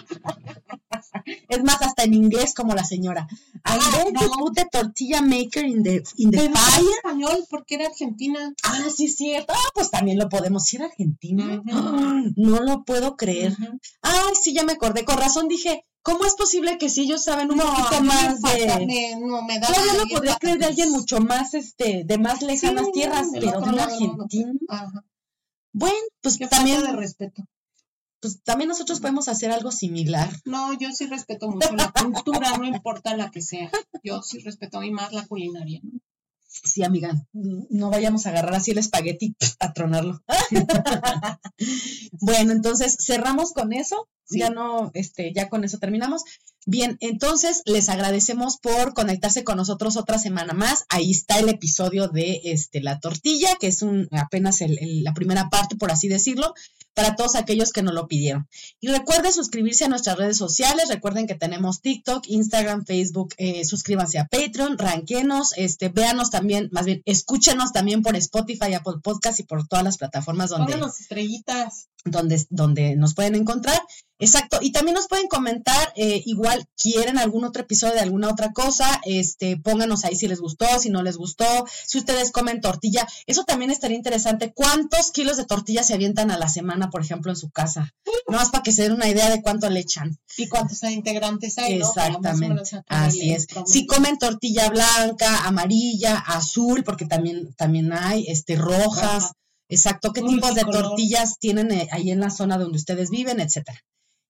Es 1.48 1.62
más, 1.62 1.82
hasta 1.82 2.04
en 2.04 2.14
inglés 2.14 2.54
como 2.54 2.74
la 2.74 2.84
señora. 2.84 3.26
I 3.30 3.60
ah, 3.64 4.04
no. 4.12 4.20
put 4.38 4.54
the 4.54 4.66
tortilla 4.70 5.20
maker 5.20 5.64
in 5.64 5.82
the, 5.82 6.02
in 6.16 6.30
the 6.30 6.50
fire. 6.50 6.90
español 6.96 7.44
porque 7.50 7.74
era 7.74 7.86
argentina. 7.86 8.54
Ah, 8.62 8.88
sí, 8.94 9.08
cierto. 9.08 9.52
Ah, 9.54 9.70
pues 9.74 9.90
también 9.90 10.18
lo 10.18 10.28
podemos. 10.28 10.64
Si 10.64 10.76
era 10.76 10.86
argentina. 10.86 11.62
no 12.36 12.60
lo 12.60 12.84
puedo 12.84 13.16
creer. 13.16 13.54
Ay, 14.00 14.34
sí, 14.40 14.54
ya 14.54 14.64
me 14.64 14.72
acordé. 14.72 15.04
Con 15.04 15.18
razón 15.18 15.48
dije, 15.48 15.84
¿Cómo 16.02 16.24
es 16.24 16.34
posible 16.34 16.78
que 16.78 16.88
si 16.88 17.02
ellos 17.02 17.22
saben 17.22 17.52
un 17.52 17.58
poquito 17.58 18.02
más 18.02 18.40
de... 18.42 19.16
no, 19.20 19.42
me 19.42 19.60
da 19.60 19.68
Yo 19.68 19.98
lo 19.98 20.08
podría 20.08 20.36
creer 20.36 20.58
de 20.58 20.66
alguien 20.66 20.90
mucho 20.90 21.20
más, 21.20 21.54
este, 21.54 22.02
de 22.04 22.18
más 22.18 22.42
lejanas 22.42 22.90
tierras, 22.92 23.28
pero 23.32 23.60
de 23.60 23.68
un 23.70 23.78
argentino. 23.78 24.58
Bueno, 25.72 25.96
pues 26.20 26.38
también... 26.50 26.82
de 26.82 26.92
respeto. 26.92 27.44
Pues 28.20 28.40
también 28.42 28.68
nosotros 28.68 29.00
podemos 29.00 29.28
hacer 29.28 29.50
algo 29.50 29.72
similar. 29.72 30.30
No, 30.44 30.72
yo 30.74 30.92
sí 30.92 31.06
respeto 31.06 31.48
mucho 31.48 31.74
la 31.74 31.90
cultura, 31.90 32.56
no 32.56 32.64
importa 32.64 33.16
la 33.16 33.30
que 33.30 33.42
sea. 33.42 33.70
Yo 34.04 34.22
sí 34.22 34.38
respeto 34.38 34.78
a 34.78 34.80
mí 34.82 34.92
más 34.92 35.12
la 35.12 35.26
culinaria. 35.26 35.80
Sí, 36.52 36.84
amiga, 36.84 37.14
no 37.32 37.90
vayamos 37.90 38.26
a 38.26 38.30
agarrar 38.30 38.54
así 38.54 38.72
el 38.72 38.78
espagueti 38.78 39.34
a 39.58 39.72
tronarlo. 39.72 40.22
bueno, 42.20 42.52
entonces 42.52 42.96
cerramos 43.00 43.52
con 43.52 43.72
eso. 43.72 44.08
Ya 44.30 44.50
no, 44.50 44.90
este, 44.94 45.32
ya 45.34 45.48
con 45.48 45.64
eso 45.64 45.78
terminamos. 45.78 46.24
Bien, 46.64 46.96
entonces 47.00 47.62
les 47.66 47.88
agradecemos 47.88 48.56
por 48.56 48.94
conectarse 48.94 49.42
con 49.42 49.56
nosotros 49.56 49.96
otra 49.96 50.18
semana 50.18 50.52
más. 50.52 50.84
Ahí 50.88 51.10
está 51.10 51.40
el 51.40 51.48
episodio 51.48 52.06
de 52.06 52.40
este, 52.44 52.80
la 52.80 53.00
tortilla, 53.00 53.56
que 53.60 53.66
es 53.66 53.82
un, 53.82 54.08
apenas 54.12 54.60
la 54.60 55.12
primera 55.12 55.50
parte, 55.50 55.74
por 55.74 55.90
así 55.90 56.06
decirlo, 56.06 56.54
para 56.94 57.16
todos 57.16 57.34
aquellos 57.34 57.72
que 57.72 57.82
nos 57.82 57.94
lo 57.94 58.06
pidieron. 58.06 58.48
Y 58.80 58.88
recuerden 58.88 59.32
suscribirse 59.32 59.84
a 59.84 59.88
nuestras 59.88 60.16
redes 60.16 60.36
sociales. 60.36 60.88
Recuerden 60.88 61.26
que 61.26 61.34
tenemos 61.34 61.80
TikTok, 61.80 62.24
Instagram, 62.28 62.84
Facebook. 62.84 63.34
Eh, 63.38 63.64
suscríbanse 63.64 64.18
a 64.18 64.26
Patreon, 64.26 64.78
ranquenos, 64.78 65.52
este, 65.56 65.88
véanos 65.88 66.30
también, 66.30 66.68
más 66.70 66.86
bien, 66.86 67.02
escúchenos 67.06 67.72
también 67.72 68.02
por 68.02 68.14
Spotify, 68.14 68.74
Apple 68.74 69.00
Podcast 69.02 69.40
y 69.40 69.44
por 69.44 69.66
todas 69.66 69.84
las 69.84 69.98
plataformas 69.98 70.50
donde. 70.50 70.74
estrellitas 71.00 71.88
donde, 72.04 72.44
donde 72.50 72.96
nos 72.96 73.14
pueden 73.14 73.34
encontrar. 73.34 73.80
Exacto, 74.22 74.60
y 74.62 74.70
también 74.70 74.94
nos 74.94 75.08
pueden 75.08 75.26
comentar, 75.26 75.92
eh, 75.96 76.22
igual 76.26 76.64
quieren 76.80 77.18
algún 77.18 77.44
otro 77.44 77.62
episodio 77.62 77.94
de 77.94 78.02
alguna 78.02 78.30
otra 78.30 78.52
cosa, 78.52 79.00
este, 79.04 79.56
pónganos 79.56 80.04
ahí 80.04 80.14
si 80.14 80.28
les 80.28 80.38
gustó, 80.38 80.64
si 80.78 80.90
no 80.90 81.02
les 81.02 81.16
gustó, 81.16 81.44
si 81.66 81.98
ustedes 81.98 82.30
comen 82.30 82.60
tortilla, 82.60 83.04
eso 83.26 83.42
también 83.42 83.72
estaría 83.72 83.96
interesante. 83.96 84.52
¿Cuántos 84.54 85.10
kilos 85.10 85.38
de 85.38 85.44
tortilla 85.44 85.82
se 85.82 85.94
avientan 85.94 86.30
a 86.30 86.38
la 86.38 86.48
semana, 86.48 86.88
por 86.88 87.02
ejemplo, 87.02 87.32
en 87.32 87.36
su 87.36 87.50
casa? 87.50 87.92
No 88.28 88.36
más 88.36 88.50
para 88.50 88.62
que 88.62 88.70
se 88.70 88.82
den 88.82 88.92
una 88.92 89.08
idea 89.08 89.28
de 89.28 89.42
cuánto 89.42 89.68
le 89.68 89.80
echan. 89.80 90.16
Y 90.36 90.46
cuántos 90.46 90.80
integrantes 90.84 91.58
hay. 91.58 91.72
Exactamente, 91.74 92.80
así 92.86 93.32
es. 93.32 93.48
Si 93.66 93.86
comen 93.86 94.18
tortilla 94.18 94.70
blanca, 94.70 95.48
amarilla, 95.48 96.16
azul, 96.16 96.84
porque 96.84 97.06
también, 97.06 97.52
también 97.54 97.92
hay, 97.92 98.26
este, 98.28 98.54
rojas. 98.54 99.32
Exacto, 99.68 100.12
qué 100.12 100.22
tipos 100.22 100.54
de 100.54 100.62
tortillas 100.62 101.38
tienen 101.40 101.72
eh, 101.72 101.88
ahí 101.90 102.12
en 102.12 102.20
la 102.20 102.30
zona 102.30 102.56
donde 102.56 102.76
ustedes 102.76 103.10
viven, 103.10 103.40
etcétera. 103.40 103.82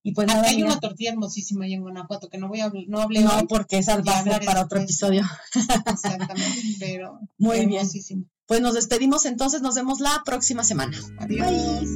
Y 0.04 0.12
pues 0.12 0.28
hay 0.28 0.62
una 0.62 0.80
tortilla 0.80 1.12
hermosísima 1.12 1.64
ahí 1.64 1.74
en 1.74 1.82
Guanajuato 1.82 2.28
que 2.28 2.38
no 2.38 2.48
voy 2.48 2.60
a 2.60 2.72
no 2.88 3.00
hablé 3.00 3.20
No, 3.20 3.46
porque 3.48 3.78
es 3.78 3.88
albahaca 3.88 4.40
para 4.44 4.62
otro 4.62 4.78
este 4.80 4.92
episodio. 4.92 5.22
Exactamente, 5.86 6.76
pero 6.80 7.20
muy 7.38 7.66
bien. 7.66 7.86
Pues 8.46 8.60
nos 8.60 8.74
despedimos 8.74 9.24
entonces, 9.26 9.62
nos 9.62 9.76
vemos 9.76 10.00
la 10.00 10.22
próxima 10.24 10.64
semana. 10.64 10.98
Adiós. 11.18 11.88